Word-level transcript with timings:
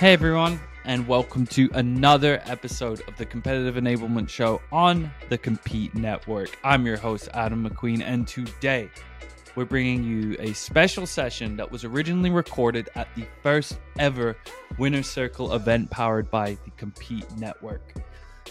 Hey 0.00 0.14
everyone, 0.14 0.58
and 0.86 1.06
welcome 1.06 1.46
to 1.48 1.68
another 1.74 2.40
episode 2.46 3.06
of 3.06 3.18
the 3.18 3.26
Competitive 3.26 3.74
Enablement 3.74 4.30
Show 4.30 4.62
on 4.72 5.10
the 5.28 5.36
Compete 5.36 5.94
Network. 5.94 6.58
I'm 6.64 6.86
your 6.86 6.96
host, 6.96 7.28
Adam 7.34 7.68
McQueen, 7.68 8.00
and 8.00 8.26
today 8.26 8.88
we're 9.56 9.66
bringing 9.66 10.02
you 10.02 10.36
a 10.38 10.54
special 10.54 11.06
session 11.06 11.54
that 11.58 11.70
was 11.70 11.84
originally 11.84 12.30
recorded 12.30 12.88
at 12.94 13.14
the 13.14 13.26
first 13.42 13.78
ever 13.98 14.38
Winner 14.78 15.02
Circle 15.02 15.52
event 15.52 15.90
powered 15.90 16.30
by 16.30 16.56
the 16.64 16.70
Compete 16.78 17.30
Network. 17.36 17.92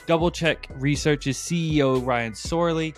DoubleCheck 0.05 0.67
Research's 0.75 1.39
CEO 1.39 2.05
Ryan 2.05 2.35
Sorley, 2.35 2.93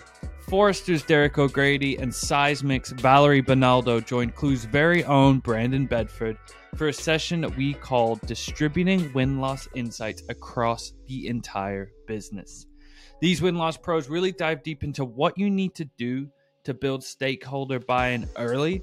Forrester's 0.52 1.02
Derek 1.02 1.38
O'Grady, 1.38 1.96
and 1.96 2.12
Seismic's 2.12 2.90
Valerie 2.90 3.42
Bonaldo 3.42 4.04
joined 4.04 4.34
Klue's 4.34 4.66
very 4.66 5.02
own 5.04 5.38
Brandon 5.38 5.86
Bedford 5.86 6.36
for 6.76 6.88
a 6.88 6.92
session 6.92 7.40
that 7.40 7.56
we 7.56 7.72
called 7.72 8.20
Distributing 8.26 9.10
Win 9.14 9.40
Loss 9.40 9.68
Insights 9.74 10.24
Across 10.28 10.92
the 11.06 11.26
Entire 11.26 11.90
Business. 12.06 12.66
These 13.22 13.40
win 13.40 13.56
loss 13.56 13.78
pros 13.78 14.10
really 14.10 14.30
dive 14.30 14.62
deep 14.62 14.84
into 14.84 15.06
what 15.06 15.38
you 15.38 15.48
need 15.48 15.74
to 15.74 15.86
do 15.96 16.28
to 16.64 16.74
build 16.74 17.02
stakeholder 17.02 17.78
buy 17.80 18.08
in 18.08 18.28
early, 18.36 18.82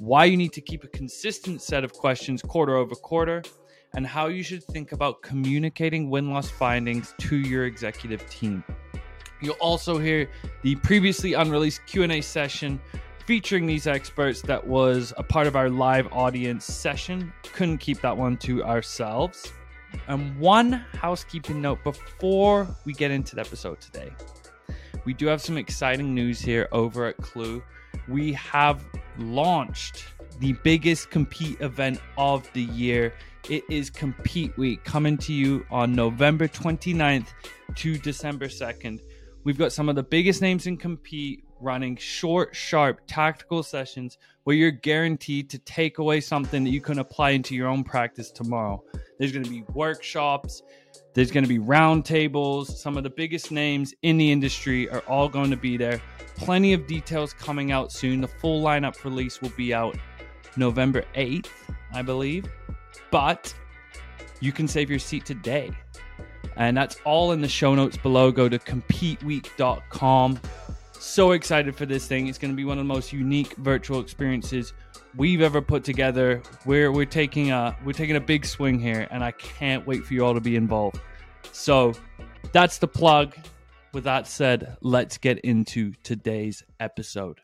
why 0.00 0.24
you 0.24 0.36
need 0.36 0.52
to 0.54 0.60
keep 0.60 0.82
a 0.82 0.88
consistent 0.88 1.62
set 1.62 1.84
of 1.84 1.92
questions 1.92 2.42
quarter 2.42 2.74
over 2.74 2.96
quarter, 2.96 3.44
and 3.94 4.04
how 4.04 4.26
you 4.26 4.42
should 4.42 4.64
think 4.64 4.90
about 4.90 5.22
communicating 5.22 6.10
win 6.10 6.32
loss 6.32 6.50
findings 6.50 7.14
to 7.18 7.36
your 7.36 7.66
executive 7.66 8.28
team. 8.28 8.64
You'll 9.40 9.54
also 9.54 9.98
hear 9.98 10.28
the 10.62 10.74
previously 10.76 11.34
unreleased 11.34 11.86
Q&A 11.86 12.20
session 12.20 12.80
featuring 13.26 13.66
these 13.66 13.86
experts 13.86 14.40
that 14.42 14.66
was 14.66 15.12
a 15.16 15.22
part 15.22 15.46
of 15.46 15.54
our 15.54 15.68
live 15.68 16.10
audience 16.12 16.64
session. 16.64 17.32
Couldn't 17.52 17.78
keep 17.78 18.00
that 18.00 18.16
one 18.16 18.36
to 18.38 18.64
ourselves. 18.64 19.52
And 20.06 20.38
one 20.38 20.72
housekeeping 20.72 21.60
note 21.60 21.82
before 21.84 22.66
we 22.84 22.92
get 22.92 23.10
into 23.10 23.36
the 23.36 23.42
episode 23.42 23.80
today. 23.80 24.10
We 25.04 25.14
do 25.14 25.26
have 25.26 25.40
some 25.40 25.56
exciting 25.56 26.14
news 26.14 26.40
here 26.40 26.68
over 26.72 27.06
at 27.06 27.16
Klue. 27.18 27.62
We 28.08 28.32
have 28.32 28.84
launched 29.18 30.04
the 30.38 30.52
biggest 30.64 31.10
compete 31.10 31.60
event 31.60 32.00
of 32.16 32.50
the 32.52 32.62
year. 32.62 33.14
It 33.48 33.64
is 33.70 33.90
Compete 33.90 34.56
Week 34.58 34.84
coming 34.84 35.16
to 35.18 35.32
you 35.32 35.64
on 35.70 35.94
November 35.94 36.48
29th 36.48 37.28
to 37.76 37.98
December 37.98 38.46
2nd. 38.46 39.00
We've 39.48 39.56
got 39.56 39.72
some 39.72 39.88
of 39.88 39.94
the 39.96 40.02
biggest 40.02 40.42
names 40.42 40.66
in 40.66 40.76
Compete 40.76 41.42
running 41.58 41.96
short, 41.96 42.54
sharp, 42.54 43.00
tactical 43.06 43.62
sessions 43.62 44.18
where 44.44 44.54
you're 44.54 44.70
guaranteed 44.70 45.48
to 45.48 45.58
take 45.60 45.96
away 45.96 46.20
something 46.20 46.64
that 46.64 46.68
you 46.68 46.82
can 46.82 46.98
apply 46.98 47.30
into 47.30 47.54
your 47.54 47.66
own 47.66 47.82
practice 47.82 48.30
tomorrow. 48.30 48.84
There's 49.18 49.32
going 49.32 49.44
to 49.46 49.50
be 49.50 49.62
workshops, 49.72 50.62
there's 51.14 51.30
going 51.30 51.44
to 51.44 51.48
be 51.48 51.58
roundtables. 51.58 52.66
Some 52.66 52.98
of 52.98 53.04
the 53.04 53.08
biggest 53.08 53.50
names 53.50 53.94
in 54.02 54.18
the 54.18 54.30
industry 54.30 54.86
are 54.90 55.00
all 55.08 55.30
going 55.30 55.50
to 55.50 55.56
be 55.56 55.78
there. 55.78 56.02
Plenty 56.36 56.74
of 56.74 56.86
details 56.86 57.32
coming 57.32 57.72
out 57.72 57.90
soon. 57.90 58.20
The 58.20 58.28
full 58.28 58.62
lineup 58.62 59.02
release 59.02 59.40
will 59.40 59.52
be 59.56 59.72
out 59.72 59.96
November 60.58 61.06
8th, 61.16 61.48
I 61.94 62.02
believe. 62.02 62.44
But 63.10 63.54
you 64.40 64.52
can 64.52 64.68
save 64.68 64.90
your 64.90 64.98
seat 64.98 65.24
today. 65.24 65.70
And 66.58 66.76
that's 66.76 66.96
all 67.04 67.32
in 67.32 67.40
the 67.40 67.48
show 67.48 67.74
notes 67.74 67.96
below. 67.96 68.30
Go 68.30 68.48
to 68.48 68.58
competeweek.com. 68.58 70.40
So 70.92 71.30
excited 71.30 71.76
for 71.76 71.86
this 71.86 72.06
thing. 72.06 72.26
It's 72.26 72.38
going 72.38 72.50
to 72.50 72.56
be 72.56 72.64
one 72.64 72.78
of 72.78 72.84
the 72.84 72.92
most 72.92 73.12
unique 73.12 73.54
virtual 73.56 74.00
experiences 74.00 74.72
we've 75.16 75.40
ever 75.40 75.62
put 75.62 75.84
together. 75.84 76.42
We're 76.66 76.90
we're 76.90 77.06
taking 77.06 77.52
a 77.52 77.76
we're 77.84 77.92
taking 77.92 78.16
a 78.16 78.20
big 78.20 78.44
swing 78.44 78.80
here 78.80 79.06
and 79.12 79.22
I 79.22 79.30
can't 79.30 79.86
wait 79.86 80.04
for 80.04 80.14
you 80.14 80.24
all 80.24 80.34
to 80.34 80.40
be 80.40 80.56
involved. 80.56 81.00
So, 81.52 81.94
that's 82.52 82.78
the 82.78 82.88
plug. 82.88 83.36
With 83.92 84.04
that 84.04 84.26
said, 84.26 84.76
let's 84.82 85.16
get 85.16 85.38
into 85.40 85.94
today's 86.02 86.62
episode. 86.78 87.40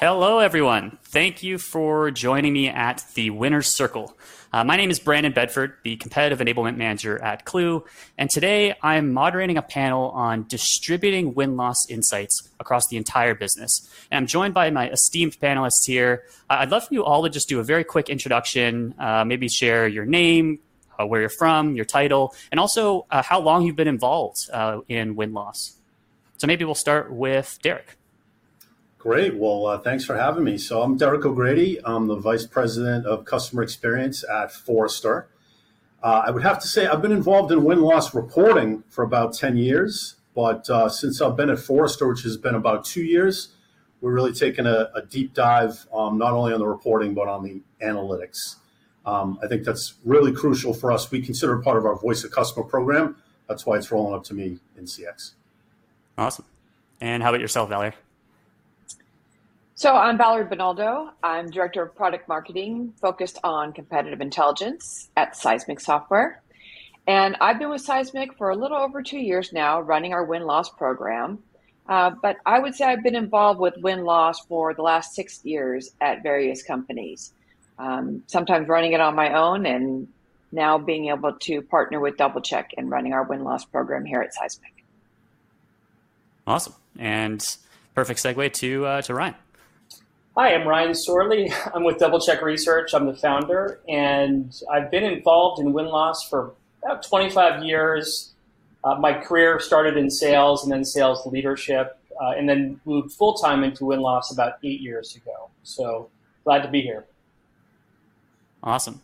Hello, 0.00 0.38
everyone. 0.38 0.96
Thank 1.02 1.42
you 1.42 1.58
for 1.58 2.10
joining 2.10 2.54
me 2.54 2.68
at 2.68 3.04
the 3.16 3.28
Winner's 3.28 3.66
Circle. 3.66 4.16
Uh, 4.50 4.64
my 4.64 4.78
name 4.78 4.90
is 4.90 4.98
Brandon 4.98 5.30
Bedford, 5.30 5.74
the 5.84 5.96
Competitive 5.96 6.38
Enablement 6.38 6.78
Manager 6.78 7.22
at 7.22 7.44
Klue, 7.44 7.86
and 8.16 8.30
today 8.30 8.74
I'm 8.82 9.12
moderating 9.12 9.58
a 9.58 9.62
panel 9.62 10.08
on 10.12 10.46
distributing 10.48 11.34
win 11.34 11.58
loss 11.58 11.86
insights 11.90 12.48
across 12.58 12.88
the 12.88 12.96
entire 12.96 13.34
business. 13.34 13.86
And 14.10 14.16
I'm 14.16 14.26
joined 14.26 14.54
by 14.54 14.70
my 14.70 14.88
esteemed 14.88 15.38
panelists 15.38 15.86
here. 15.86 16.22
Uh, 16.48 16.56
I'd 16.60 16.70
love 16.70 16.88
for 16.88 16.94
you 16.94 17.04
all 17.04 17.22
to 17.24 17.28
just 17.28 17.50
do 17.50 17.60
a 17.60 17.62
very 17.62 17.84
quick 17.84 18.08
introduction, 18.08 18.94
uh, 18.98 19.26
maybe 19.26 19.50
share 19.50 19.86
your 19.86 20.06
name, 20.06 20.60
uh, 20.98 21.04
where 21.04 21.20
you're 21.20 21.28
from, 21.28 21.74
your 21.74 21.84
title, 21.84 22.34
and 22.50 22.58
also 22.58 23.04
uh, 23.10 23.20
how 23.20 23.38
long 23.38 23.66
you've 23.66 23.76
been 23.76 23.86
involved 23.86 24.48
in 24.88 25.14
win 25.14 25.34
loss. 25.34 25.76
So 26.38 26.46
maybe 26.46 26.64
we'll 26.64 26.74
start 26.74 27.12
with 27.12 27.58
Derek. 27.60 27.98
Great. 29.00 29.34
Well, 29.34 29.64
uh, 29.64 29.78
thanks 29.78 30.04
for 30.04 30.14
having 30.14 30.44
me. 30.44 30.58
So 30.58 30.82
I'm 30.82 30.98
Derek 30.98 31.24
O'Grady. 31.24 31.78
I'm 31.86 32.06
the 32.06 32.16
Vice 32.16 32.44
President 32.44 33.06
of 33.06 33.24
Customer 33.24 33.62
Experience 33.62 34.22
at 34.28 34.52
Forrester. 34.52 35.26
Uh, 36.02 36.24
I 36.26 36.30
would 36.30 36.42
have 36.42 36.60
to 36.60 36.68
say 36.68 36.86
I've 36.86 37.00
been 37.00 37.10
involved 37.10 37.50
in 37.50 37.64
win-loss 37.64 38.14
reporting 38.14 38.84
for 38.90 39.02
about 39.02 39.32
10 39.32 39.56
years, 39.56 40.16
but 40.34 40.68
uh, 40.68 40.90
since 40.90 41.22
I've 41.22 41.34
been 41.34 41.48
at 41.48 41.58
Forrester, 41.58 42.06
which 42.06 42.24
has 42.24 42.36
been 42.36 42.54
about 42.54 42.84
two 42.84 43.02
years, 43.02 43.54
we're 44.02 44.12
really 44.12 44.34
taking 44.34 44.66
a, 44.66 44.90
a 44.94 45.00
deep 45.00 45.32
dive 45.32 45.86
um, 45.94 46.18
not 46.18 46.34
only 46.34 46.52
on 46.52 46.58
the 46.58 46.68
reporting, 46.68 47.14
but 47.14 47.26
on 47.26 47.42
the 47.42 47.62
analytics. 47.82 48.56
Um, 49.06 49.38
I 49.42 49.46
think 49.46 49.64
that's 49.64 49.94
really 50.04 50.30
crucial 50.30 50.74
for 50.74 50.92
us. 50.92 51.10
We 51.10 51.22
consider 51.22 51.54
it 51.54 51.62
part 51.62 51.78
of 51.78 51.86
our 51.86 51.96
Voice 51.96 52.22
of 52.22 52.32
Customer 52.32 52.66
program. 52.66 53.16
That's 53.48 53.64
why 53.64 53.78
it's 53.78 53.90
rolling 53.90 54.14
up 54.14 54.24
to 54.24 54.34
me 54.34 54.58
in 54.76 54.84
CX. 54.84 55.32
Awesome. 56.18 56.44
And 57.00 57.22
how 57.22 57.30
about 57.30 57.40
yourself, 57.40 57.70
Valerie? 57.70 57.94
So 59.80 59.96
I'm 59.96 60.18
Valerie 60.18 60.44
Bonaldo. 60.44 61.08
I'm 61.22 61.48
Director 61.48 61.82
of 61.82 61.96
Product 61.96 62.28
Marketing 62.28 62.92
focused 63.00 63.38
on 63.42 63.72
competitive 63.72 64.20
intelligence 64.20 65.08
at 65.16 65.34
Seismic 65.34 65.80
Software. 65.80 66.42
And 67.06 67.34
I've 67.40 67.58
been 67.58 67.70
with 67.70 67.80
Seismic 67.80 68.36
for 68.36 68.50
a 68.50 68.56
little 68.56 68.76
over 68.76 69.02
two 69.02 69.18
years 69.18 69.54
now, 69.54 69.80
running 69.80 70.12
our 70.12 70.22
win 70.22 70.42
loss 70.42 70.68
program. 70.68 71.38
Uh, 71.88 72.10
but 72.10 72.36
I 72.44 72.58
would 72.58 72.74
say 72.74 72.84
I've 72.84 73.02
been 73.02 73.14
involved 73.14 73.58
with 73.58 73.72
win 73.78 74.04
loss 74.04 74.44
for 74.44 74.74
the 74.74 74.82
last 74.82 75.14
six 75.14 75.42
years 75.46 75.92
at 76.02 76.22
various 76.22 76.62
companies, 76.62 77.32
um, 77.78 78.22
sometimes 78.26 78.68
running 78.68 78.92
it 78.92 79.00
on 79.00 79.14
my 79.14 79.32
own 79.32 79.64
and 79.64 80.08
now 80.52 80.76
being 80.76 81.08
able 81.08 81.32
to 81.32 81.62
partner 81.62 82.00
with 82.00 82.18
DoubleCheck 82.18 82.66
and 82.76 82.90
running 82.90 83.14
our 83.14 83.22
win 83.22 83.44
loss 83.44 83.64
program 83.64 84.04
here 84.04 84.20
at 84.20 84.34
Seismic. 84.34 84.84
Awesome. 86.46 86.74
And 86.98 87.42
perfect 87.94 88.22
segue 88.22 88.52
to, 88.52 88.84
uh, 88.84 89.00
to 89.00 89.14
Ryan. 89.14 89.36
Hi, 90.40 90.54
I'm 90.54 90.66
Ryan 90.66 90.94
Sorley. 90.94 91.52
I'm 91.74 91.84
with 91.84 91.98
DoubleCheck 91.98 92.40
Research. 92.40 92.94
I'm 92.94 93.04
the 93.04 93.14
founder, 93.14 93.78
and 93.86 94.58
I've 94.72 94.90
been 94.90 95.04
involved 95.04 95.60
in 95.60 95.74
win 95.74 95.84
loss 95.84 96.26
for 96.26 96.54
about 96.82 97.02
25 97.02 97.62
years. 97.62 98.32
Uh, 98.82 98.94
my 98.94 99.12
career 99.12 99.60
started 99.60 99.98
in 99.98 100.10
sales 100.10 100.62
and 100.62 100.72
then 100.72 100.82
sales 100.82 101.26
leadership, 101.26 101.98
uh, 102.18 102.30
and 102.30 102.48
then 102.48 102.80
moved 102.86 103.12
full 103.12 103.34
time 103.34 103.62
into 103.62 103.84
win 103.84 104.00
loss 104.00 104.32
about 104.32 104.54
eight 104.64 104.80
years 104.80 105.14
ago. 105.14 105.50
So 105.62 106.08
glad 106.44 106.62
to 106.62 106.70
be 106.70 106.80
here. 106.80 107.04
Awesome. 108.62 109.02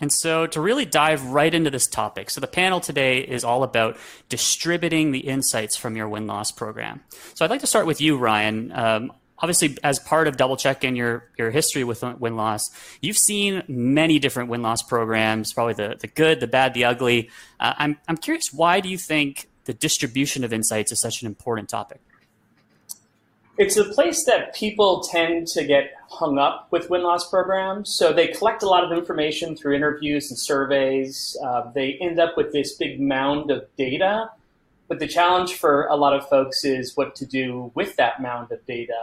And 0.00 0.10
so, 0.10 0.46
to 0.46 0.58
really 0.58 0.86
dive 0.86 1.22
right 1.26 1.52
into 1.52 1.68
this 1.68 1.86
topic, 1.86 2.30
so 2.30 2.40
the 2.40 2.46
panel 2.46 2.80
today 2.80 3.18
is 3.18 3.44
all 3.44 3.62
about 3.62 3.98
distributing 4.30 5.12
the 5.12 5.18
insights 5.18 5.76
from 5.76 5.96
your 5.96 6.08
win 6.08 6.26
loss 6.26 6.50
program. 6.50 7.02
So, 7.34 7.44
I'd 7.44 7.50
like 7.50 7.60
to 7.60 7.66
start 7.66 7.86
with 7.86 8.00
you, 8.00 8.16
Ryan. 8.16 8.72
Um, 8.72 9.12
obviously 9.40 9.76
as 9.82 9.98
part 9.98 10.28
of 10.28 10.36
DoubleCheck 10.36 10.84
in 10.84 10.96
your 10.96 11.30
your 11.38 11.50
history 11.50 11.84
with 11.84 12.02
win 12.18 12.36
loss 12.36 12.70
you've 13.00 13.18
seen 13.18 13.62
many 13.68 14.18
different 14.18 14.48
win 14.48 14.62
loss 14.62 14.82
programs 14.82 15.52
probably 15.52 15.74
the, 15.74 15.96
the 16.00 16.06
good 16.08 16.40
the 16.40 16.46
bad 16.46 16.74
the 16.74 16.84
ugly. 16.84 17.30
Uh, 17.60 17.74
I'm, 17.76 17.98
I'm 18.08 18.16
curious 18.16 18.52
why 18.52 18.80
do 18.80 18.88
you 18.88 18.98
think 18.98 19.48
the 19.64 19.74
distribution 19.74 20.44
of 20.44 20.52
insights 20.52 20.92
is 20.92 21.00
such 21.00 21.22
an 21.22 21.26
important 21.26 21.68
topic? 21.68 22.00
It's 23.58 23.76
a 23.76 23.84
place 23.84 24.24
that 24.24 24.54
people 24.54 25.00
tend 25.00 25.48
to 25.48 25.64
get 25.64 25.90
hung 26.08 26.38
up 26.38 26.68
with 26.70 26.88
win 26.90 27.02
loss 27.02 27.28
programs. 27.28 27.92
So 27.92 28.12
they 28.12 28.28
collect 28.28 28.62
a 28.62 28.68
lot 28.68 28.84
of 28.84 28.96
information 28.96 29.56
through 29.56 29.74
interviews 29.74 30.30
and 30.30 30.38
surveys. 30.38 31.36
Uh, 31.44 31.70
they 31.74 31.98
end 32.00 32.20
up 32.20 32.36
with 32.36 32.52
this 32.52 32.76
big 32.76 33.00
mound 33.00 33.50
of 33.50 33.64
data 33.76 34.30
but 34.88 34.98
the 34.98 35.06
challenge 35.06 35.54
for 35.54 35.86
a 35.86 35.96
lot 35.96 36.14
of 36.14 36.28
folks 36.28 36.64
is 36.64 36.96
what 36.96 37.14
to 37.16 37.26
do 37.26 37.70
with 37.74 37.96
that 37.96 38.20
mound 38.20 38.50
of 38.50 38.64
data. 38.66 38.98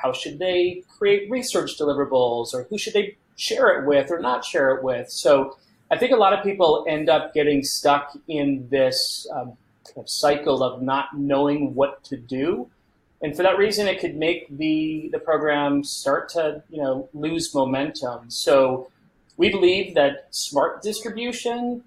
How 0.00 0.12
should 0.12 0.38
they 0.38 0.82
create 0.98 1.30
research 1.30 1.78
deliverables 1.78 2.54
or 2.54 2.64
who 2.70 2.78
should 2.78 2.94
they 2.94 3.16
share 3.36 3.80
it 3.80 3.86
with 3.86 4.10
or 4.10 4.20
not 4.20 4.44
share 4.44 4.70
it 4.76 4.84
with? 4.84 5.10
So 5.10 5.56
I 5.90 5.98
think 5.98 6.12
a 6.12 6.16
lot 6.16 6.32
of 6.32 6.44
people 6.44 6.84
end 6.88 7.10
up 7.10 7.34
getting 7.34 7.64
stuck 7.64 8.16
in 8.28 8.68
this 8.70 9.26
um, 9.34 9.56
kind 9.84 9.98
of 9.98 10.08
cycle 10.08 10.62
of 10.62 10.80
not 10.80 11.18
knowing 11.18 11.74
what 11.74 12.04
to 12.04 12.16
do. 12.16 12.70
And 13.20 13.36
for 13.36 13.42
that 13.42 13.58
reason, 13.58 13.86
it 13.88 14.00
could 14.00 14.16
make 14.16 14.46
the, 14.56 15.10
the 15.12 15.18
program 15.18 15.84
start 15.84 16.28
to 16.30 16.62
you 16.70 16.80
know 16.80 17.08
lose 17.12 17.52
momentum. 17.52 18.30
So 18.30 18.90
we 19.36 19.50
believe 19.50 19.94
that 19.94 20.28
smart 20.30 20.82
distribution 20.82 21.82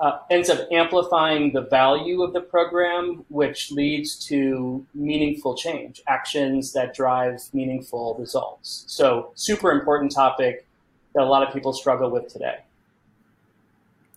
uh, 0.00 0.18
ends 0.30 0.48
up 0.48 0.60
amplifying 0.70 1.52
the 1.52 1.62
value 1.62 2.22
of 2.22 2.32
the 2.32 2.40
program, 2.40 3.24
which 3.28 3.72
leads 3.72 4.16
to 4.26 4.86
meaningful 4.94 5.56
change, 5.56 6.00
actions 6.06 6.72
that 6.72 6.94
drive 6.94 7.40
meaningful 7.52 8.14
results. 8.18 8.84
So, 8.86 9.32
super 9.34 9.72
important 9.72 10.12
topic 10.12 10.66
that 11.14 11.22
a 11.22 11.26
lot 11.26 11.46
of 11.46 11.52
people 11.52 11.72
struggle 11.72 12.10
with 12.10 12.32
today. 12.32 12.58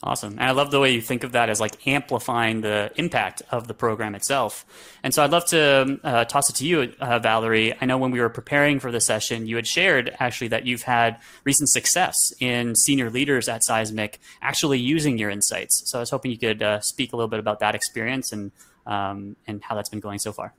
Awesome. 0.04 0.34
And 0.34 0.44
I 0.44 0.52
love 0.52 0.72
the 0.72 0.80
way 0.80 0.92
you 0.92 1.02
think 1.02 1.24
of 1.24 1.34
that 1.34 1.50
as 1.50 1.60
like 1.60 1.88
amplifying 1.88 2.62
the 2.62 2.92
impact 2.96 3.44
of 3.52 3.68
the 3.68 3.76
program 3.76 4.16
itself. 4.16 4.66
And 5.04 5.14
so 5.14 5.24
I'd 5.24 5.30
love 5.30 5.46
to 5.48 6.00
uh, 6.04 6.26
toss 6.26 6.50
it 6.50 6.56
to 6.56 6.66
you, 6.66 6.94
uh, 7.00 7.20
Valerie. 7.20 7.76
I 7.80 7.86
know 7.86 8.00
when 8.00 8.10
we 8.10 8.20
were 8.20 8.30
preparing 8.30 8.80
for 8.80 8.92
the 8.92 9.00
session, 9.00 9.46
you 9.46 9.58
had 9.58 9.68
shared 9.68 10.16
actually 10.20 10.48
that 10.48 10.66
you've 10.66 10.82
had 10.82 11.20
recent 11.44 11.70
success 11.70 12.34
in 12.40 12.76
senior 12.76 13.12
leaders 13.12 13.48
at 13.48 13.64
Seismic 13.64 14.20
actually 14.42 14.80
using 14.80 15.20
your 15.20 15.30
insights. 15.30 15.84
So 15.86 16.00
I 16.00 16.02
was 16.02 16.10
hoping 16.10 16.32
you 16.32 16.40
could 16.40 16.64
uh, 16.64 16.80
speak 16.80 17.14
a 17.14 17.16
little 17.16 17.30
bit 17.30 17.40
about 17.40 17.60
that 17.60 17.76
experience 17.76 18.32
and, 18.32 18.52
um, 18.88 19.36
and 19.46 19.62
how 19.64 19.76
that's 19.76 19.90
been 19.90 20.00
going 20.00 20.18
so 20.18 20.32
far. 20.32 20.56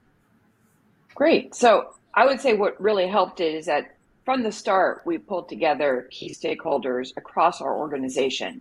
Great. 1.16 1.56
So 1.56 1.94
I 2.14 2.26
would 2.26 2.40
say 2.40 2.54
what 2.54 2.80
really 2.80 3.08
helped 3.08 3.40
is 3.40 3.66
that 3.66 3.96
from 4.24 4.44
the 4.44 4.52
start, 4.52 5.02
we 5.04 5.18
pulled 5.18 5.48
together 5.48 6.06
key 6.12 6.32
stakeholders 6.32 7.12
across 7.16 7.60
our 7.60 7.76
organization 7.76 8.60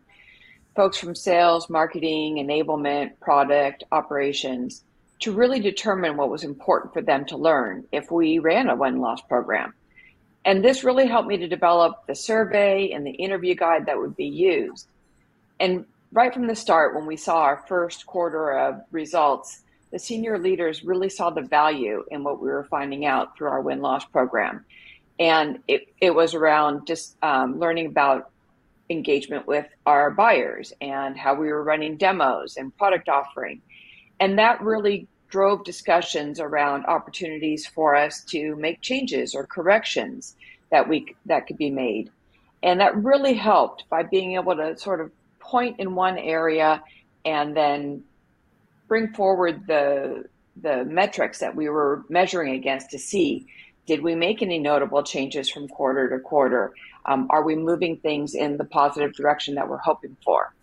folks 0.75 0.97
from 0.97 1.15
sales, 1.15 1.69
marketing, 1.69 2.35
enablement, 2.35 3.19
product, 3.19 3.83
operations 3.91 4.83
to 5.19 5.31
really 5.31 5.59
determine 5.59 6.17
what 6.17 6.29
was 6.29 6.43
important 6.43 6.93
for 6.93 7.01
them 7.01 7.25
to 7.25 7.37
learn 7.37 7.85
if 7.91 8.09
we 8.11 8.39
ran 8.39 8.69
a 8.69 8.75
win 8.75 8.99
loss 8.99 9.21
program. 9.21 9.73
And 10.43 10.63
this 10.63 10.83
really 10.83 11.05
helped 11.05 11.27
me 11.27 11.37
to 11.37 11.47
develop 11.47 12.07
the 12.07 12.15
survey 12.15 12.91
and 12.91 13.05
the 13.05 13.11
interview 13.11 13.53
guide 13.53 13.85
that 13.85 13.99
would 13.99 14.15
be 14.15 14.25
used. 14.25 14.87
And 15.59 15.85
right 16.11 16.33
from 16.33 16.47
the 16.47 16.55
start, 16.55 16.95
when 16.95 17.05
we 17.05 17.17
saw 17.17 17.41
our 17.41 17.63
first 17.67 18.07
quarter 18.07 18.51
of 18.51 18.81
results, 18.91 19.61
the 19.91 19.99
senior 19.99 20.39
leaders 20.39 20.83
really 20.83 21.09
saw 21.09 21.29
the 21.29 21.41
value 21.41 22.03
in 22.09 22.23
what 22.23 22.41
we 22.41 22.49
were 22.49 22.63
finding 22.63 23.05
out 23.05 23.37
through 23.37 23.49
our 23.49 23.61
win 23.61 23.81
loss 23.81 24.05
program. 24.05 24.65
And 25.19 25.59
it, 25.67 25.93
it 25.99 26.15
was 26.15 26.33
around 26.33 26.87
just 26.87 27.15
um, 27.21 27.59
learning 27.59 27.85
about 27.85 28.30
engagement 28.91 29.47
with 29.47 29.65
our 29.85 30.11
buyers 30.11 30.73
and 30.81 31.17
how 31.17 31.33
we 31.33 31.47
were 31.47 31.63
running 31.63 31.97
demos 31.97 32.57
and 32.57 32.75
product 32.77 33.09
offering. 33.09 33.61
And 34.19 34.37
that 34.37 34.61
really 34.61 35.07
drove 35.29 35.63
discussions 35.63 36.39
around 36.39 36.85
opportunities 36.85 37.65
for 37.65 37.95
us 37.95 38.23
to 38.25 38.55
make 38.57 38.81
changes 38.81 39.33
or 39.33 39.47
corrections 39.47 40.35
that 40.69 40.87
we 40.87 41.15
that 41.25 41.47
could 41.47 41.57
be 41.57 41.71
made. 41.71 42.11
And 42.61 42.79
that 42.79 42.95
really 42.95 43.33
helped 43.33 43.85
by 43.89 44.03
being 44.03 44.35
able 44.35 44.55
to 44.55 44.77
sort 44.77 45.01
of 45.01 45.11
point 45.39 45.79
in 45.79 45.95
one 45.95 46.17
area 46.17 46.83
and 47.25 47.55
then 47.55 48.03
bring 48.87 49.13
forward 49.13 49.65
the 49.67 50.25
the 50.61 50.83
metrics 50.85 51.39
that 51.39 51.55
we 51.55 51.69
were 51.69 52.03
measuring 52.09 52.53
against 52.53 52.91
to 52.91 52.99
see 52.99 53.47
did 53.87 54.03
we 54.03 54.15
make 54.15 54.41
any 54.41 54.59
notable 54.59 55.03
changes 55.03 55.49
from 55.49 55.67
quarter 55.67 56.09
to 56.09 56.19
quarter? 56.19 56.73
Um, 57.05 57.27
are 57.29 57.43
we 57.43 57.55
moving 57.55 57.97
things 57.97 58.35
in 58.35 58.57
the 58.57 58.65
positive 58.65 59.13
direction 59.13 59.55
that 59.55 59.67
we're 59.67 59.77
hoping 59.77 60.15
for? 60.23 60.53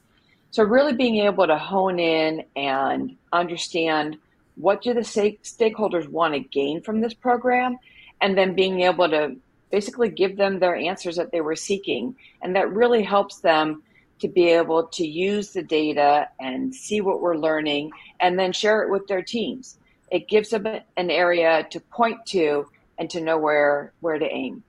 So, 0.51 0.63
really 0.63 0.95
being 0.95 1.17
able 1.17 1.47
to 1.47 1.59
hone 1.59 1.99
in 1.99 2.45
and 2.57 3.17
understand 3.33 4.17
what 4.57 4.83
do 4.83 4.95
the 4.95 5.01
stakeholders 5.01 6.09
want 6.09 6.35
to 6.35 6.41
gain 6.41 6.83
from 6.83 7.01
this 7.01 7.15
program, 7.15 7.77
and 8.21 8.37
then 8.37 8.55
being 8.55 8.81
able 8.81 9.09
to 9.09 9.37
basically 9.71 10.09
give 10.09 10.37
them 10.37 10.59
their 10.59 10.75
answers 10.75 11.17
that 11.17 11.31
they 11.31 11.41
were 11.41 11.57
seeking. 11.57 12.17
And 12.43 12.57
that 12.57 12.73
really 12.73 13.03
helps 13.03 13.41
them 13.41 13.83
to 14.21 14.29
be 14.29 14.49
able 14.49 14.87
to 14.89 15.07
use 15.07 15.53
the 15.53 15.63
data 15.63 16.29
and 16.41 16.75
see 16.75 17.01
what 17.01 17.21
we're 17.21 17.37
learning 17.37 17.91
and 18.19 18.39
then 18.39 18.53
share 18.53 18.83
it 18.83 18.91
with 18.91 19.07
their 19.07 19.23
teams. 19.23 19.79
It 20.11 20.29
gives 20.29 20.51
them 20.51 20.67
an 20.97 21.11
area 21.11 21.67
to 21.71 21.81
point 21.81 22.25
to 22.27 22.67
and 22.99 23.09
to 23.11 23.21
know 23.21 23.39
where 23.39 23.93
where 24.01 24.19
to 24.19 24.27
aim. 24.27 24.65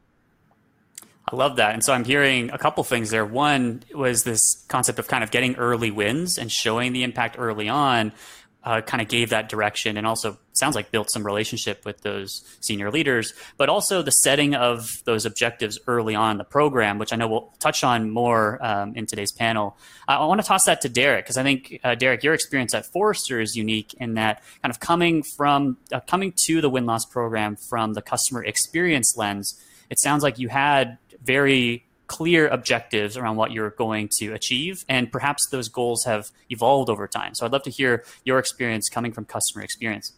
I 1.32 1.36
love 1.36 1.58
that. 1.58 1.74
And 1.74 1.84
so 1.84 1.94
I'm 1.94 2.06
hearing 2.06 2.50
a 2.50 2.58
couple 2.58 2.84
things 2.84 3.12
there. 3.12 3.24
One 3.26 3.84
was 3.94 4.24
this 4.24 4.66
concept 4.68 4.98
of 4.98 5.08
kind 5.08 5.24
of 5.24 5.30
getting 5.30 5.56
early 5.56 5.92
wins 5.92 6.40
and 6.40 6.52
showing 6.52 6.92
the 6.92 7.04
impact 7.04 7.36
early 7.38 7.70
on. 7.70 8.14
Uh, 8.62 8.82
kind 8.82 9.02
of 9.02 9.08
gave 9.08 9.30
that 9.30 9.48
direction 9.48 9.96
and 9.96 10.06
also 10.06 10.38
sounds 10.52 10.76
like 10.76 10.92
built 10.92 11.10
some 11.10 11.26
relationship 11.26 11.86
with 11.86 12.02
those 12.02 12.44
senior 12.60 12.92
leaders, 12.92 13.34
but 13.56 13.70
also 13.70 14.02
the 14.02 14.12
setting 14.12 14.54
of 14.54 15.02
those 15.06 15.26
objectives 15.26 15.80
early 15.88 16.14
on 16.14 16.38
the 16.38 16.44
program, 16.44 16.98
which 17.00 17.14
I 17.14 17.16
know 17.16 17.30
we'll 17.30 17.54
touch 17.60 17.86
on 17.86 18.12
more 18.12 18.60
um, 18.62 18.96
in 18.96 19.06
today's 19.06 19.32
panel. 19.32 19.78
I, 20.10 20.16
I 20.16 20.26
want 20.26 20.42
to 20.42 20.48
toss 20.48 20.66
that 20.66 20.82
to 20.82 20.90
Derek 20.90 21.24
because 21.24 21.38
I 21.38 21.44
think 21.44 21.80
uh, 21.86 21.96
Derek, 21.96 22.22
your 22.22 22.34
experience 22.34 22.74
at 22.74 22.86
Forrester 22.86 23.40
is 23.40 23.56
unique 23.56 23.94
in 23.94 24.16
that 24.16 24.44
kind 24.62 24.72
of 24.72 24.82
coming 24.82 25.24
from 25.24 25.78
uh, 25.94 26.02
coming 26.02 26.34
to 26.46 26.60
the 26.60 26.70
win 26.70 26.86
loss 26.86 27.06
program 27.06 27.56
from 27.56 27.94
the 27.94 28.02
customer 28.02 28.44
experience 28.44 29.16
lens. 29.16 29.58
It 29.90 30.00
sounds 30.00 30.22
like 30.22 30.38
you 30.38 30.50
had 30.50 30.98
very 31.24 31.86
clear 32.08 32.48
objectives 32.48 33.16
around 33.16 33.36
what 33.36 33.52
you're 33.52 33.70
going 33.72 34.10
to 34.10 34.34
achieve 34.34 34.84
and 34.90 35.12
perhaps 35.12 35.48
those 35.50 35.70
goals 35.70 36.06
have 36.06 36.32
evolved 36.50 36.90
over 36.90 37.08
time. 37.08 37.36
So 37.36 37.46
i'd 37.46 37.52
love 37.52 37.64
to 37.64 37.70
hear 37.70 38.04
your 38.26 38.40
experience 38.40 38.90
coming 38.90 39.12
from 39.12 39.26
customer 39.26 39.64
experience. 39.64 40.14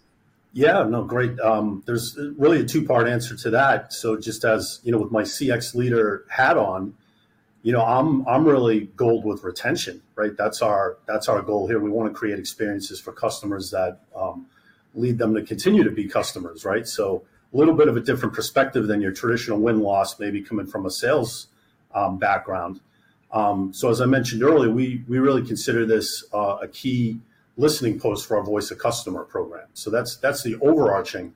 Yeah 0.54 0.84
no 0.84 1.04
great. 1.04 1.40
Um, 1.40 1.84
there's 1.86 2.18
really 2.38 2.62
a 2.62 2.66
two 2.66 2.86
part 2.86 3.08
answer 3.08 3.36
to 3.36 3.50
that. 3.52 3.94
So 3.94 4.18
just 4.18 4.46
as 4.46 4.80
you 4.84 4.92
know 4.92 5.00
with 5.00 5.12
my 5.12 5.24
cx 5.24 5.76
leader 5.76 6.26
hat 6.30 6.58
on 6.58 6.94
you 7.62 7.74
know 7.74 7.84
i'm 7.84 8.26
i'm 8.28 8.46
really 8.46 8.90
gold 8.96 9.26
with 9.26 9.44
retention 9.44 10.02
right? 10.22 10.38
That's 10.38 10.62
our 10.62 10.98
that's 11.08 11.28
our 11.28 11.42
goal 11.42 11.68
here. 11.68 11.80
We 11.80 11.90
want 11.90 12.14
to 12.14 12.18
create 12.18 12.38
experiences 12.38 13.00
for 13.00 13.12
customers 13.12 13.72
that 13.72 14.02
um, 14.16 14.46
lead 14.94 15.18
them 15.18 15.34
to 15.34 15.42
continue 15.42 15.84
to 15.84 15.90
be 15.90 16.08
customers 16.08 16.64
right? 16.64 16.88
So 16.88 17.24
a 17.54 17.58
little 17.58 17.74
bit 17.74 17.88
of 17.88 17.98
a 17.98 18.00
different 18.00 18.34
perspective 18.34 18.88
than 18.88 19.02
your 19.02 19.12
traditional 19.12 19.60
win 19.60 19.80
loss, 19.80 20.20
maybe 20.20 20.42
coming 20.42 20.66
from 20.66 20.86
a 20.86 20.92
sales 20.92 21.48
um, 21.94 22.18
background. 22.18 22.80
Um, 23.32 23.74
so, 23.74 23.90
as 23.90 24.02
I 24.02 24.06
mentioned 24.06 24.44
earlier, 24.44 24.70
we 24.72 25.04
we 25.08 25.20
really 25.20 25.46
consider 25.46 25.86
this 25.86 26.24
uh, 26.34 26.58
a 26.62 26.68
key 26.68 27.20
listening 27.58 28.00
post 28.00 28.28
for 28.28 28.38
our 28.38 28.44
voice 28.44 28.72
of 28.72 28.78
customer 28.78 29.24
program. 29.24 29.68
So 29.74 29.90
that's 29.90 30.18
that's 30.18 30.44
the 30.44 30.56
overarching 30.56 31.34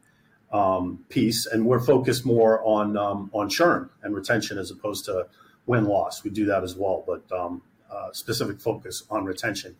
um, 0.51 1.05
piece, 1.09 1.45
and 1.45 1.65
we're 1.65 1.79
focused 1.79 2.25
more 2.25 2.61
on 2.65 2.97
um, 2.97 3.29
on 3.33 3.49
churn 3.49 3.89
and 4.03 4.15
retention 4.15 4.57
as 4.57 4.71
opposed 4.71 5.05
to 5.05 5.27
win 5.65 5.85
loss. 5.85 6.23
We 6.23 6.31
do 6.31 6.45
that 6.45 6.63
as 6.63 6.75
well, 6.75 7.03
but 7.05 7.23
um, 7.37 7.61
uh, 7.89 8.11
specific 8.11 8.59
focus 8.59 9.03
on 9.09 9.25
retention. 9.25 9.75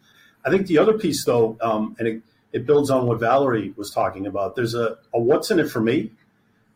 I 0.46 0.50
think 0.50 0.68
the 0.68 0.77
other 0.77 0.94
piece, 0.98 1.25
though, 1.25 1.58
um, 1.62 1.96
and 2.00 2.08
it, 2.08 2.22
it 2.54 2.65
builds 2.65 2.89
on 2.92 3.08
what 3.08 3.20
Valerie 3.20 3.74
was 3.75 3.92
talking 3.92 4.27
about. 4.27 4.56
There's 4.56 4.75
a, 4.75 4.98
a 5.13 5.20
what's 5.20 5.51
in 5.51 5.60
it 5.60 5.70
for 5.70 5.82
me 5.82 6.12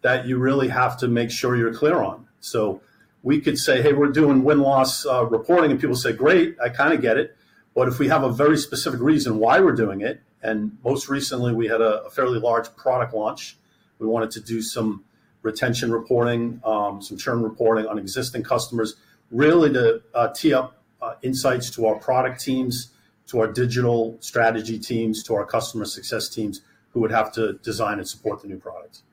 that 0.02 0.26
you 0.26 0.38
really 0.38 0.70
have 0.70 0.98
to 0.98 1.08
make 1.08 1.32
sure 1.32 1.56
you're 1.56 1.74
clear 1.74 2.02
on. 2.02 2.28
So 2.40 2.82
we 3.24 3.42
could 3.42 3.58
say, 3.58 3.82
hey, 3.82 3.94
we're 3.94 4.08
doing 4.12 4.44
win 4.44 4.60
loss 4.60 5.06
uh, 5.06 5.26
reporting, 5.26 5.72
and 5.72 5.80
people 5.80 5.96
say, 5.96 6.14
great, 6.14 6.56
I 6.64 6.70
kind 6.70 6.94
of 6.94 7.02
get 7.02 7.18
it. 7.18 7.36
But 7.76 7.88
if 7.88 8.00
we 8.00 8.08
have 8.08 8.24
a 8.24 8.32
very 8.32 8.58
specific 8.58 9.00
reason 9.00 9.40
why 9.40 9.60
we're 9.60 9.76
doing 9.76 10.02
it, 10.02 10.22
and 10.42 10.78
most 10.84 11.10
recently 11.10 11.54
we 11.54 11.68
had 11.68 11.82
a, 11.82 12.04
a 12.04 12.10
fairly 12.10 12.40
large 12.40 12.74
product 12.76 13.14
launch, 13.14 13.58
we 14.00 14.08
wanted 14.08 14.32
to 14.32 14.42
do 14.42 14.62
some 14.62 15.04
retention 15.42 15.92
reporting, 15.92 16.62
um, 16.64 17.02
some 17.02 17.18
churn 17.18 17.42
reporting 17.44 17.86
on 17.88 17.98
existing 17.98 18.44
customers, 18.44 18.96
really 19.32 19.72
to 19.74 20.02
uh, 20.14 20.30
tee 20.30 20.54
up 20.54 20.82
uh, 21.02 21.16
insights 21.22 21.70
to 21.72 21.86
our 21.86 21.96
product 21.96 22.42
teams, 22.42 22.92
to 23.28 23.40
our 23.40 23.48
digital 23.48 24.18
strategy 24.22 24.80
teams, 24.80 25.24
to 25.24 25.34
our 25.36 25.46
customer 25.46 25.86
success 25.86 26.30
teams 26.30 26.62
who 26.92 27.00
would 27.00 27.12
have 27.12 27.32
to 27.32 27.54
design 27.62 28.00
and 28.00 28.08
support 28.08 28.42
the 28.42 28.48
new 28.48 28.58
products. 28.58 29.04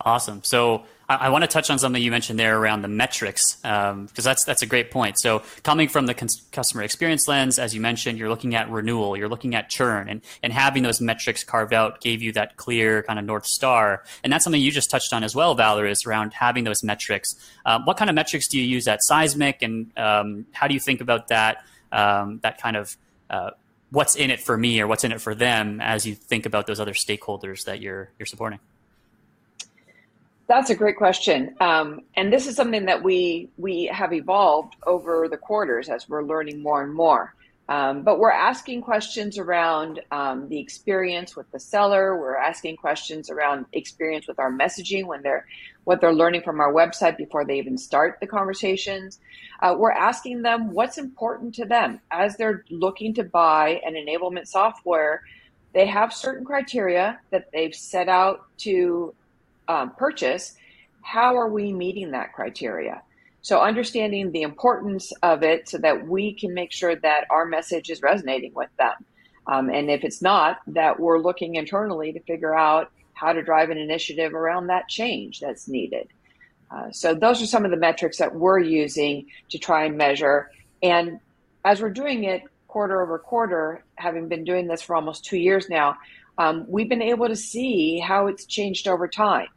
Awesome. 0.00 0.42
So 0.42 0.84
I, 1.08 1.14
I, 1.16 1.28
want 1.28 1.42
to 1.42 1.48
touch 1.48 1.70
on 1.70 1.78
something 1.78 2.02
you 2.02 2.10
mentioned 2.10 2.38
there 2.38 2.58
around 2.58 2.82
the 2.82 2.88
metrics, 2.88 3.56
because 3.56 3.92
um, 3.92 4.08
that's 4.16 4.44
that's 4.44 4.62
a 4.62 4.66
great 4.66 4.90
point. 4.90 5.18
So 5.20 5.42
coming 5.62 5.88
from 5.88 6.06
the 6.06 6.14
cons- 6.14 6.42
customer 6.50 6.82
experience 6.82 7.28
lens, 7.28 7.58
as 7.58 7.74
you 7.74 7.80
mentioned, 7.80 8.18
you're 8.18 8.28
looking 8.28 8.54
at 8.56 8.68
renewal, 8.68 9.16
you're 9.16 9.28
looking 9.28 9.54
at 9.54 9.68
churn, 9.68 10.08
and 10.08 10.20
and 10.42 10.52
having 10.52 10.82
those 10.82 11.00
metrics 11.00 11.44
carved 11.44 11.72
out 11.72 12.00
gave 12.00 12.22
you 12.22 12.32
that 12.32 12.56
clear 12.56 13.02
kind 13.04 13.18
of 13.18 13.24
north 13.24 13.46
star. 13.46 14.02
And 14.24 14.32
that's 14.32 14.42
something 14.42 14.60
you 14.60 14.72
just 14.72 14.90
touched 14.90 15.12
on 15.12 15.22
as 15.22 15.34
well, 15.34 15.54
Valerie, 15.54 15.92
is 15.92 16.06
around 16.06 16.34
having 16.34 16.64
those 16.64 16.82
metrics. 16.82 17.36
Um, 17.64 17.84
what 17.84 17.96
kind 17.96 18.10
of 18.10 18.16
metrics 18.16 18.48
do 18.48 18.58
you 18.58 18.64
use 18.64 18.88
at 18.88 19.02
Seismic, 19.02 19.62
and 19.62 19.96
um, 19.96 20.46
how 20.52 20.66
do 20.66 20.74
you 20.74 20.80
think 20.80 21.00
about 21.00 21.28
that? 21.28 21.64
Um, 21.92 22.40
that 22.42 22.60
kind 22.60 22.76
of 22.76 22.96
uh, 23.30 23.50
what's 23.90 24.16
in 24.16 24.30
it 24.30 24.40
for 24.40 24.58
me 24.58 24.80
or 24.80 24.88
what's 24.88 25.04
in 25.04 25.12
it 25.12 25.20
for 25.20 25.36
them 25.36 25.80
as 25.80 26.04
you 26.04 26.16
think 26.16 26.46
about 26.46 26.66
those 26.66 26.80
other 26.80 26.94
stakeholders 26.94 27.64
that 27.66 27.80
you're 27.80 28.10
you're 28.18 28.26
supporting. 28.26 28.58
That's 30.46 30.68
a 30.68 30.74
great 30.74 30.96
question, 30.96 31.54
um, 31.60 32.02
and 32.16 32.30
this 32.30 32.46
is 32.46 32.54
something 32.54 32.84
that 32.84 33.02
we 33.02 33.48
we 33.56 33.86
have 33.86 34.12
evolved 34.12 34.76
over 34.86 35.26
the 35.26 35.38
quarters 35.38 35.88
as 35.88 36.06
we're 36.06 36.22
learning 36.22 36.62
more 36.62 36.82
and 36.82 36.92
more. 36.92 37.34
Um, 37.66 38.02
but 38.02 38.18
we're 38.18 38.30
asking 38.30 38.82
questions 38.82 39.38
around 39.38 40.00
um, 40.10 40.48
the 40.50 40.58
experience 40.58 41.34
with 41.34 41.50
the 41.50 41.58
seller. 41.58 42.18
We're 42.18 42.36
asking 42.36 42.76
questions 42.76 43.30
around 43.30 43.64
experience 43.72 44.28
with 44.28 44.38
our 44.38 44.52
messaging 44.52 45.06
when 45.06 45.22
they're 45.22 45.46
what 45.84 46.02
they're 46.02 46.14
learning 46.14 46.42
from 46.42 46.60
our 46.60 46.72
website 46.72 47.16
before 47.16 47.46
they 47.46 47.58
even 47.58 47.78
start 47.78 48.18
the 48.20 48.26
conversations. 48.26 49.18
Uh, 49.62 49.74
we're 49.78 49.92
asking 49.92 50.42
them 50.42 50.72
what's 50.72 50.98
important 50.98 51.54
to 51.54 51.64
them 51.64 52.00
as 52.10 52.36
they're 52.36 52.64
looking 52.68 53.14
to 53.14 53.24
buy 53.24 53.80
an 53.84 53.94
enablement 53.94 54.46
software. 54.46 55.22
They 55.72 55.86
have 55.86 56.12
certain 56.12 56.44
criteria 56.44 57.18
that 57.30 57.50
they've 57.50 57.74
set 57.74 58.08
out 58.10 58.44
to 58.58 59.14
um, 59.68 59.92
purchase. 59.96 60.54
How 61.02 61.36
are 61.36 61.48
we 61.48 61.72
meeting 61.72 62.12
that 62.12 62.32
criteria? 62.32 63.02
So 63.42 63.60
understanding 63.60 64.32
the 64.32 64.42
importance 64.42 65.12
of 65.22 65.42
it 65.42 65.68
so 65.68 65.76
that 65.78 66.08
we 66.08 66.32
can 66.32 66.54
make 66.54 66.72
sure 66.72 66.96
that 66.96 67.26
our 67.30 67.44
message 67.44 67.90
is 67.90 68.00
resonating 68.00 68.54
with 68.54 68.70
them. 68.78 68.94
Um, 69.46 69.68
and 69.68 69.90
if 69.90 70.02
it's 70.02 70.22
not, 70.22 70.60
that 70.68 70.98
we're 70.98 71.18
looking 71.18 71.56
internally 71.56 72.12
to 72.12 72.20
figure 72.20 72.54
out 72.54 72.90
how 73.12 73.34
to 73.34 73.42
drive 73.42 73.68
an 73.68 73.76
initiative 73.76 74.32
around 74.34 74.68
that 74.68 74.88
change 74.88 75.40
that's 75.40 75.68
needed. 75.68 76.08
Uh, 76.70 76.90
so 76.90 77.14
those 77.14 77.42
are 77.42 77.46
some 77.46 77.64
of 77.66 77.70
the 77.70 77.76
metrics 77.76 78.16
that 78.16 78.34
we're 78.34 78.58
using 78.58 79.26
to 79.50 79.58
try 79.58 79.84
and 79.84 79.96
measure. 79.96 80.50
And 80.82 81.20
as 81.64 81.82
we're 81.82 81.90
doing 81.90 82.24
it 82.24 82.42
quarter 82.66 83.02
over 83.02 83.18
quarter, 83.18 83.84
having 83.96 84.28
been 84.28 84.44
doing 84.44 84.66
this 84.66 84.82
for 84.82 84.96
almost 84.96 85.24
two 85.24 85.36
years 85.36 85.68
now, 85.68 85.96
um, 86.38 86.64
we've 86.68 86.88
been 86.88 87.02
able 87.02 87.28
to 87.28 87.36
see 87.36 87.98
how 87.98 88.26
it's 88.26 88.46
changed 88.46 88.88
over 88.88 89.08
time. 89.08 89.48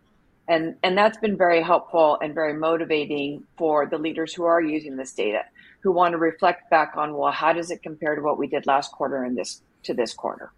And 0.47 0.75
and 0.81 0.97
that's 0.97 1.17
been 1.17 1.35
very 1.37 1.61
helpful 1.61 2.17
and 2.21 2.33
very 2.33 2.53
motivating 2.53 3.43
for 3.57 3.85
the 3.85 3.97
leaders 3.97 4.33
who 4.33 4.45
are 4.45 4.61
using 4.61 4.95
this 4.95 5.13
data 5.13 5.43
who 5.81 5.91
want 5.91 6.13
to 6.13 6.17
reflect 6.17 6.69
back 6.69 6.93
on 6.95 7.13
well 7.13 7.31
how 7.31 7.53
does 7.53 7.69
it 7.69 7.83
compare 7.83 8.15
to 8.15 8.21
what 8.21 8.37
we 8.37 8.47
did 8.47 8.65
last 8.65 8.91
quarter 8.91 9.23
and 9.23 9.37
this 9.37 9.61
to 9.83 9.93
this 9.93 10.13
quarter 10.13 10.51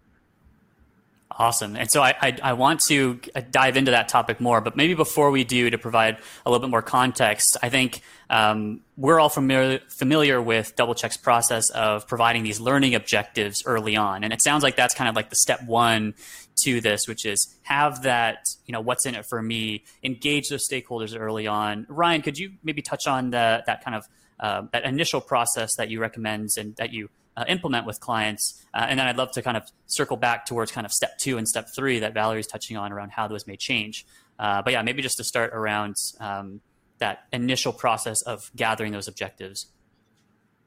Awesome. 1.32 1.76
And 1.76 1.88
so 1.88 2.02
I, 2.02 2.14
I, 2.20 2.36
I, 2.42 2.52
want 2.54 2.80
to 2.88 3.20
dive 3.52 3.76
into 3.76 3.92
that 3.92 4.08
topic 4.08 4.40
more, 4.40 4.60
but 4.60 4.76
maybe 4.76 4.94
before 4.94 5.30
we 5.30 5.44
do, 5.44 5.70
to 5.70 5.78
provide 5.78 6.18
a 6.44 6.50
little 6.50 6.60
bit 6.60 6.70
more 6.70 6.82
context, 6.82 7.56
I 7.62 7.68
think 7.68 8.02
um, 8.28 8.80
we're 8.96 9.20
all 9.20 9.28
familiar, 9.28 9.78
familiar 9.88 10.42
with 10.42 10.74
DoubleCheck's 10.76 11.16
process 11.16 11.70
of 11.70 12.08
providing 12.08 12.42
these 12.42 12.58
learning 12.58 12.96
objectives 12.96 13.62
early 13.64 13.96
on. 13.96 14.24
And 14.24 14.32
it 14.32 14.42
sounds 14.42 14.64
like 14.64 14.74
that's 14.74 14.92
kind 14.92 15.08
of 15.08 15.14
like 15.14 15.30
the 15.30 15.36
step 15.36 15.62
one 15.64 16.14
to 16.62 16.80
this, 16.80 17.06
which 17.06 17.24
is 17.24 17.54
have 17.62 18.02
that, 18.02 18.44
you 18.66 18.72
know, 18.72 18.80
what's 18.80 19.06
in 19.06 19.14
it 19.14 19.24
for 19.24 19.40
me, 19.40 19.84
engage 20.02 20.48
those 20.48 20.68
stakeholders 20.68 21.18
early 21.18 21.46
on. 21.46 21.86
Ryan, 21.88 22.22
could 22.22 22.38
you 22.38 22.52
maybe 22.64 22.82
touch 22.82 23.06
on 23.06 23.30
the, 23.30 23.62
that 23.66 23.84
kind 23.84 23.94
of 23.94 24.08
uh, 24.40 24.62
that 24.72 24.84
initial 24.84 25.20
process 25.20 25.76
that 25.76 25.90
you 25.90 26.00
recommend 26.00 26.48
and 26.56 26.74
that 26.76 26.92
you 26.92 27.10
uh, 27.40 27.44
implement 27.48 27.86
with 27.86 28.00
clients. 28.00 28.62
Uh, 28.74 28.86
and 28.88 28.98
then 28.98 29.06
I'd 29.06 29.16
love 29.16 29.32
to 29.32 29.42
kind 29.42 29.56
of 29.56 29.64
circle 29.86 30.16
back 30.16 30.44
towards 30.44 30.70
kind 30.70 30.84
of 30.84 30.92
step 30.92 31.18
two 31.18 31.38
and 31.38 31.48
step 31.48 31.68
three 31.74 31.98
that 32.00 32.12
Valerie's 32.12 32.46
touching 32.46 32.76
on 32.76 32.92
around 32.92 33.12
how 33.12 33.26
those 33.28 33.46
may 33.46 33.56
change. 33.56 34.06
Uh, 34.38 34.62
but 34.62 34.72
yeah, 34.72 34.82
maybe 34.82 35.02
just 35.02 35.16
to 35.16 35.24
start 35.24 35.52
around 35.54 35.96
um, 36.20 36.60
that 36.98 37.24
initial 37.32 37.72
process 37.72 38.22
of 38.22 38.50
gathering 38.54 38.92
those 38.92 39.08
objectives. 39.08 39.66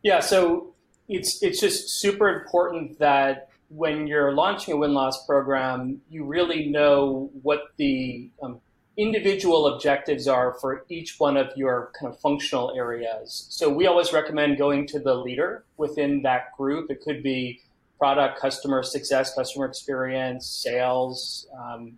Yeah, 0.01 0.19
so 0.19 0.73
it's 1.07 1.41
it's 1.41 1.59
just 1.59 2.01
super 2.01 2.27
important 2.29 2.99
that 2.99 3.49
when 3.69 4.07
you're 4.07 4.33
launching 4.33 4.73
a 4.73 4.77
win 4.77 4.93
loss 4.93 5.25
program, 5.25 6.01
you 6.09 6.25
really 6.25 6.67
know 6.67 7.29
what 7.41 7.61
the 7.77 8.29
um, 8.41 8.59
individual 8.97 9.67
objectives 9.67 10.27
are 10.27 10.53
for 10.61 10.85
each 10.89 11.19
one 11.19 11.35
of 11.35 11.47
your 11.55 11.91
kind 11.99 12.13
of 12.13 12.19
functional 12.19 12.73
areas. 12.75 13.47
So 13.49 13.69
we 13.69 13.87
always 13.87 14.13
recommend 14.13 14.57
going 14.57 14.87
to 14.87 14.99
the 14.99 15.15
leader 15.15 15.63
within 15.77 16.21
that 16.23 16.55
group. 16.55 16.91
It 16.91 17.01
could 17.01 17.23
be 17.23 17.61
product, 17.97 18.39
customer 18.39 18.83
success, 18.83 19.33
customer 19.33 19.65
experience, 19.65 20.45
sales, 20.45 21.47
um, 21.57 21.93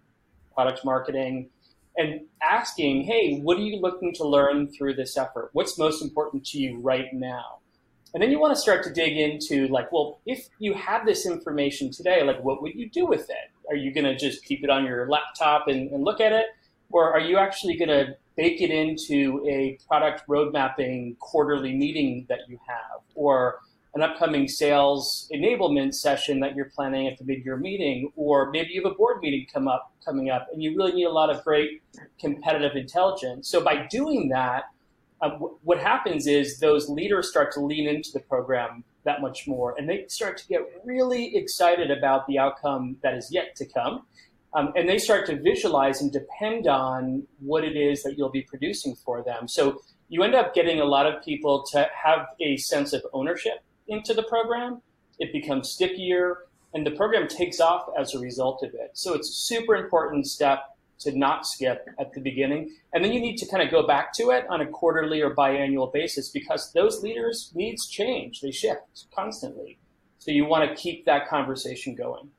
product 0.53 0.85
marketing, 0.85 1.49
and 1.97 2.21
asking, 2.41 3.03
hey, 3.03 3.39
what 3.39 3.57
are 3.57 3.61
you 3.61 3.79
looking 3.79 4.13
to 4.13 4.27
learn 4.27 4.67
through 4.67 4.93
this 4.93 5.17
effort? 5.17 5.49
What's 5.53 5.77
most 5.77 6.01
important 6.01 6.45
to 6.47 6.59
you 6.59 6.79
right 6.79 7.13
now? 7.13 7.59
And 8.13 8.23
then 8.23 8.31
you 8.31 8.39
want 8.39 8.55
to 8.55 8.61
start 8.61 8.83
to 8.85 8.93
dig 8.93 9.17
into 9.17 9.67
like, 9.67 9.91
well, 9.91 10.19
if 10.25 10.47
you 10.59 10.73
have 10.73 11.05
this 11.05 11.25
information 11.25 11.91
today, 11.91 12.23
like 12.23 12.41
what 12.41 12.61
would 12.61 12.73
you 12.73 12.89
do 12.89 13.05
with 13.05 13.29
it? 13.29 13.51
Are 13.69 13.75
you 13.75 13.93
going 13.93 14.05
to 14.05 14.15
just 14.15 14.45
keep 14.45 14.63
it 14.63 14.69
on 14.69 14.85
your 14.85 15.09
laptop 15.09 15.67
and, 15.67 15.91
and 15.91 16.03
look 16.03 16.21
at 16.21 16.31
it? 16.31 16.45
Or 16.91 17.11
are 17.13 17.19
you 17.19 17.37
actually 17.37 17.77
going 17.77 17.89
to 17.89 18.15
bake 18.35 18.61
it 18.61 18.71
into 18.71 19.45
a 19.47 19.77
product 19.87 20.23
road 20.27 20.53
mapping 20.53 21.15
quarterly 21.19 21.75
meeting 21.75 22.25
that 22.29 22.39
you 22.47 22.59
have? 22.67 23.01
Or 23.15 23.59
an 23.93 24.01
upcoming 24.01 24.47
sales 24.47 25.29
enablement 25.33 25.93
session 25.93 26.41
that 26.41 26.53
you're 26.53 26.69
planning 26.75 27.07
at 27.07 27.17
the 27.17 27.23
mid-year 27.23 27.57
meeting? 27.57 28.11
Or 28.15 28.51
maybe 28.51 28.73
you 28.73 28.83
have 28.83 28.91
a 28.91 28.95
board 28.95 29.21
meeting 29.21 29.47
come 29.51 29.67
up 29.67 29.93
coming 30.03 30.29
up 30.29 30.47
and 30.51 30.61
you 30.61 30.75
really 30.75 30.91
need 30.91 31.05
a 31.05 31.11
lot 31.11 31.29
of 31.29 31.43
great 31.43 31.81
competitive 32.19 32.75
intelligence. 32.75 33.49
So 33.49 33.61
by 33.63 33.87
doing 33.89 34.29
that 34.29 34.65
uh, 35.21 35.29
w- 35.29 35.57
what 35.63 35.79
happens 35.79 36.27
is 36.27 36.59
those 36.59 36.89
leaders 36.89 37.29
start 37.29 37.51
to 37.53 37.59
lean 37.59 37.87
into 37.87 38.11
the 38.13 38.19
program 38.19 38.83
that 39.05 39.21
much 39.21 39.47
more 39.47 39.75
and 39.77 39.87
they 39.87 40.05
start 40.07 40.37
to 40.37 40.47
get 40.47 40.61
really 40.83 41.35
excited 41.35 41.89
about 41.89 42.27
the 42.27 42.37
outcome 42.37 42.97
that 43.01 43.13
is 43.13 43.29
yet 43.31 43.55
to 43.55 43.65
come 43.65 44.05
um, 44.55 44.71
and 44.75 44.87
they 44.87 44.97
start 44.97 45.25
to 45.27 45.35
visualize 45.35 46.01
and 46.01 46.11
depend 46.11 46.65
on 46.65 47.27
what 47.39 47.65
it 47.65 47.75
is 47.75 48.03
that 48.03 48.17
you'll 48.17 48.29
be 48.29 48.41
producing 48.41 48.95
for 48.95 49.21
them. 49.21 49.47
So 49.47 49.81
you 50.07 50.23
end 50.23 50.33
up 50.33 50.55
getting 50.55 50.79
a 50.79 50.85
lot 50.85 51.05
of 51.05 51.23
people 51.23 51.65
to 51.71 51.89
have 51.93 52.27
a 52.39 52.55
sense 52.57 52.93
of 52.93 53.05
ownership 53.11 53.63
into 53.87 54.13
the 54.13 54.23
program. 54.23 54.81
It 55.19 55.33
becomes 55.33 55.71
stickier, 55.71 56.45
and 56.73 56.85
the 56.85 56.91
program 56.91 57.27
takes 57.27 57.59
off 57.59 57.89
as 57.99 58.15
a 58.15 58.19
result 58.19 58.63
of 58.63 58.73
it. 58.73 58.91
So 58.93 59.13
it's 59.13 59.29
a 59.29 59.33
super 59.33 59.75
important 59.75 60.25
step 60.25 60.59
to 60.99 61.17
not 61.17 61.45
skip 61.45 61.85
at 61.99 62.13
the 62.13 62.21
beginning. 62.21 62.73
And 62.93 63.03
then 63.03 63.11
you 63.11 63.19
need 63.19 63.35
to 63.37 63.47
kind 63.47 63.61
of 63.61 63.69
go 63.69 63.85
back 63.85 64.13
to 64.13 64.29
it 64.29 64.45
on 64.49 64.61
a 64.61 64.65
quarterly 64.65 65.21
or 65.21 65.35
biannual 65.35 65.91
basis 65.91 66.29
because 66.29 66.71
those 66.71 67.03
leaders' 67.03 67.51
needs 67.53 67.87
change, 67.89 68.39
they 68.39 68.51
shift 68.51 68.81
constantly. 69.13 69.77
So 70.19 70.31
you 70.31 70.45
want 70.45 70.69
to 70.69 70.75
keep 70.81 71.05
that 71.05 71.27
conversation 71.27 71.93
going. 71.93 72.29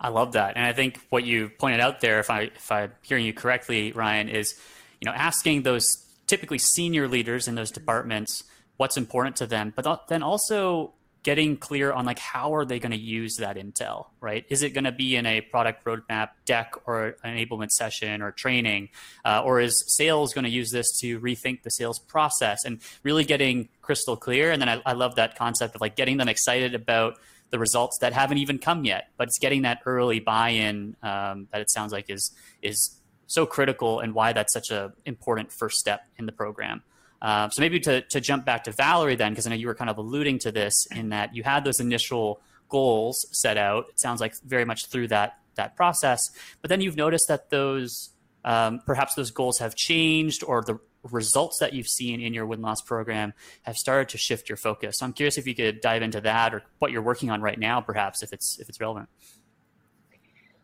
I 0.00 0.08
love 0.08 0.32
that, 0.32 0.56
and 0.56 0.64
I 0.64 0.72
think 0.72 0.98
what 1.10 1.24
you 1.24 1.50
pointed 1.50 1.80
out 1.80 2.00
there, 2.00 2.20
if 2.20 2.30
I 2.30 2.42
if 2.42 2.72
I'm 2.72 2.92
hearing 3.02 3.26
you 3.26 3.34
correctly, 3.34 3.92
Ryan, 3.92 4.28
is 4.28 4.58
you 5.00 5.06
know 5.06 5.12
asking 5.12 5.62
those 5.62 6.06
typically 6.26 6.58
senior 6.58 7.06
leaders 7.06 7.48
in 7.48 7.54
those 7.54 7.70
departments 7.70 8.44
what's 8.76 8.96
important 8.96 9.36
to 9.36 9.46
them, 9.46 9.74
but 9.76 10.08
then 10.08 10.22
also 10.22 10.94
getting 11.22 11.56
clear 11.56 11.92
on 11.92 12.06
like 12.06 12.18
how 12.18 12.54
are 12.54 12.64
they 12.64 12.78
going 12.78 12.92
to 12.92 12.98
use 12.98 13.36
that 13.36 13.56
intel 13.56 14.06
right? 14.22 14.44
Is 14.48 14.62
it 14.62 14.70
going 14.70 14.84
to 14.84 14.92
be 14.92 15.16
in 15.16 15.26
a 15.26 15.40
product 15.40 15.84
roadmap 15.84 16.30
deck 16.44 16.72
or 16.86 17.16
an 17.22 17.36
enablement 17.36 17.70
session 17.70 18.22
or 18.22 18.32
training? 18.32 18.90
Uh, 19.24 19.42
or 19.44 19.60
is 19.60 19.84
sales 19.86 20.32
going 20.32 20.44
to 20.44 20.50
use 20.50 20.70
this 20.70 20.98
to 21.00 21.20
rethink 21.20 21.62
the 21.62 21.70
sales 21.70 21.98
process? 21.98 22.64
And 22.64 22.80
really 23.02 23.24
getting 23.24 23.68
crystal 23.82 24.16
clear 24.16 24.50
and 24.50 24.60
then 24.62 24.68
I, 24.68 24.82
I 24.86 24.92
love 24.92 25.16
that 25.16 25.36
concept 25.36 25.74
of 25.74 25.80
like 25.80 25.96
getting 25.96 26.16
them 26.16 26.28
excited 26.28 26.74
about 26.74 27.18
the 27.50 27.58
results 27.58 27.98
that 27.98 28.12
haven't 28.12 28.38
even 28.38 28.58
come 28.58 28.84
yet. 28.84 29.08
But 29.16 29.28
it's 29.28 29.38
getting 29.38 29.62
that 29.62 29.80
early 29.86 30.20
buy-in 30.20 30.96
um, 31.02 31.48
that 31.52 31.60
it 31.60 31.70
sounds 31.70 31.92
like 31.92 32.08
is 32.08 32.32
is 32.62 32.96
so 33.26 33.46
critical, 33.46 34.00
and 34.00 34.14
why 34.14 34.32
that's 34.32 34.52
such 34.52 34.70
an 34.70 34.92
important 35.04 35.52
first 35.52 35.78
step 35.78 36.02
in 36.18 36.26
the 36.26 36.32
program. 36.32 36.82
Uh, 37.22 37.48
so 37.50 37.60
maybe 37.60 37.78
to 37.80 38.00
to 38.02 38.20
jump 38.20 38.44
back 38.44 38.64
to 38.64 38.72
Valerie 38.72 39.16
then, 39.16 39.32
because 39.32 39.46
I 39.46 39.50
know 39.50 39.56
you 39.56 39.66
were 39.66 39.74
kind 39.74 39.90
of 39.90 39.98
alluding 39.98 40.38
to 40.40 40.52
this 40.52 40.86
in 40.90 41.10
that 41.10 41.34
you 41.34 41.42
had 41.42 41.64
those 41.64 41.80
initial 41.80 42.40
goals 42.68 43.26
set 43.32 43.56
out. 43.56 43.86
It 43.90 44.00
sounds 44.00 44.20
like 44.20 44.34
very 44.42 44.64
much 44.64 44.86
through 44.86 45.08
that 45.08 45.38
that 45.56 45.76
process, 45.76 46.30
but 46.62 46.68
then 46.68 46.80
you've 46.80 46.96
noticed 46.96 47.28
that 47.28 47.50
those 47.50 48.10
um, 48.44 48.80
perhaps 48.86 49.14
those 49.14 49.30
goals 49.30 49.58
have 49.58 49.74
changed 49.74 50.42
or 50.44 50.62
the 50.62 50.78
results 51.10 51.58
that 51.58 51.72
you've 51.72 51.88
seen 51.88 52.20
in 52.20 52.34
your 52.34 52.46
win 52.46 52.60
loss 52.60 52.82
program 52.82 53.32
have 53.62 53.76
started 53.76 54.10
to 54.10 54.18
shift 54.18 54.48
your 54.48 54.56
focus. 54.56 54.98
So 54.98 55.06
I'm 55.06 55.12
curious 55.12 55.38
if 55.38 55.46
you 55.46 55.54
could 55.54 55.80
dive 55.80 56.02
into 56.02 56.20
that 56.22 56.54
or 56.54 56.62
what 56.78 56.90
you're 56.90 57.02
working 57.02 57.30
on 57.30 57.40
right 57.40 57.58
now, 57.58 57.80
perhaps 57.80 58.22
if 58.22 58.32
it's 58.32 58.58
if 58.58 58.68
it's 58.68 58.80
relevant. 58.80 59.08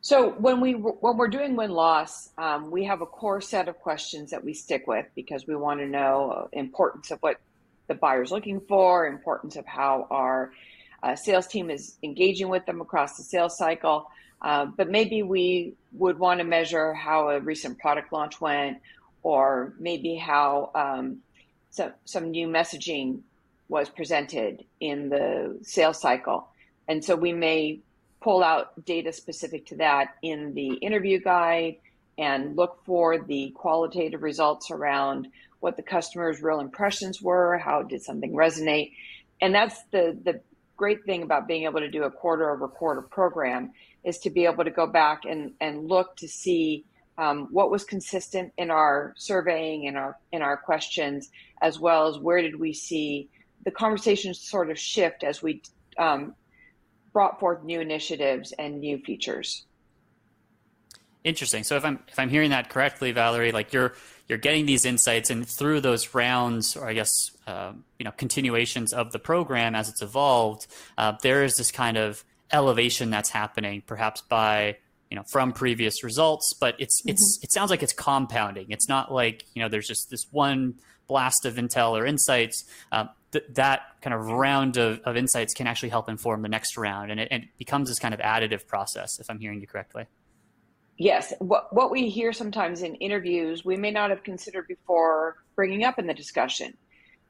So 0.02 0.30
when 0.30 0.60
we 0.60 0.72
when 0.72 1.16
we're 1.16 1.28
doing 1.28 1.56
win 1.56 1.72
loss, 1.72 2.30
um, 2.38 2.70
we 2.70 2.84
have 2.84 3.00
a 3.00 3.06
core 3.06 3.40
set 3.40 3.68
of 3.68 3.78
questions 3.80 4.30
that 4.30 4.44
we 4.44 4.54
stick 4.54 4.86
with 4.86 5.06
because 5.14 5.46
we 5.46 5.56
want 5.56 5.80
to 5.80 5.86
know 5.86 6.48
importance 6.52 7.10
of 7.10 7.18
what 7.20 7.40
the 7.88 7.94
buyer's 7.94 8.30
looking 8.30 8.60
for, 8.60 9.06
importance 9.06 9.56
of 9.56 9.66
how 9.66 10.06
our 10.10 10.52
uh, 11.02 11.16
sales 11.16 11.46
team 11.46 11.70
is 11.70 11.96
engaging 12.02 12.48
with 12.48 12.64
them 12.66 12.80
across 12.80 13.16
the 13.16 13.22
sales 13.22 13.56
cycle. 13.56 14.08
Uh, 14.42 14.66
but 14.66 14.90
maybe 14.90 15.22
we 15.22 15.72
would 15.92 16.18
want 16.18 16.38
to 16.38 16.44
measure 16.44 16.92
how 16.92 17.30
a 17.30 17.40
recent 17.40 17.78
product 17.78 18.12
launch 18.12 18.40
went, 18.40 18.78
or 19.26 19.74
maybe 19.80 20.14
how 20.14 20.70
um, 20.76 21.18
some, 21.70 21.92
some 22.04 22.30
new 22.30 22.46
messaging 22.46 23.18
was 23.68 23.88
presented 23.88 24.64
in 24.78 25.08
the 25.08 25.58
sales 25.62 26.00
cycle. 26.00 26.46
And 26.86 27.04
so 27.04 27.16
we 27.16 27.32
may 27.32 27.80
pull 28.20 28.44
out 28.44 28.84
data 28.84 29.12
specific 29.12 29.66
to 29.66 29.76
that 29.78 30.14
in 30.22 30.54
the 30.54 30.74
interview 30.74 31.18
guide 31.18 31.74
and 32.16 32.54
look 32.54 32.78
for 32.86 33.18
the 33.18 33.50
qualitative 33.56 34.22
results 34.22 34.70
around 34.70 35.26
what 35.58 35.76
the 35.76 35.82
customer's 35.82 36.40
real 36.40 36.60
impressions 36.60 37.20
were, 37.20 37.58
how 37.58 37.82
did 37.82 38.02
something 38.04 38.32
resonate. 38.32 38.92
and 39.40 39.52
that's 39.52 39.82
the 39.90 40.16
the 40.22 40.40
great 40.76 41.04
thing 41.04 41.22
about 41.22 41.48
being 41.48 41.64
able 41.64 41.80
to 41.80 41.90
do 41.90 42.04
a 42.04 42.10
quarter 42.10 42.48
over 42.52 42.68
quarter 42.68 43.02
program 43.02 43.72
is 44.04 44.18
to 44.18 44.30
be 44.30 44.44
able 44.44 44.62
to 44.62 44.70
go 44.70 44.86
back 44.86 45.24
and 45.24 45.52
and 45.60 45.88
look 45.88 46.14
to 46.16 46.28
see 46.28 46.84
um, 47.18 47.48
what 47.50 47.70
was 47.70 47.84
consistent 47.84 48.52
in 48.58 48.70
our 48.70 49.14
surveying 49.16 49.86
and 49.86 49.96
our 49.96 50.18
in 50.32 50.42
our 50.42 50.56
questions, 50.56 51.30
as 51.62 51.78
well 51.78 52.08
as 52.08 52.18
where 52.18 52.42
did 52.42 52.58
we 52.58 52.72
see 52.72 53.28
the 53.64 53.70
conversation 53.70 54.32
sort 54.34 54.70
of 54.70 54.78
shift 54.78 55.24
as 55.24 55.42
we 55.42 55.62
um, 55.98 56.34
brought 57.12 57.40
forth 57.40 57.64
new 57.64 57.80
initiatives 57.80 58.52
and 58.58 58.80
new 58.80 58.98
features. 58.98 59.64
Interesting. 61.24 61.64
So 61.64 61.76
if 61.76 61.84
I'm 61.84 61.98
if 62.08 62.18
I'm 62.18 62.28
hearing 62.28 62.50
that 62.50 62.68
correctly, 62.68 63.10
Valerie, 63.10 63.50
like 63.50 63.72
you're 63.72 63.94
you're 64.28 64.38
getting 64.38 64.66
these 64.66 64.84
insights, 64.84 65.30
and 65.30 65.48
through 65.48 65.80
those 65.80 66.14
rounds, 66.14 66.76
or 66.76 66.86
I 66.86 66.92
guess 66.92 67.10
uh, 67.46 67.72
you 67.98 68.04
know 68.04 68.12
continuations 68.12 68.92
of 68.92 69.10
the 69.10 69.18
program 69.18 69.74
as 69.74 69.88
it's 69.88 70.02
evolved, 70.02 70.68
uh, 70.96 71.14
there 71.22 71.42
is 71.42 71.56
this 71.56 71.72
kind 71.72 71.96
of 71.96 72.22
elevation 72.52 73.10
that's 73.10 73.30
happening, 73.30 73.82
perhaps 73.84 74.20
by 74.20 74.76
you 75.10 75.16
know 75.16 75.24
from 75.30 75.52
previous 75.52 76.02
results, 76.02 76.54
but 76.60 76.74
it's 76.78 77.00
mm-hmm. 77.02 77.10
it's 77.10 77.38
it 77.42 77.52
sounds 77.52 77.70
like 77.70 77.82
it's 77.82 77.92
compounding. 77.92 78.66
It's 78.70 78.88
not 78.88 79.12
like 79.12 79.44
you 79.54 79.62
know 79.62 79.68
there's 79.68 79.86
just 79.86 80.10
this 80.10 80.26
one 80.30 80.74
blast 81.06 81.44
of 81.44 81.54
intel 81.54 81.92
or 81.92 82.04
insights. 82.04 82.64
Uh, 82.90 83.06
th- 83.32 83.44
that 83.50 83.82
kind 84.02 84.14
of 84.14 84.26
round 84.26 84.76
of, 84.76 85.00
of 85.04 85.16
insights 85.16 85.54
can 85.54 85.66
actually 85.66 85.90
help 85.90 86.08
inform 86.08 86.42
the 86.42 86.48
next 86.48 86.76
round, 86.76 87.10
and 87.10 87.20
it, 87.20 87.28
it 87.30 87.42
becomes 87.58 87.88
this 87.88 87.98
kind 87.98 88.14
of 88.14 88.20
additive 88.20 88.66
process. 88.66 89.18
If 89.20 89.30
I'm 89.30 89.38
hearing 89.38 89.60
you 89.60 89.66
correctly. 89.66 90.06
Yes, 90.98 91.32
what 91.40 91.72
what 91.74 91.90
we 91.90 92.08
hear 92.08 92.32
sometimes 92.32 92.82
in 92.82 92.94
interviews, 92.96 93.64
we 93.64 93.76
may 93.76 93.90
not 93.90 94.10
have 94.10 94.22
considered 94.22 94.66
before 94.66 95.36
bringing 95.54 95.84
up 95.84 95.98
in 95.98 96.06
the 96.06 96.14
discussion. 96.14 96.76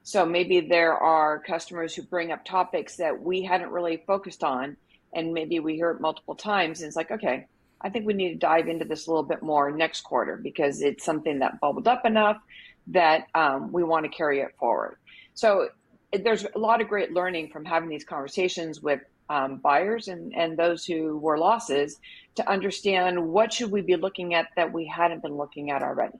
So 0.03 0.25
maybe 0.25 0.61
there 0.61 0.93
are 0.93 1.39
customers 1.39 1.93
who 1.93 2.01
bring 2.01 2.31
up 2.31 2.45
topics 2.45 2.95
that 2.95 3.21
we 3.21 3.41
hadn't 3.41 3.71
really 3.71 4.03
focused 4.07 4.41
on, 4.41 4.77
and 5.13 5.33
maybe 5.33 5.59
we 5.59 5.75
hear 5.75 5.91
it 5.91 5.99
multiple 5.99 6.35
times, 6.35 6.79
and 6.79 6.87
it's 6.87 6.95
like, 6.95 7.11
okay, 7.11 7.47
I 7.81 7.89
think 7.89 8.05
we 8.05 8.13
need 8.13 8.29
to 8.29 8.35
dive 8.35 8.67
into 8.67 8.85
this 8.85 9.07
a 9.07 9.11
little 9.11 9.23
bit 9.23 9.41
more 9.41 9.71
next 9.71 10.01
quarter 10.01 10.37
because 10.37 10.81
it's 10.81 11.03
something 11.03 11.39
that 11.39 11.59
bubbled 11.59 11.87
up 11.87 12.05
enough 12.05 12.37
that 12.87 13.27
um, 13.35 13.71
we 13.71 13.83
want 13.83 14.05
to 14.05 14.09
carry 14.09 14.39
it 14.39 14.55
forward. 14.59 14.97
So 15.33 15.69
there's 16.11 16.45
a 16.55 16.57
lot 16.57 16.81
of 16.81 16.87
great 16.87 17.11
learning 17.11 17.49
from 17.49 17.65
having 17.65 17.89
these 17.89 18.03
conversations 18.03 18.81
with 18.81 19.01
um, 19.29 19.57
buyers 19.57 20.07
and, 20.07 20.33
and 20.35 20.57
those 20.57 20.85
who 20.85 21.17
were 21.17 21.37
losses 21.37 21.99
to 22.35 22.49
understand 22.49 23.27
what 23.27 23.51
should 23.51 23.71
we 23.71 23.81
be 23.81 23.95
looking 23.95 24.33
at 24.33 24.47
that 24.55 24.71
we 24.71 24.85
hadn't 24.85 25.21
been 25.21 25.35
looking 25.35 25.69
at 25.69 25.83
already. 25.83 26.17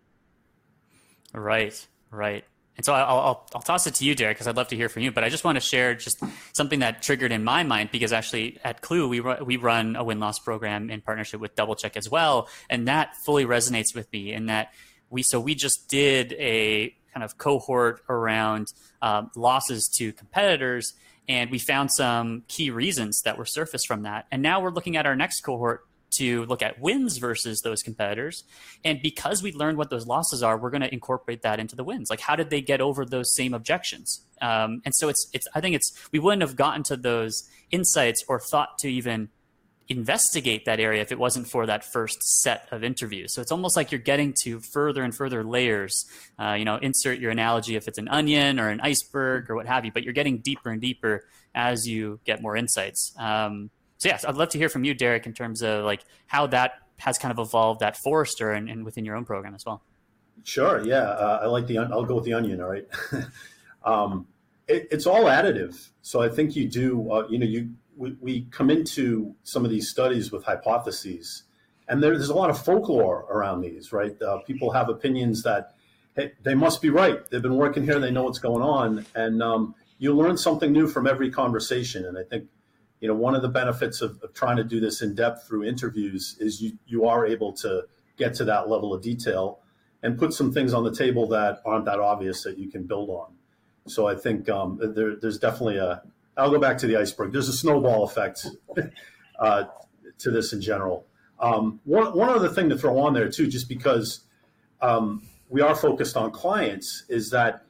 Right, 1.33 1.87
right. 2.11 2.43
And 2.77 2.85
so 2.85 2.93
I'll, 2.93 3.19
I'll, 3.19 3.47
I'll 3.55 3.61
toss 3.61 3.87
it 3.87 3.95
to 3.95 4.05
you, 4.05 4.13
Derek, 4.13 4.37
because 4.37 4.47
I'd 4.47 4.55
love 4.55 4.67
to 4.69 4.75
hear 4.75 4.87
from 4.87 5.01
you. 5.01 5.11
But 5.11 5.23
I 5.23 5.29
just 5.29 5.43
want 5.43 5.55
to 5.55 5.59
share 5.59 5.95
just 5.95 6.23
something 6.53 6.79
that 6.79 7.01
triggered 7.01 7.31
in 7.31 7.43
my 7.43 7.63
mind 7.63 7.89
because 7.91 8.13
actually 8.13 8.59
at 8.63 8.81
Klue 8.81 9.09
we 9.09 9.19
we 9.19 9.57
run 9.57 9.95
a 9.95 10.03
win 10.03 10.19
loss 10.19 10.39
program 10.39 10.89
in 10.89 11.01
partnership 11.01 11.41
with 11.41 11.55
DoubleCheck 11.55 11.97
as 11.97 12.09
well, 12.09 12.47
and 12.69 12.87
that 12.87 13.15
fully 13.17 13.45
resonates 13.45 13.95
with 13.95 14.11
me. 14.13 14.31
In 14.31 14.45
that 14.45 14.73
we 15.09 15.23
so 15.23 15.39
we 15.39 15.55
just 15.55 15.87
did 15.87 16.33
a 16.33 16.95
kind 17.13 17.23
of 17.23 17.37
cohort 17.39 18.03
around 18.09 18.71
um, 19.01 19.31
losses 19.35 19.89
to 19.97 20.13
competitors, 20.13 20.93
and 21.27 21.49
we 21.49 21.57
found 21.57 21.91
some 21.91 22.43
key 22.47 22.69
reasons 22.69 23.23
that 23.23 23.39
were 23.39 23.45
surfaced 23.45 23.87
from 23.87 24.03
that. 24.03 24.27
And 24.31 24.43
now 24.43 24.61
we're 24.61 24.71
looking 24.71 24.97
at 24.97 25.07
our 25.07 25.15
next 25.15 25.41
cohort 25.41 25.86
to 26.11 26.45
look 26.45 26.61
at 26.61 26.79
wins 26.79 27.17
versus 27.17 27.61
those 27.61 27.81
competitors. 27.83 28.43
And 28.83 29.01
because 29.01 29.43
we 29.43 29.51
learned 29.51 29.77
what 29.77 29.89
those 29.89 30.07
losses 30.07 30.41
are, 30.41 30.57
we're 30.57 30.69
going 30.69 30.81
to 30.81 30.93
incorporate 30.93 31.41
that 31.41 31.59
into 31.59 31.75
the 31.75 31.83
wins. 31.83 32.09
Like, 32.09 32.21
how 32.21 32.35
did 32.35 32.49
they 32.49 32.61
get 32.61 32.81
over 32.81 33.05
those 33.05 33.33
same 33.35 33.53
objections? 33.53 34.21
Um, 34.41 34.81
and 34.85 34.95
so 34.95 35.09
it's, 35.09 35.29
it's, 35.33 35.47
I 35.53 35.61
think 35.61 35.75
it's, 35.75 35.91
we 36.11 36.19
wouldn't 36.19 36.41
have 36.41 36.55
gotten 36.55 36.83
to 36.83 36.97
those 36.97 37.49
insights 37.71 38.23
or 38.27 38.39
thought 38.39 38.77
to 38.79 38.87
even 38.87 39.29
investigate 39.89 40.65
that 40.65 40.79
area 40.79 41.01
if 41.01 41.11
it 41.11 41.19
wasn't 41.19 41.47
for 41.47 41.65
that 41.65 41.83
first 41.93 42.21
set 42.41 42.67
of 42.71 42.83
interviews. 42.83 43.33
So 43.33 43.41
it's 43.41 43.51
almost 43.51 43.77
like 43.77 43.91
you're 43.91 43.99
getting 43.99 44.33
to 44.43 44.59
further 44.59 45.03
and 45.03 45.15
further 45.15 45.43
layers. 45.43 46.05
Uh, 46.37 46.53
you 46.53 46.65
know, 46.65 46.75
insert 46.75 47.19
your 47.19 47.31
analogy 47.31 47.75
if 47.75 47.87
it's 47.87 47.97
an 47.97 48.09
onion 48.09 48.59
or 48.59 48.69
an 48.69 48.81
iceberg 48.81 49.49
or 49.49 49.55
what 49.55 49.65
have 49.65 49.85
you, 49.85 49.91
but 49.91 50.03
you're 50.03 50.13
getting 50.13 50.39
deeper 50.39 50.69
and 50.69 50.81
deeper 50.81 51.25
as 51.55 51.87
you 51.87 52.19
get 52.25 52.41
more 52.41 52.55
insights. 52.55 53.13
Um, 53.17 53.69
so 53.97 54.09
yes, 54.09 54.25
I'd 54.25 54.35
love 54.35 54.49
to 54.49 54.57
hear 54.57 54.69
from 54.69 54.83
you, 54.83 54.93
Derek, 54.93 55.25
in 55.25 55.33
terms 55.33 55.61
of 55.61 55.83
like 55.83 56.03
how 56.27 56.47
that 56.47 56.73
has 56.97 57.17
kind 57.17 57.31
of 57.31 57.39
evolved 57.39 57.83
at 57.83 57.95
Forrester 57.95 58.51
and, 58.51 58.69
and 58.69 58.85
within 58.85 59.05
your 59.05 59.15
own 59.15 59.25
program 59.25 59.55
as 59.55 59.65
well. 59.65 59.83
Sure. 60.43 60.83
Yeah, 60.85 61.01
uh, 61.01 61.39
I 61.43 61.45
like 61.47 61.67
the. 61.67 61.79
I'll 61.79 62.05
go 62.05 62.15
with 62.15 62.25
the 62.25 62.33
onion. 62.33 62.61
All 62.61 62.69
right. 62.69 62.87
um, 63.83 64.27
it, 64.67 64.87
it's 64.91 65.05
all 65.05 65.25
additive. 65.25 65.89
So 66.01 66.21
I 66.21 66.29
think 66.29 66.55
you 66.55 66.67
do. 66.67 67.11
Uh, 67.11 67.27
you 67.29 67.39
know, 67.39 67.45
you 67.45 67.71
we, 67.95 68.15
we 68.21 68.41
come 68.51 68.69
into 68.69 69.35
some 69.43 69.65
of 69.65 69.71
these 69.71 69.89
studies 69.89 70.31
with 70.31 70.43
hypotheses, 70.43 71.43
and 71.87 72.01
there, 72.01 72.11
there's 72.11 72.29
a 72.29 72.35
lot 72.35 72.49
of 72.49 72.63
folklore 72.63 73.25
around 73.29 73.61
these. 73.61 73.91
Right. 73.91 74.19
Uh, 74.21 74.37
people 74.39 74.71
have 74.71 74.89
opinions 74.89 75.43
that 75.43 75.73
hey, 76.15 76.33
they 76.43 76.55
must 76.55 76.81
be 76.81 76.89
right. 76.89 77.27
They've 77.29 77.41
been 77.41 77.57
working 77.57 77.83
here. 77.83 77.99
They 77.99 78.11
know 78.11 78.23
what's 78.23 78.39
going 78.39 78.61
on, 78.61 79.05
and 79.15 79.41
um, 79.41 79.75
you 79.97 80.13
learn 80.15 80.37
something 80.37 80.71
new 80.71 80.87
from 80.87 81.07
every 81.07 81.31
conversation. 81.31 82.05
And 82.05 82.17
I 82.17 82.23
think 82.23 82.47
you 82.99 83.07
know, 83.07 83.13
one 83.13 83.35
of 83.35 83.41
the 83.41 83.49
benefits 83.49 84.01
of, 84.01 84.19
of, 84.23 84.33
trying 84.33 84.57
to 84.57 84.63
do 84.63 84.79
this 84.79 85.01
in 85.01 85.13
depth 85.13 85.47
through 85.47 85.63
interviews 85.63 86.35
is 86.39 86.61
you 86.61 86.77
you 86.87 87.05
are 87.05 87.25
able 87.25 87.53
to 87.53 87.83
get 88.17 88.33
to 88.35 88.45
that 88.45 88.69
level 88.69 88.93
of 88.93 89.01
detail 89.01 89.59
and 90.03 90.17
put 90.17 90.33
some 90.33 90.51
things 90.51 90.73
on 90.73 90.83
the 90.83 90.93
table 90.93 91.27
that 91.27 91.61
aren't 91.65 91.85
that 91.85 91.99
obvious 91.99 92.43
that 92.43 92.57
you 92.57 92.69
can 92.69 92.83
build 92.83 93.09
on. 93.09 93.33
So 93.87 94.07
I 94.07 94.15
think 94.15 94.49
um, 94.49 94.79
there, 94.95 95.15
there's 95.15 95.37
definitely 95.37 95.77
a. 95.77 96.01
I'll 96.35 96.51
go 96.51 96.59
back 96.59 96.77
to 96.79 96.87
the 96.87 96.97
iceberg. 96.97 97.31
There's 97.31 97.49
a 97.49 97.53
snowball 97.53 98.03
effect 98.03 98.45
uh, 99.39 99.63
to 100.19 100.31
this 100.31 100.53
in 100.53 100.61
general. 100.61 101.05
Um, 101.39 101.79
one 101.83 102.17
one 102.17 102.29
other 102.29 102.49
thing 102.49 102.69
to 102.69 102.77
throw 102.77 102.99
on 102.99 103.13
there 103.13 103.29
too, 103.29 103.47
just 103.47 103.69
because 103.69 104.21
um, 104.81 105.23
we 105.49 105.61
are 105.61 105.75
focused 105.75 106.17
on 106.17 106.31
clients, 106.31 107.05
is 107.09 107.29
that 107.29 107.63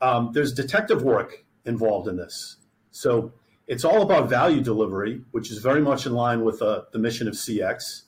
um, 0.00 0.30
there's 0.32 0.52
detective 0.52 1.02
work 1.02 1.44
involved 1.64 2.08
in 2.08 2.16
this. 2.16 2.56
So 2.90 3.32
it's 3.72 3.86
all 3.86 4.02
about 4.02 4.28
value 4.28 4.60
delivery, 4.60 5.22
which 5.30 5.50
is 5.50 5.56
very 5.56 5.80
much 5.80 6.04
in 6.04 6.12
line 6.12 6.44
with 6.44 6.60
uh, 6.60 6.82
the 6.92 6.98
mission 6.98 7.26
of 7.26 7.32
CX. 7.32 8.02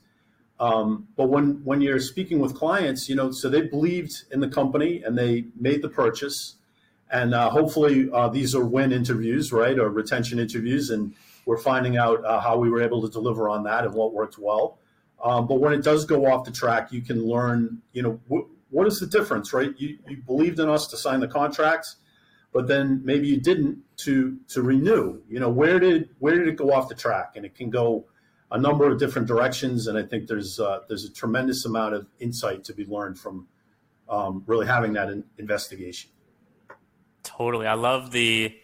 Um, 0.61 1.09
but 1.17 1.31
when 1.31 1.65
when 1.65 1.81
you're 1.81 2.01
speaking 2.01 2.39
with 2.39 2.55
clients, 2.55 3.09
you 3.09 3.17
know, 3.17 3.31
so 3.31 3.49
they 3.49 3.63
believed 3.63 4.25
in 4.31 4.41
the 4.41 4.49
company 4.49 5.03
and 5.03 5.17
they 5.17 5.47
made 5.59 5.81
the 5.81 5.89
purchase, 5.89 6.57
and 7.11 7.33
uh, 7.33 7.49
hopefully 7.49 8.11
uh, 8.13 8.29
these 8.29 8.55
are 8.55 8.63
win 8.63 8.93
interviews, 8.93 9.55
right, 9.55 9.79
or 9.79 9.89
retention 9.89 10.39
interviews, 10.39 10.91
and 10.91 11.15
we're 11.47 11.57
finding 11.57 11.97
out 11.97 12.23
uh, 12.27 12.41
how 12.41 12.59
we 12.59 12.69
were 12.69 12.83
able 12.83 13.01
to 13.01 13.09
deliver 13.09 13.49
on 13.49 13.65
that 13.65 13.87
and 13.87 13.95
what 13.95 14.13
worked 14.13 14.37
well. 14.39 14.79
Um, 15.25 15.47
but 15.47 15.61
when 15.61 15.73
it 15.73 15.83
does 15.83 16.05
go 16.05 16.27
off 16.27 16.45
the 16.45 16.53
track, 16.53 16.93
you 16.93 17.01
can 17.01 17.25
learn, 17.25 17.81
you 17.95 18.03
know, 18.03 18.21
wh- 18.31 18.47
what 18.71 18.87
is 18.87 19.01
the 19.01 19.07
difference, 19.07 19.55
right? 19.55 19.73
You, 19.79 19.99
you 20.09 20.19
believed 20.19 20.61
in 20.61 20.69
us 20.69 20.87
to 20.89 20.99
sign 20.99 21.21
the 21.21 21.29
contracts 21.29 21.97
but 22.55 22.69
then 22.69 23.03
maybe 23.05 23.27
you 23.27 23.39
didn't 23.39 23.81
to 23.97 24.39
to 24.49 24.63
renew. 24.63 25.21
You 25.29 25.41
know, 25.41 25.51
where 25.51 25.79
did 25.81 26.09
where 26.21 26.39
did 26.39 26.49
it 26.49 26.57
go 26.57 26.73
off 26.73 26.89
the 26.89 26.95
track? 26.95 27.33
And 27.35 27.45
it 27.45 27.55
can 27.57 27.69
go 27.69 28.07
a 28.51 28.59
number 28.59 28.89
of 28.91 28.99
different 28.99 29.27
directions. 29.27 29.89
And 29.89 29.99
I 29.99 30.05
think 30.05 30.29
there's 30.29 30.61
uh, 30.61 30.81
there's 30.89 31.05
a 31.05 31.13
tremendous 31.13 31.67
amount 31.67 31.95
of 31.95 32.07
insight 32.21 32.63
to 32.65 32.73
be 32.73 32.87
learned 32.87 33.19
from 33.19 33.49
um, 34.09 34.45
really 34.47 34.67
having 34.67 34.93
that 34.93 35.11
in- 35.11 35.25
investigation. 35.37 36.11
Totally, 37.25 37.67
I 37.67 37.75
love 37.75 38.13
the 38.13 38.57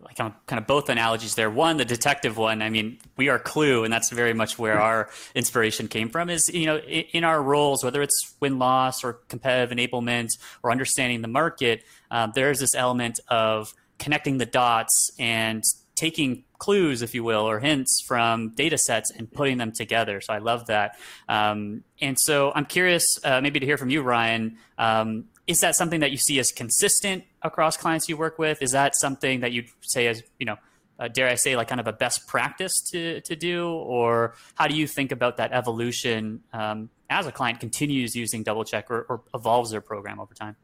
like 0.00 0.16
kind 0.16 0.32
of, 0.32 0.46
kind 0.46 0.60
of 0.60 0.66
both 0.66 0.88
analogies 0.88 1.34
there. 1.34 1.50
One, 1.50 1.76
the 1.76 1.84
detective 1.84 2.36
one. 2.36 2.62
I 2.62 2.70
mean, 2.70 2.98
we 3.16 3.28
are 3.28 3.38
Klue, 3.38 3.84
and 3.84 3.92
that's 3.92 4.10
very 4.10 4.34
much 4.34 4.58
where 4.58 4.80
our 4.80 5.10
inspiration 5.34 5.88
came 5.88 6.08
from. 6.08 6.30
Is 6.30 6.48
you 6.48 6.66
know, 6.66 6.78
in, 6.78 7.04
in 7.12 7.24
our 7.24 7.42
roles, 7.42 7.82
whether 7.82 8.02
it's 8.02 8.34
win 8.40 8.58
loss 8.58 9.04
or 9.04 9.14
competitive 9.28 9.76
enablement 9.76 10.28
or 10.62 10.70
understanding 10.70 11.22
the 11.22 11.28
market, 11.28 11.84
uh, 12.10 12.28
there's 12.34 12.60
this 12.60 12.74
element 12.74 13.20
of 13.28 13.74
connecting 13.98 14.38
the 14.38 14.46
dots 14.46 15.10
and 15.18 15.62
taking 15.96 16.44
clues, 16.58 17.02
if 17.02 17.14
you 17.14 17.24
will, 17.24 17.48
or 17.48 17.58
hints 17.58 18.00
from 18.06 18.50
data 18.50 18.78
sets 18.78 19.10
and 19.10 19.30
putting 19.32 19.58
them 19.58 19.72
together. 19.72 20.20
So 20.20 20.32
I 20.32 20.38
love 20.38 20.66
that. 20.66 20.96
Um, 21.28 21.82
and 22.00 22.18
so 22.18 22.52
I'm 22.54 22.66
curious, 22.66 23.18
uh, 23.24 23.40
maybe 23.40 23.58
to 23.60 23.66
hear 23.66 23.76
from 23.76 23.90
you, 23.90 24.02
Ryan. 24.02 24.58
Um, 24.76 25.24
is 25.48 25.60
that 25.60 25.74
something 25.74 26.00
that 26.00 26.10
you 26.10 26.16
see 26.18 26.38
as 26.38 26.52
consistent 26.52 27.24
across 27.42 27.76
clients 27.76 28.08
you 28.08 28.16
work 28.16 28.38
with? 28.38 28.62
Is 28.62 28.72
that 28.72 28.96
something 28.96 29.40
that 29.40 29.52
you'd 29.52 29.68
say 29.80 30.06
as 30.06 30.22
you 30.38 30.46
know, 30.46 30.56
uh, 30.98 31.08
dare 31.08 31.28
I 31.28 31.36
say, 31.36 31.56
like 31.56 31.68
kind 31.68 31.80
of 31.80 31.86
a 31.86 31.92
best 31.92 32.26
practice 32.26 32.80
to 32.90 33.20
to 33.22 33.36
do, 33.36 33.68
or 33.68 34.34
how 34.54 34.66
do 34.66 34.76
you 34.76 34.86
think 34.86 35.12
about 35.12 35.36
that 35.36 35.52
evolution 35.52 36.42
um, 36.52 36.90
as 37.10 37.26
a 37.26 37.32
client 37.32 37.60
continues 37.60 38.14
using 38.16 38.44
DoubleCheck 38.44 38.84
or, 38.90 39.06
or 39.08 39.22
evolves 39.34 39.70
their 39.70 39.80
program 39.80 40.20
over 40.20 40.34
time? 40.34 40.56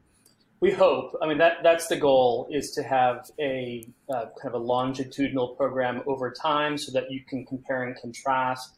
We 0.61 0.71
hope. 0.71 1.15
I 1.21 1.27
mean, 1.27 1.37
that 1.39 1.57
that's 1.63 1.87
the 1.87 1.97
goal 1.97 2.47
is 2.51 2.71
to 2.71 2.83
have 2.83 3.29
a 3.39 3.87
uh, 4.09 4.25
kind 4.41 4.53
of 4.53 4.53
a 4.53 4.63
longitudinal 4.63 5.49
program 5.49 6.01
over 6.07 6.31
time, 6.31 6.77
so 6.77 6.91
that 6.93 7.11
you 7.11 7.21
can 7.27 7.45
compare 7.45 7.83
and 7.83 7.95
contrast. 7.99 8.77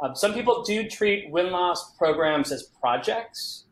Um, 0.00 0.14
some 0.14 0.34
people 0.34 0.62
do 0.64 0.88
treat 0.88 1.30
win 1.30 1.50
loss 1.50 1.96
programs 1.96 2.52
as 2.52 2.64
projects, 2.80 3.63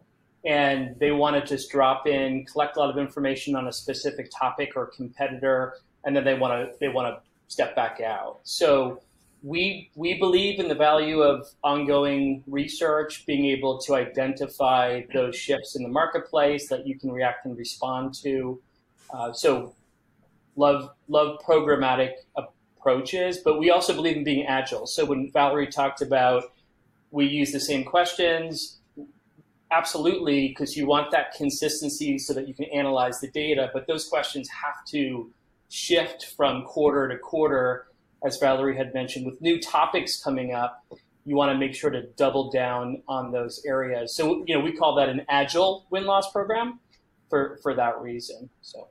and 0.44 0.96
they 0.98 1.12
want 1.12 1.36
to 1.36 1.46
just 1.46 1.70
drop 1.70 2.06
in, 2.06 2.44
collect 2.46 2.76
a 2.76 2.80
lot 2.80 2.90
of 2.90 2.98
information 2.98 3.54
on 3.54 3.68
a 3.68 3.72
specific 3.72 4.30
topic 4.36 4.72
or 4.74 4.86
competitor, 4.86 5.74
and 6.04 6.16
then 6.16 6.24
they 6.24 6.34
want 6.34 6.52
to 6.52 6.78
they 6.80 6.88
want 6.88 7.14
to 7.14 7.20
step 7.52 7.76
back 7.76 8.00
out. 8.00 8.40
So 8.42 9.00
we 9.42 9.90
we 9.94 10.18
believe 10.18 10.58
in 10.58 10.68
the 10.68 10.74
value 10.74 11.20
of 11.20 11.48
ongoing 11.62 12.42
research, 12.46 13.24
being 13.26 13.46
able 13.46 13.78
to 13.82 13.94
identify 13.94 15.02
those 15.12 15.36
shifts 15.36 15.76
in 15.76 15.82
the 15.82 15.88
marketplace 15.88 16.68
that 16.68 16.86
you 16.86 16.98
can 16.98 17.10
react 17.10 17.44
and 17.44 17.56
respond 17.56 18.14
to. 18.22 18.60
Uh, 19.12 19.32
so 19.32 19.74
love 20.56 20.90
love 21.08 21.40
programmatic 21.44 22.12
approaches, 22.36 23.38
but 23.38 23.58
we 23.58 23.70
also 23.70 23.94
believe 23.94 24.16
in 24.16 24.24
being 24.24 24.46
agile. 24.46 24.86
So 24.86 25.04
when 25.04 25.30
Valerie 25.32 25.68
talked 25.68 26.02
about 26.02 26.44
we 27.12 27.26
use 27.26 27.52
the 27.52 27.60
same 27.60 27.84
questions, 27.84 28.78
absolutely, 29.72 30.48
because 30.48 30.76
you 30.76 30.86
want 30.86 31.10
that 31.10 31.32
consistency 31.34 32.18
so 32.18 32.34
that 32.34 32.46
you 32.46 32.54
can 32.54 32.66
analyze 32.66 33.20
the 33.20 33.30
data, 33.30 33.70
but 33.72 33.86
those 33.86 34.08
questions 34.08 34.48
have 34.48 34.84
to 34.86 35.32
shift 35.68 36.26
from 36.36 36.64
quarter 36.64 37.08
to 37.08 37.18
quarter, 37.18 37.86
as 38.24 38.38
Valerie 38.38 38.76
had 38.76 38.92
mentioned, 38.94 39.26
with 39.26 39.40
new 39.40 39.58
topics 39.60 40.22
coming 40.22 40.52
up. 40.52 40.84
You 41.24 41.36
want 41.36 41.52
to 41.52 41.58
make 41.58 41.74
sure 41.74 41.90
to 41.90 42.02
double 42.16 42.50
down 42.50 43.02
on 43.08 43.32
those 43.32 43.62
areas. 43.66 44.14
So, 44.14 44.44
you 44.46 44.54
know, 44.54 44.60
we 44.60 44.72
call 44.72 44.94
that 44.96 45.08
an 45.08 45.24
agile 45.28 45.86
win 45.90 46.04
loss 46.04 46.30
program 46.30 46.80
for, 47.30 47.58
for 47.62 47.74
that 47.74 48.00
reason. 48.00 48.50
So. 48.60 48.88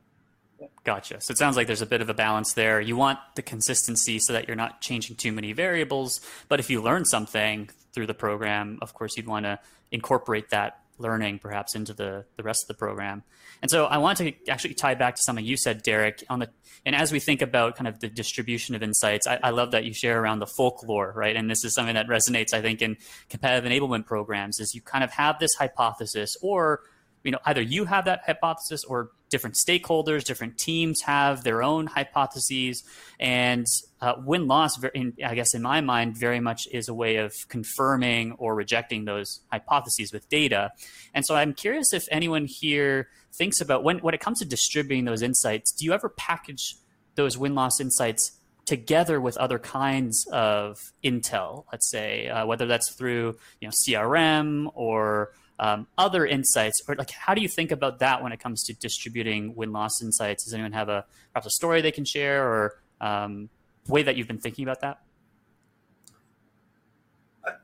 Gotcha. 0.84 1.22
So 1.22 1.32
it 1.32 1.38
sounds 1.38 1.58
like 1.58 1.68
there's 1.68 1.82
a 1.82 1.88
bit 1.88 2.02
of 2.02 2.10
a 2.10 2.14
balance 2.14 2.54
there. 2.54 2.82
You 2.82 2.96
want 2.96 3.20
the 3.36 3.42
consistency 3.42 4.20
so 4.20 4.34
that 4.34 4.48
you're 4.48 4.56
not 4.56 4.82
changing 4.82 5.16
too 5.16 5.32
many 5.32 5.54
variables. 5.54 6.22
But 6.50 6.60
if 6.60 6.70
you 6.70 6.82
learn 6.82 7.06
something 7.06 7.70
through 7.94 8.08
the 8.08 8.14
program, 8.14 8.80
of 8.82 8.94
course, 8.94 9.18
you'd 9.18 9.28
want 9.28 9.46
to 9.46 9.60
incorporate 9.92 10.50
that 10.50 10.82
learning 10.98 11.40
perhaps 11.40 11.76
into 11.76 11.94
the, 11.94 12.26
the 12.38 12.44
rest 12.44 12.64
of 12.64 12.68
the 12.68 12.74
program. 12.76 13.24
And 13.62 13.70
so 13.70 13.86
I 13.86 13.98
want 13.98 14.20
to 14.20 14.34
actually 14.48 14.76
tie 14.76 14.96
back 14.96 15.16
to 15.16 15.22
something 15.24 15.44
you 15.44 15.58
said, 15.58 15.84
Derek, 15.84 16.24
on 16.30 16.40
the 16.40 16.50
and 16.86 16.96
as 16.96 17.12
we 17.12 17.20
think 17.20 17.42
about 17.42 17.76
kind 17.76 17.88
of 17.88 18.00
the 18.00 18.08
distribution 18.08 18.74
of 18.74 18.82
insights, 18.82 19.28
I, 19.28 19.40
I 19.44 19.50
love 19.52 19.72
that 19.72 19.84
you 19.84 19.94
share 19.94 20.20
around 20.20 20.40
the 20.40 20.48
folklore, 20.48 21.14
right? 21.16 21.36
And 21.36 21.50
this 21.50 21.64
is 21.64 21.76
something 21.76 21.94
that 21.94 22.08
resonates, 22.08 22.54
I 22.54 22.62
think, 22.62 22.82
in 22.82 22.98
competitive 23.30 23.72
enablement 23.72 24.08
programs 24.08 24.60
is 24.60 24.74
you 24.74 24.82
kind 24.82 25.04
of 25.04 25.12
have 25.12 25.38
this 25.40 25.54
hypothesis 25.56 26.36
or 26.42 26.82
you 27.24 27.32
know 27.32 27.40
either 27.46 27.62
you 27.62 27.86
have 27.86 28.06
that 28.06 28.22
hypothesis 28.26 28.84
or 28.84 29.12
different 29.32 29.56
stakeholders 29.56 30.24
different 30.24 30.58
teams 30.60 31.02
have 31.02 31.44
their 31.44 31.64
own 31.64 31.88
hypotheses. 31.88 32.84
And 33.20 33.66
uh, 34.00 34.16
win 34.24 34.48
loss 34.48 34.80
i 34.84 35.36
guess 35.36 35.54
in 35.54 35.62
my 35.62 35.82
mind 35.82 36.18
very 36.18 36.40
much 36.40 36.68
is 36.72 36.88
a 36.88 36.94
way 36.94 37.16
of 37.16 37.34
confirming 37.50 38.34
or 38.34 38.54
rejecting 38.54 39.06
those 39.06 39.40
hypotheses 39.52 40.14
with 40.14 40.30
data. 40.30 40.72
And 41.14 41.26
so 41.26 41.36
i'm 41.36 41.54
curious 41.54 41.94
if 41.94 42.08
anyone 42.12 42.46
here 42.46 43.10
thinks 43.34 43.60
about 43.62 43.84
when 43.84 43.98
when 44.00 44.14
it 44.14 44.20
comes 44.20 44.40
to 44.40 44.46
distributing 44.46 45.06
those 45.06 45.22
insights 45.22 45.72
do 45.72 45.86
you 45.86 45.94
ever 45.94 46.10
package 46.10 46.76
those 47.16 47.38
win 47.38 47.56
loss 47.56 47.80
insights 47.80 48.38
together 48.66 49.20
with 49.20 49.38
other 49.38 49.60
kinds 49.60 50.26
of 50.32 50.94
intel? 51.04 51.66
Let's 51.72 51.90
say 51.90 52.30
uh, 52.30 52.46
whether 52.46 52.66
that's 52.66 52.94
through 52.94 53.38
you 53.60 53.68
know 53.68 53.72
crm 53.72 54.72
or 54.76 55.32
um, 55.62 55.86
other 55.96 56.26
insights 56.26 56.82
or 56.88 56.96
like 56.96 57.12
how 57.12 57.36
do 57.36 57.42
you 57.42 57.48
think 57.48 57.72
about 57.72 58.00
that 58.00 58.24
when 58.24 58.32
it 58.32 58.40
comes 58.40 58.64
to 58.64 58.74
distributing 58.74 59.56
win-loss 59.56 60.02
insights? 60.02 60.44
Does 60.44 60.54
anyone 60.56 60.72
have 60.74 60.90
a 60.90 61.06
perhaps 61.32 61.46
a 61.46 61.52
story 61.52 61.82
they 61.82 61.92
can 61.92 62.04
share 62.04 62.44
or 62.44 62.82
um, 63.00 63.50
way 63.88 64.02
that 64.02 64.18
you've 64.18 64.28
been 64.28 64.40
thinking 64.40 64.66
about 64.66 64.82
that? 64.82 65.02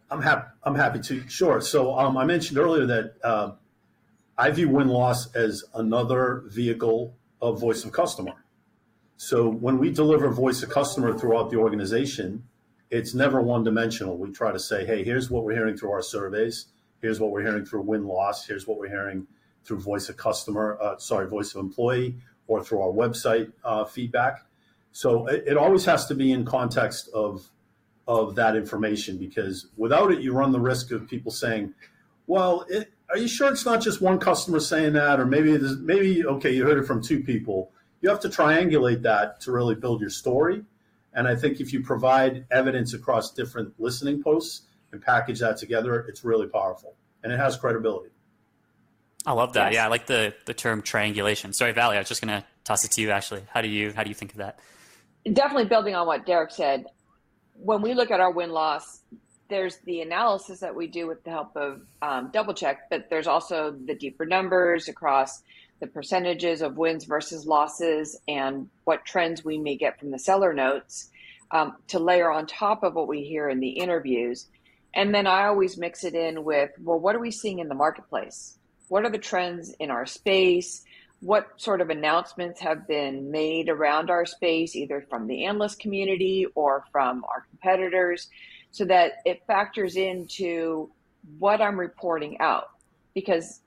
I'm 0.10 0.22
happy 0.22 0.48
i'm 0.64 0.76
happy 0.76 1.00
to 1.00 1.28
sure. 1.28 1.60
So 1.60 1.98
um, 1.98 2.18
i 2.18 2.24
mentioned 2.24 2.60
earlier 2.60 2.86
that 2.86 3.16
uh, 3.24 3.52
i 4.38 4.52
view 4.52 4.70
win-loss 4.70 5.36
as 5.36 5.64
another 5.74 6.44
vehicle 6.48 7.18
of 7.42 7.60
voice 7.60 7.84
of 7.84 7.92
customer. 7.92 8.34
So 9.18 9.50
when 9.50 9.80
we 9.80 9.90
deliver 9.92 10.30
voice 10.30 10.62
of 10.62 10.70
customer 10.70 11.18
throughout 11.18 11.50
the 11.50 11.58
organization 11.58 12.44
it's 12.90 13.14
never 13.14 13.42
one 13.42 13.64
dimensional 13.64 14.18
we 14.18 14.32
try 14.32 14.52
to 14.52 14.60
say 14.60 14.86
hey 14.86 15.04
here's 15.04 15.30
what 15.32 15.44
we're 15.44 15.54
hearing 15.56 15.76
through 15.76 15.92
our 15.92 16.04
surveys 16.04 16.68
Here's 17.02 17.20
what 17.20 17.32
we're 17.32 17.44
hearing 17.44 17.66
through 17.66 17.82
win 17.82 18.06
loss. 18.06 18.46
Here's 18.46 18.68
what 18.68 18.78
we're 18.78 18.90
hearing 18.90 19.28
through 19.64 19.80
voice 19.80 20.10
of 20.10 20.18
customer, 20.18 20.78
uh, 20.82 20.98
sorry, 20.98 21.28
voice 21.28 21.54
of 21.54 21.62
employee, 21.62 22.16
or 22.48 22.64
through 22.64 22.82
our 22.82 22.92
website 22.92 23.52
uh, 23.64 23.84
feedback. 23.84 24.46
So 24.92 25.28
it, 25.28 25.44
it, 25.48 25.58
always 25.58 25.86
has 25.86 26.08
to 26.08 26.16
be 26.16 26.32
in 26.32 26.46
context 26.46 27.10
of 27.14 27.50
of 28.08 28.36
that 28.36 28.56
information 28.56 29.18
because 29.18 29.68
without 29.76 30.12
it, 30.12 30.22
you 30.22 30.34
run 30.34 30.52
the 30.52 30.60
risk 30.60 30.92
of 30.92 31.08
people 31.08 31.32
saying, 31.32 31.74
"Well, 32.26 32.66
it, 32.70 32.92
are 33.10 33.18
you 33.18 33.28
sure 33.28 33.52
it's 33.52 33.66
not 33.66 33.82
just 33.82 34.02
one 34.02 34.18
customer 34.18 34.60
saying 34.60 34.94
that, 34.94 35.20
or 35.20 35.26
maybe 35.26 35.58
maybe 35.82 36.26
okay, 36.26 36.52
you 36.52 36.66
heard 36.66 36.78
it 36.78 36.86
from 36.86 37.04
two 37.04 37.22
people." 37.22 37.72
You 38.02 38.10
have 38.10 38.20
to 38.22 38.30
triangulate 38.30 39.02
that 39.02 39.42
to 39.42 39.52
really 39.52 39.74
build 39.76 40.02
your 40.02 40.12
story. 40.12 40.64
And 41.14 41.28
I 41.28 41.36
think 41.36 41.60
if 41.60 41.74
you 41.74 41.82
provide 41.82 42.46
evidence 42.52 42.94
across 42.94 43.34
different 43.34 43.74
listening 43.80 44.22
posts, 44.22 44.68
and 44.98 45.06
package 45.06 45.40
that 45.40 45.58
together, 45.58 46.06
it's 46.10 46.26
really 46.26 46.48
powerful 46.48 46.96
and 47.24 47.32
it 47.32 47.38
has 47.38 47.56
credibility. 47.56 48.10
I 49.26 49.34
love 49.34 49.54
that. 49.54 49.72
Yes. 49.72 49.76
Yeah, 49.76 49.86
I 49.86 49.88
like 49.90 50.08
the 50.08 50.34
the 50.46 50.54
term 50.54 50.82
triangulation. 50.82 51.54
Sorry, 51.54 51.72
Valley, 51.72 51.98
I 51.98 52.00
was 52.00 52.08
just 52.08 52.22
going 52.22 52.42
to 52.42 52.46
toss 52.64 52.86
it 52.86 52.92
to 52.92 53.02
you. 53.02 53.12
Actually, 53.12 53.44
how 53.54 53.62
do 53.62 53.68
you 53.68 53.94
how 53.94 54.04
do 54.04 54.10
you 54.10 54.16
think 54.16 54.32
of 54.32 54.38
that? 54.38 54.60
Definitely 55.32 55.66
building 55.66 55.96
on 55.96 56.08
what 56.08 56.26
Derek 56.26 56.52
said. 56.52 56.86
When 57.54 57.82
we 57.82 57.94
look 57.94 58.12
at 58.12 58.20
our 58.20 58.32
win 58.32 58.52
loss, 58.52 59.02
there's 59.50 59.78
the 59.86 60.02
analysis 60.02 60.60
that 60.62 60.74
we 60.74 60.88
do 60.88 61.08
with 61.08 61.24
the 61.24 61.32
help 61.32 61.56
of 61.56 61.82
um, 62.02 62.32
DoubleCheck, 62.32 62.78
but 62.90 63.10
there's 63.10 63.28
also 63.28 63.72
the 63.72 63.96
deeper 63.96 64.26
numbers 64.26 64.88
across 64.88 65.42
the 65.80 65.88
percentages 65.88 66.62
of 66.62 66.78
wins 66.78 67.04
versus 67.06 67.46
losses 67.46 68.20
and 68.28 68.70
what 68.86 69.06
trends 69.06 69.44
we 69.44 69.58
may 69.58 69.76
get 69.76 70.00
from 70.00 70.12
the 70.12 70.20
seller 70.20 70.54
notes 70.54 71.10
um, 71.52 71.76
to 71.88 72.00
layer 72.00 72.32
on 72.32 72.48
top 72.48 72.84
of 72.84 72.94
what 72.94 73.08
we 73.08 73.24
hear 73.24 73.50
in 73.50 73.60
the 73.60 73.70
interviews 73.70 74.48
and 74.94 75.14
then 75.14 75.28
I 75.28 75.46
always 75.46 75.78
mix 75.78 76.04
it 76.04 76.16
in 76.16 76.44
with, 76.44 76.72
well, 76.82 77.00
what 77.00 77.16
are 77.16 77.20
we 77.20 77.32
seeing 77.32 77.60
in 77.60 77.68
the 77.68 77.76
marketplace? 77.76 78.58
What 78.88 79.06
are 79.06 79.12
the 79.12 79.18
trends 79.18 79.74
in 79.80 79.92
our 79.92 80.06
space? 80.06 80.84
What 81.20 81.48
sort 81.58 81.82
of 81.82 81.90
announcements 81.90 82.60
have 82.62 82.88
been 82.88 83.32
made 83.32 83.70
around 83.70 84.10
our 84.10 84.26
space, 84.26 84.76
either 84.76 85.06
from 85.10 85.28
the 85.28 85.46
analyst 85.46 85.80
community 85.80 86.46
or 86.56 86.86
from 86.92 87.24
our 87.26 87.46
competitors, 87.50 88.30
so 88.72 88.86
that 88.86 89.14
it 89.26 89.42
factors 89.48 89.96
into 89.96 90.90
what 91.40 91.62
I'm 91.62 91.80
reporting 91.80 92.40
out? 92.40 92.70
Because 93.14 93.62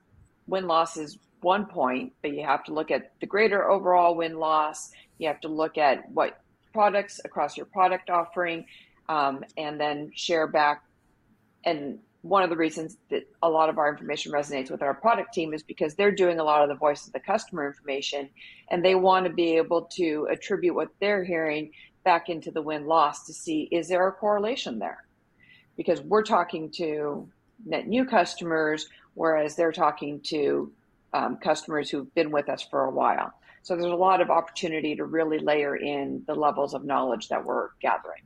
win 0.46 0.66
loss 0.66 0.96
is 0.96 1.18
one 1.42 1.66
point, 1.66 2.12
but 2.22 2.32
you 2.32 2.44
have 2.44 2.64
to 2.64 2.74
look 2.74 2.90
at 2.90 3.12
the 3.20 3.26
greater 3.26 3.68
overall 3.68 4.14
win 4.14 4.38
loss. 4.38 4.90
You 5.18 5.28
have 5.28 5.40
to 5.40 5.48
look 5.48 5.76
at 5.76 6.10
what 6.10 6.40
products 6.72 7.20
across 7.24 7.56
your 7.56 7.66
product 7.66 8.10
offering, 8.10 8.66
um, 9.08 9.44
and 9.56 9.80
then 9.80 10.12
share 10.14 10.46
back 10.46 10.82
and 11.64 11.98
one 12.22 12.42
of 12.42 12.50
the 12.50 12.56
reasons 12.56 12.98
that 13.08 13.26
a 13.42 13.48
lot 13.48 13.68
of 13.68 13.78
our 13.78 13.90
information 13.90 14.32
resonates 14.32 14.70
with 14.70 14.82
our 14.82 14.92
product 14.92 15.32
team 15.32 15.54
is 15.54 15.62
because 15.62 15.94
they're 15.94 16.10
doing 16.10 16.38
a 16.38 16.44
lot 16.44 16.62
of 16.62 16.68
the 16.68 16.74
voice 16.74 17.06
of 17.06 17.12
the 17.12 17.20
customer 17.20 17.66
information 17.66 18.28
and 18.70 18.84
they 18.84 18.94
want 18.94 19.26
to 19.26 19.32
be 19.32 19.56
able 19.56 19.82
to 19.82 20.28
attribute 20.30 20.74
what 20.74 20.88
they're 21.00 21.24
hearing 21.24 21.72
back 22.04 22.28
into 22.28 22.50
the 22.50 22.60
win 22.60 22.86
loss 22.86 23.24
to 23.26 23.32
see 23.32 23.68
is 23.70 23.88
there 23.88 24.06
a 24.06 24.12
correlation 24.12 24.78
there? 24.78 25.04
Because 25.76 26.02
we're 26.02 26.22
talking 26.22 26.70
to 26.72 27.28
net 27.64 27.86
new 27.86 28.04
customers 28.04 28.88
whereas 29.14 29.56
they're 29.56 29.72
talking 29.72 30.20
to 30.20 30.70
um, 31.12 31.36
customers 31.38 31.90
who've 31.90 32.14
been 32.14 32.30
with 32.30 32.48
us 32.48 32.62
for 32.62 32.84
a 32.84 32.90
while. 32.90 33.32
So 33.62 33.74
there's 33.76 33.92
a 33.92 33.96
lot 33.96 34.20
of 34.20 34.30
opportunity 34.30 34.94
to 34.96 35.04
really 35.04 35.38
layer 35.38 35.74
in 35.74 36.22
the 36.26 36.34
levels 36.34 36.74
of 36.74 36.84
knowledge 36.84 37.28
that 37.28 37.44
we're 37.44 37.70
gathering 37.80 38.22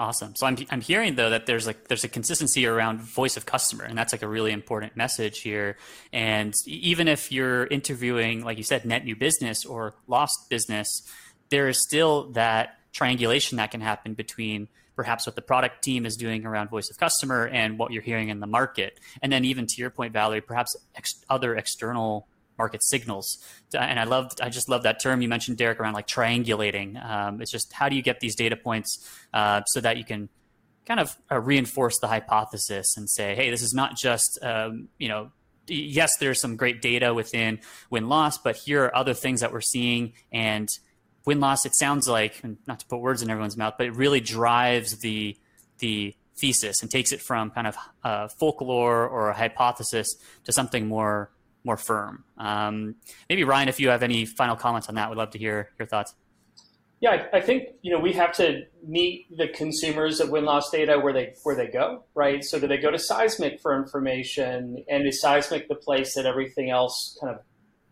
Awesome. 0.00 0.34
So 0.34 0.46
I'm 0.46 0.56
I'm 0.70 0.80
hearing 0.80 1.16
though 1.16 1.28
that 1.28 1.44
there's 1.44 1.66
like 1.66 1.88
there's 1.88 2.04
a 2.04 2.08
consistency 2.08 2.64
around 2.64 3.02
voice 3.02 3.36
of 3.36 3.44
customer, 3.44 3.84
and 3.84 3.98
that's 3.98 4.14
like 4.14 4.22
a 4.22 4.28
really 4.28 4.50
important 4.50 4.96
message 4.96 5.40
here. 5.40 5.76
And 6.10 6.54
even 6.64 7.06
if 7.06 7.30
you're 7.30 7.66
interviewing, 7.66 8.42
like 8.42 8.56
you 8.56 8.64
said, 8.64 8.86
net 8.86 9.04
new 9.04 9.14
business 9.14 9.66
or 9.66 9.92
lost 10.06 10.48
business, 10.48 11.06
there 11.50 11.68
is 11.68 11.82
still 11.82 12.30
that 12.30 12.78
triangulation 12.94 13.58
that 13.58 13.72
can 13.72 13.82
happen 13.82 14.14
between 14.14 14.68
perhaps 14.96 15.26
what 15.26 15.36
the 15.36 15.42
product 15.42 15.84
team 15.84 16.06
is 16.06 16.16
doing 16.16 16.46
around 16.46 16.70
voice 16.70 16.90
of 16.90 16.96
customer 16.96 17.46
and 17.46 17.78
what 17.78 17.92
you're 17.92 18.02
hearing 18.02 18.30
in 18.30 18.40
the 18.40 18.46
market. 18.46 18.98
And 19.20 19.30
then 19.30 19.44
even 19.44 19.66
to 19.66 19.74
your 19.76 19.90
point, 19.90 20.14
Valerie, 20.14 20.40
perhaps 20.40 20.76
ex- 20.96 21.22
other 21.28 21.54
external 21.56 22.26
market 22.62 22.82
signals. 22.82 23.26
And 23.72 23.98
I 23.98 24.04
love, 24.04 24.32
I 24.40 24.48
just 24.50 24.68
love 24.68 24.82
that 24.82 24.96
term 25.00 25.22
you 25.22 25.28
mentioned, 25.28 25.56
Derek, 25.56 25.78
around 25.80 25.94
like 25.94 26.06
triangulating. 26.06 26.88
Um, 27.04 27.40
it's 27.42 27.50
just 27.50 27.72
how 27.72 27.88
do 27.88 27.96
you 27.96 28.02
get 28.02 28.20
these 28.20 28.36
data 28.44 28.56
points 28.56 28.90
uh, 29.32 29.62
so 29.72 29.80
that 29.80 29.96
you 29.96 30.04
can 30.04 30.28
kind 30.88 31.00
of 31.00 31.16
uh, 31.30 31.40
reinforce 31.40 31.98
the 32.00 32.08
hypothesis 32.08 32.96
and 32.96 33.08
say, 33.08 33.34
hey, 33.34 33.50
this 33.50 33.62
is 33.62 33.72
not 33.72 33.96
just 33.96 34.38
um, 34.42 34.88
you 34.98 35.08
know 35.08 35.32
yes, 35.70 36.16
there's 36.16 36.40
some 36.40 36.56
great 36.56 36.82
data 36.82 37.14
within 37.14 37.60
win 37.90 38.08
loss, 38.08 38.38
but 38.38 38.56
here 38.56 38.84
are 38.84 38.96
other 38.96 39.14
things 39.14 39.40
that 39.40 39.52
we're 39.52 39.60
seeing. 39.60 40.12
And 40.32 40.68
win 41.24 41.40
loss, 41.40 41.64
it 41.64 41.74
sounds 41.74 42.08
like, 42.08 42.42
not 42.66 42.80
to 42.80 42.86
put 42.86 42.98
words 42.98 43.22
in 43.22 43.30
everyone's 43.30 43.56
mouth, 43.56 43.74
but 43.78 43.86
it 43.86 43.94
really 43.94 44.20
drives 44.20 44.98
the 44.98 45.36
the 45.78 46.14
thesis 46.36 46.82
and 46.82 46.90
takes 46.90 47.12
it 47.12 47.20
from 47.20 47.50
kind 47.50 47.66
of 47.66 47.76
uh, 48.02 48.28
folklore 48.28 49.06
or 49.06 49.30
a 49.30 49.34
hypothesis 49.34 50.16
to 50.44 50.52
something 50.52 50.86
more 50.86 51.30
more 51.64 51.76
firm. 51.76 52.24
Um, 52.38 52.96
maybe 53.28 53.44
Ryan, 53.44 53.68
if 53.68 53.80
you 53.80 53.88
have 53.90 54.02
any 54.02 54.24
final 54.24 54.56
comments 54.56 54.88
on 54.88 54.94
that, 54.94 55.08
would 55.08 55.18
love 55.18 55.30
to 55.30 55.38
hear 55.38 55.70
your 55.78 55.86
thoughts. 55.86 56.14
Yeah, 57.00 57.26
I, 57.32 57.38
I 57.38 57.40
think 57.40 57.68
you 57.80 57.90
know 57.90 57.98
we 57.98 58.12
have 58.12 58.32
to 58.34 58.64
meet 58.86 59.26
the 59.36 59.48
consumers 59.48 60.20
of 60.20 60.28
win 60.28 60.44
loss 60.44 60.70
data 60.70 60.98
where 60.98 61.14
they 61.14 61.34
where 61.44 61.56
they 61.56 61.68
go, 61.68 62.04
right? 62.14 62.44
So 62.44 62.60
do 62.60 62.66
they 62.66 62.76
go 62.76 62.90
to 62.90 62.98
Seismic 62.98 63.60
for 63.60 63.74
information, 63.74 64.84
and 64.88 65.06
is 65.06 65.20
Seismic 65.20 65.68
the 65.68 65.76
place 65.76 66.14
that 66.14 66.26
everything 66.26 66.70
else 66.70 67.16
kind 67.20 67.34
of 67.34 67.40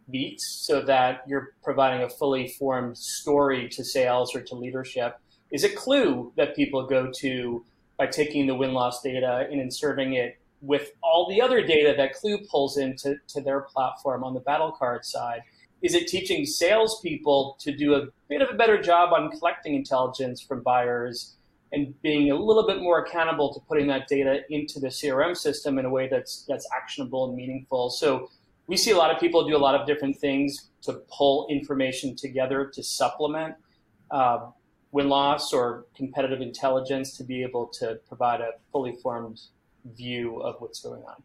meets, 0.09 0.63
so 0.67 0.83
that 0.83 1.23
you're 1.27 1.55
providing 1.63 2.03
a 2.03 2.11
fully 2.11 2.49
formed 2.49 2.99
story 2.99 3.69
to 3.71 3.85
sales 3.85 4.35
or 4.35 4.43
to 4.43 4.55
leadership? 4.55 5.17
Is 5.51 5.65
it 5.65 5.75
Klue 5.75 6.33
that 6.37 6.55
people 6.55 6.87
go 6.87 7.11
to 7.21 7.65
by 7.97 8.07
taking 8.07 8.47
the 8.47 8.55
win 8.55 8.75
loss 8.75 9.03
data 9.03 9.49
and 9.51 9.59
inserting 9.59 10.13
it 10.15 10.39
with 10.61 10.92
all 11.03 11.29
the 11.29 11.40
other 11.40 11.64
data 11.64 11.94
that 11.97 12.14
Klue 12.16 12.49
pulls 12.49 12.79
into 12.79 13.16
to 13.29 13.40
their 13.40 13.61
platform 13.61 14.25
on 14.25 14.35
the 14.35 14.40
battle 14.40 14.73
card 14.73 15.05
side? 15.05 15.42
Is 15.83 15.94
it 15.94 16.09
teaching 16.09 16.44
salespeople 16.44 17.57
to 17.61 17.73
do 17.73 17.94
a 17.94 18.09
bit 18.29 18.42
of 18.42 18.51
a 18.51 18.55
better 18.55 18.81
job 18.81 19.12
on 19.12 19.31
collecting 19.31 19.75
intelligence 19.75 20.40
from 20.40 20.62
buyers 20.62 21.37
and 21.73 22.01
being 22.03 22.31
a 22.31 22.35
little 22.35 22.66
bit 22.66 22.81
more 22.81 23.05
accountable 23.05 23.55
to 23.55 23.61
putting 23.61 23.87
that 23.88 24.09
data 24.09 24.40
into 24.51 24.81
the 24.81 24.88
CRM 24.88 25.37
system 25.37 25.79
in 25.79 25.85
a 25.85 25.90
way 25.90 26.09
that's 26.09 26.44
that's 26.49 26.66
actionable 26.77 27.29
and 27.29 27.37
meaningful? 27.37 27.90
So 27.90 28.31
we 28.66 28.77
see 28.77 28.90
a 28.90 28.97
lot 28.97 29.14
of 29.14 29.21
people 29.21 29.47
do 29.47 29.57
a 29.57 29.59
lot 29.59 29.75
of 29.75 29.87
different 29.87 30.18
things 30.18 30.71
to 30.83 30.94
pull 31.11 31.47
information 31.49 32.16
together 32.16 32.71
to 32.75 32.83
supplement 32.83 33.55
uh, 34.11 34.51
win 34.92 35.09
loss 35.09 35.53
or 35.53 35.87
competitive 35.94 36.40
intelligence 36.40 37.16
to 37.16 37.25
be 37.25 37.42
able 37.42 37.66
to 37.66 37.99
provide 38.09 38.40
a 38.40 38.53
fully 38.73 38.97
formed 39.03 39.40
view 39.85 40.41
of 40.41 40.57
what's 40.61 40.81
going 40.81 41.03
on. 41.03 41.23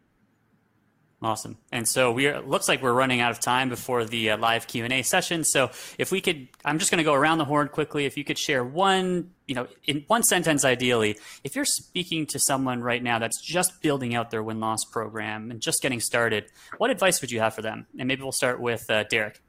Awesome. 1.22 1.56
And 1.72 1.88
so 1.88 2.12
we 2.12 2.26
are, 2.26 2.42
looks 2.42 2.68
like 2.68 2.82
we're 2.82 2.92
running 2.92 3.20
out 3.20 3.30
of 3.30 3.40
time 3.40 3.70
before 3.70 4.04
the 4.04 4.30
uh, 4.30 4.36
live 4.36 4.66
Q 4.66 4.84
and 4.84 4.92
A 4.92 5.00
session. 5.00 5.42
So 5.42 5.70
if 5.96 6.12
we 6.12 6.20
could, 6.20 6.48
I'm 6.66 6.78
just 6.78 6.90
going 6.90 6.98
to 6.98 7.04
go 7.04 7.14
around 7.14 7.38
the 7.38 7.46
horn 7.46 7.68
quickly. 7.68 8.04
If 8.04 8.18
you 8.18 8.24
could 8.24 8.36
share 8.36 8.62
one, 8.62 9.30
you 9.46 9.54
know, 9.54 9.66
in 9.86 10.04
one 10.06 10.22
sentence, 10.22 10.66
ideally, 10.66 11.16
if 11.42 11.56
you're 11.56 11.64
speaking 11.64 12.26
to 12.26 12.38
someone 12.38 12.82
right 12.82 13.02
now 13.02 13.18
that's 13.18 13.40
just 13.40 13.80
building 13.80 14.14
out 14.14 14.30
their 14.30 14.42
win 14.42 14.60
loss 14.60 14.84
program 14.84 15.50
and 15.50 15.62
just 15.62 15.80
getting 15.80 16.00
started, 16.00 16.44
what 16.76 16.90
advice 16.90 17.22
would 17.22 17.30
you 17.30 17.40
have 17.40 17.54
for 17.54 17.62
them? 17.62 17.86
And 17.98 18.06
maybe 18.06 18.22
we'll 18.22 18.32
start 18.32 18.60
with 18.60 18.84
uh, 18.90 19.04
Derek. 19.04 19.40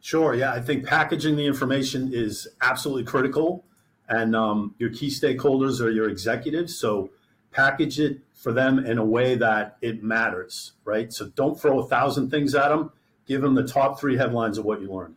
Sure. 0.00 0.34
Yeah, 0.34 0.52
I 0.52 0.60
think 0.60 0.86
packaging 0.86 1.34
the 1.34 1.46
information 1.46 2.10
is 2.12 2.46
absolutely 2.60 3.04
critical, 3.04 3.64
and 4.08 4.36
um, 4.36 4.74
your 4.78 4.90
key 4.90 5.08
stakeholders 5.08 5.80
are 5.80 5.90
your 5.90 6.08
executives. 6.08 6.78
So 6.78 7.10
package 7.52 8.00
it 8.00 8.20
for 8.34 8.52
them 8.52 8.78
in 8.84 8.98
a 8.98 9.04
way 9.04 9.36
that 9.36 9.76
it 9.80 10.02
matters, 10.02 10.72
right? 10.84 11.12
So 11.12 11.28
don't 11.28 11.60
throw 11.60 11.80
a 11.80 11.86
thousand 11.86 12.30
things 12.30 12.54
at 12.54 12.68
them. 12.68 12.90
Give 13.26 13.40
them 13.40 13.54
the 13.54 13.66
top 13.66 14.00
three 14.00 14.16
headlines 14.16 14.58
of 14.58 14.64
what 14.64 14.80
you 14.80 14.92
learned. 14.92 15.16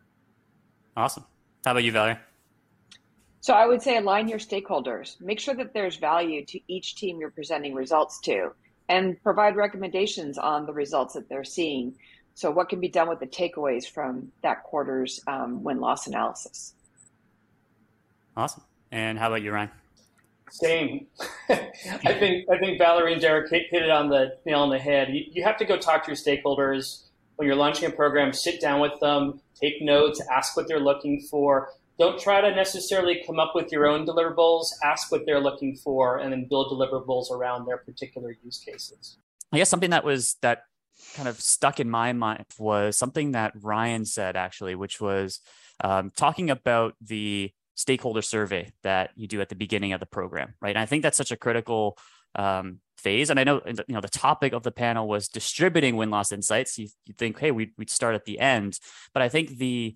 Awesome. 0.96 1.26
How 1.66 1.72
about 1.72 1.84
you, 1.84 1.92
Valerie? 1.92 2.18
So 3.42 3.54
I 3.54 3.66
would 3.66 3.82
say 3.82 3.98
align 3.98 4.28
your 4.28 4.40
stakeholders. 4.40 5.20
Make 5.22 5.40
sure 5.40 5.56
that 5.56 5.74
there's 5.74 5.98
value 5.98 6.46
to 6.46 6.60
each 6.68 6.96
team 6.96 7.20
you're 7.20 7.32
presenting 7.32 7.74
results 7.74 8.20
to 8.22 8.52
and 8.90 9.22
provide 9.24 9.56
recommendations 9.56 10.38
on 10.38 10.66
the 10.66 10.74
results 10.74 11.14
that 11.16 11.28
they're 11.30 11.44
seeing. 11.44 11.96
So 12.36 12.52
what 12.52 12.70
can 12.70 12.80
be 12.80 12.90
done 12.90 13.10
with 13.10 13.20
the 13.20 13.28
takeaways 13.28 13.88
from 13.88 14.32
that 14.42 14.64
quarter's 14.64 15.22
um, 15.28 15.64
win 15.64 15.80
loss 15.80 16.08
analysis? 16.08 16.74
Awesome. 18.38 18.64
And 18.92 19.18
how 19.18 19.28
about 19.28 19.42
you, 19.42 19.52
Ryan? 19.52 19.72
Same. 20.52 21.08
I 21.50 22.14
think 22.20 22.50
I 22.50 22.58
think 22.58 22.78
Valerie 22.78 23.14
and 23.14 23.22
Derek 23.22 23.50
hit, 23.50 23.64
hit, 23.70 23.84
it 23.84 23.90
on 23.90 24.10
the 24.10 24.38
nail 24.46 24.62
on 24.62 24.70
the 24.70 24.80
head. 24.80 25.10
You, 25.10 25.24
you 25.32 25.44
have 25.44 25.58
to 25.58 25.66
go 25.66 25.78
talk 25.78 26.06
to 26.06 26.12
your 26.12 26.16
stakeholders 26.16 27.04
when 27.36 27.48
you're 27.48 27.58
launching 27.58 27.88
a 27.88 27.92
program. 27.92 28.32
Sit 28.32 28.62
down 28.62 28.80
with 28.80 29.00
them, 29.00 29.42
take 29.60 29.82
notes, 29.82 30.22
ask 30.32 30.56
what 30.56 30.68
they're 30.68 30.80
looking 30.80 31.22
for. 31.30 31.70
Don't 31.98 32.20
try 32.20 32.42
to 32.42 32.54
necessarily 32.54 33.24
come 33.26 33.40
up 33.40 33.54
with 33.56 33.72
your 33.72 33.88
own 33.88 34.06
deliverables. 34.06 34.68
Ask 34.84 35.12
what 35.12 35.26
they're 35.26 35.40
looking 35.40 35.76
for, 35.78 36.18
and 36.18 36.32
then 36.32 36.48
build 36.50 36.72
deliverables 36.72 37.32
around 37.32 37.66
their 37.66 37.78
particular 37.78 38.36
use 38.44 38.60
cases. 38.60 39.18
I 39.52 39.58
guess 39.58 39.70
something 39.70 39.92
that 39.92 40.04
was 40.04 40.36
that 40.42 40.64
kind 41.16 41.28
of 41.28 41.40
stuck 41.42 41.80
in 41.80 41.90
my 41.90 42.14
mind 42.14 42.46
was 42.58 42.98
something 42.98 43.32
that 43.32 43.54
Ryan 43.62 44.06
said 44.06 44.36
actually, 44.36 44.76
which 44.76 45.00
was 45.02 45.40
um, 45.84 46.12
talking 46.16 46.50
about 46.50 46.96
the 47.02 47.52
stakeholder 47.76 48.22
survey 48.22 48.72
that 48.84 49.12
you 49.16 49.28
do 49.28 49.42
at 49.42 49.50
the 49.50 49.56
beginning 49.56 49.94
of 49.94 50.00
the 50.00 50.06
program, 50.06 50.54
right? 50.62 50.76
And 50.76 50.80
I 50.80 50.86
think 50.86 51.04
that's 51.04 51.18
such 51.18 51.32
a 51.32 51.38
critical 51.38 51.98
um, 52.36 52.80
phase. 52.98 53.30
And 53.30 53.40
I 53.40 53.44
know 53.44 53.62
you 53.66 53.94
know 53.94 54.02
the 54.02 54.08
topic 54.08 54.54
of 54.54 54.64
the 54.64 54.72
panel 54.72 55.08
was 55.08 55.28
distributing 55.28 55.96
win 55.96 56.10
loss 56.10 56.32
insights. 56.32 56.78
You, 56.78 56.88
you 57.06 57.14
think, 57.18 57.40
hey, 57.40 57.52
we'd, 57.52 57.72
we'd 57.78 57.90
start 57.90 58.16
at 58.16 58.26
the 58.26 58.40
end, 58.40 58.80
but 59.14 59.22
I 59.22 59.30
think 59.30 59.58
the 59.58 59.96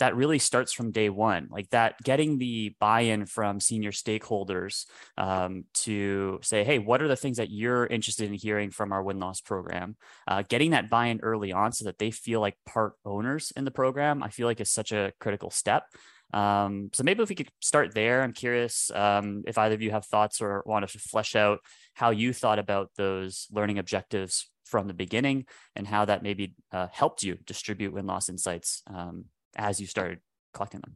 that 0.00 0.16
really 0.16 0.38
starts 0.38 0.72
from 0.72 0.90
day 0.90 1.08
one 1.08 1.46
like 1.50 1.70
that 1.70 1.94
getting 2.02 2.38
the 2.38 2.74
buy-in 2.80 3.26
from 3.26 3.60
senior 3.60 3.92
stakeholders 3.92 4.86
um, 5.16 5.64
to 5.72 6.38
say 6.42 6.64
hey 6.64 6.78
what 6.78 7.00
are 7.00 7.08
the 7.08 7.16
things 7.16 7.36
that 7.36 7.50
you're 7.50 7.86
interested 7.86 8.28
in 8.28 8.34
hearing 8.34 8.70
from 8.70 8.92
our 8.92 9.02
win-loss 9.02 9.40
program 9.40 9.96
uh, 10.26 10.42
getting 10.48 10.72
that 10.72 10.90
buy-in 10.90 11.20
early 11.20 11.52
on 11.52 11.72
so 11.72 11.84
that 11.84 11.98
they 11.98 12.10
feel 12.10 12.40
like 12.40 12.56
part 12.66 12.94
owners 13.04 13.52
in 13.56 13.64
the 13.64 13.70
program 13.70 14.22
i 14.22 14.28
feel 14.28 14.46
like 14.46 14.60
is 14.60 14.70
such 14.70 14.92
a 14.92 15.12
critical 15.20 15.50
step 15.50 15.84
um, 16.32 16.90
so 16.92 17.04
maybe 17.04 17.22
if 17.22 17.28
we 17.28 17.34
could 17.34 17.50
start 17.60 17.94
there 17.94 18.22
i'm 18.22 18.32
curious 18.32 18.90
um, 18.94 19.42
if 19.46 19.58
either 19.58 19.74
of 19.74 19.82
you 19.82 19.90
have 19.90 20.06
thoughts 20.06 20.40
or 20.40 20.62
want 20.66 20.88
to 20.88 20.98
flesh 20.98 21.36
out 21.36 21.60
how 21.94 22.10
you 22.10 22.32
thought 22.32 22.58
about 22.58 22.90
those 22.96 23.46
learning 23.52 23.78
objectives 23.78 24.50
from 24.64 24.88
the 24.88 24.94
beginning 24.94 25.46
and 25.76 25.86
how 25.86 26.04
that 26.04 26.22
maybe 26.22 26.54
uh, 26.72 26.88
helped 26.90 27.22
you 27.22 27.38
distribute 27.46 27.92
win-loss 27.92 28.28
insights 28.28 28.82
um, 28.86 29.26
as 29.56 29.80
you 29.80 29.86
started 29.86 30.18
collecting 30.52 30.80
them? 30.80 30.94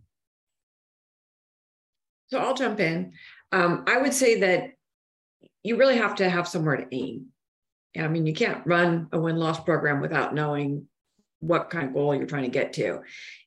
So 2.29 2.39
I'll 2.39 2.55
jump 2.55 2.81
in. 2.81 3.13
Um, 3.53 3.85
I 3.87 3.99
would 3.99 4.13
say 4.13 4.41
that 4.41 4.73
you 5.63 5.77
really 5.77 5.97
have 5.97 6.17
to 6.17 6.29
have 6.29 6.49
somewhere 6.49 6.77
to 6.77 6.87
aim. 6.95 7.27
I 7.97 8.09
mean, 8.09 8.27
you 8.27 8.35
can't 8.35 8.67
run 8.67 9.09
a 9.13 9.19
win 9.19 9.37
loss 9.37 9.61
program 9.61 10.01
without 10.01 10.35
knowing 10.35 10.87
what 11.41 11.71
kind 11.71 11.87
of 11.87 11.95
goal 11.95 12.15
you're 12.15 12.27
trying 12.27 12.45
to 12.45 12.49
get 12.49 12.73
to. 12.75 13.01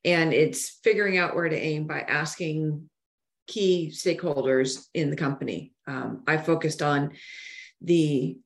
And 0.06 0.34
it's 0.34 0.80
figuring 0.84 1.18
out 1.18 1.36
where 1.36 1.50
to 1.50 1.58
aim 1.58 1.88
by 1.88 2.02
asking 2.02 2.90
key 3.48 3.92
stakeholders 3.94 4.86
in 4.94 5.10
the 5.10 5.16
company. 5.16 5.74
Um, 5.88 6.24
I 6.28 6.38
focused 6.38 6.82
on 6.82 7.12
the 7.82 8.38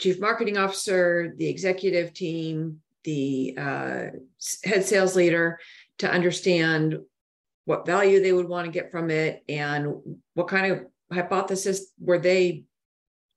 chief 0.00 0.18
marketing 0.20 0.58
officer, 0.58 1.34
the 1.36 1.48
executive 1.48 2.12
team, 2.12 2.80
the 3.04 3.54
uh, 3.56 4.04
head 4.64 4.84
sales 4.84 5.14
leader, 5.14 5.60
to 5.98 6.10
understand 6.10 6.98
what 7.66 7.86
value 7.86 8.20
they 8.20 8.32
would 8.32 8.48
want 8.48 8.66
to 8.66 8.72
get 8.72 8.90
from 8.90 9.10
it 9.10 9.44
and 9.48 9.94
what 10.34 10.48
kind 10.48 10.72
of 10.72 10.86
hypothesis 11.12 11.92
were 12.00 12.18
they 12.18 12.64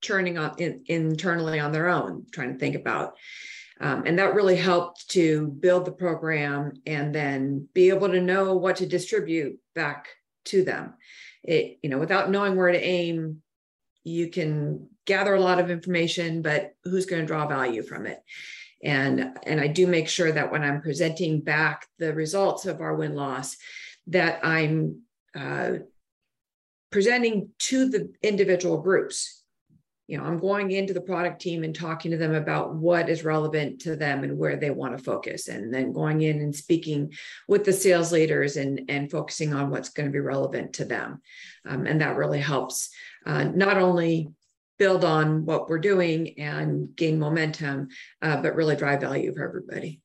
churning 0.01 0.37
on 0.37 0.55
in, 0.57 0.83
internally 0.87 1.59
on 1.59 1.71
their 1.71 1.87
own 1.89 2.25
trying 2.31 2.53
to 2.53 2.59
think 2.59 2.75
about 2.75 3.15
um, 3.83 4.03
and 4.05 4.17
that 4.17 4.33
really 4.33 4.55
helped 4.55 5.09
to 5.09 5.47
build 5.47 5.83
the 5.83 5.91
program 5.91 6.71
and 6.85 7.13
then 7.13 7.67
be 7.73 7.89
able 7.89 8.07
to 8.07 8.21
know 8.21 8.55
what 8.55 8.77
to 8.77 8.85
distribute 8.85 9.59
back 9.75 10.07
to 10.45 10.63
them. 10.63 10.93
It 11.43 11.79
you 11.83 11.89
know 11.89 11.99
without 11.99 12.31
knowing 12.31 12.55
where 12.55 12.71
to 12.71 12.81
aim 12.81 13.41
you 14.05 14.29
can 14.29 14.87
gather 15.05 15.35
a 15.35 15.41
lot 15.41 15.59
of 15.59 15.69
information 15.69 16.41
but 16.41 16.73
who's 16.85 17.05
going 17.05 17.21
to 17.21 17.27
draw 17.27 17.45
value 17.45 17.83
from 17.83 18.05
it? 18.05 18.23
And 18.81 19.37
and 19.43 19.59
i 19.59 19.67
do 19.67 19.85
make 19.87 20.09
sure 20.09 20.31
that 20.31 20.51
when 20.51 20.63
i'm 20.63 20.81
presenting 20.81 21.41
back 21.41 21.87
the 21.99 22.13
results 22.13 22.65
of 22.65 22.81
our 22.81 22.95
win 22.95 23.15
loss 23.15 23.55
that 24.07 24.39
i'm 24.43 25.03
uh, 25.35 25.75
presenting 26.91 27.49
to 27.59 27.89
the 27.89 28.13
individual 28.21 28.81
groups 28.81 29.32
you 30.13 30.19
know 30.19 30.25
i'm 30.25 30.37
going 30.37 30.69
into 30.69 30.93
the 30.93 31.01
product 31.01 31.41
team 31.41 31.63
and 31.63 31.75
talking 31.75 32.11
to 32.11 32.17
them 32.17 32.35
about 32.35 32.75
what 32.75 33.09
is 33.09 33.23
relevant 33.23 33.81
to 33.81 33.95
them 33.95 34.23
and 34.23 34.37
where 34.37 34.55
they 34.55 34.69
want 34.69 34.95
to 34.95 35.03
focus 35.03 35.47
and 35.47 35.73
then 35.73 35.91
going 35.91 36.21
in 36.21 36.39
and 36.39 36.55
speaking 36.55 37.11
with 37.47 37.65
the 37.65 37.73
sales 37.73 38.11
leaders 38.11 38.55
and 38.55 38.81
and 38.89 39.09
focusing 39.09 39.55
on 39.55 39.71
what's 39.71 39.89
going 39.89 40.07
to 40.07 40.13
be 40.13 40.19
relevant 40.19 40.71
to 40.73 40.85
them 40.85 41.19
um, 41.67 41.87
and 41.87 41.99
that 41.99 42.15
really 42.15 42.39
helps 42.39 42.91
uh, 43.25 43.43
not 43.43 43.77
only 43.77 44.29
build 44.77 45.03
on 45.03 45.45
what 45.45 45.69
we're 45.69 45.79
doing 45.79 46.37
and 46.39 46.95
gain 46.95 47.19
momentum, 47.19 47.87
uh, 48.21 48.41
but 48.41 48.55
really 48.55 48.75
drive 48.75 48.99
value 48.99 49.33
for 49.33 49.47
everybody. 49.47 50.01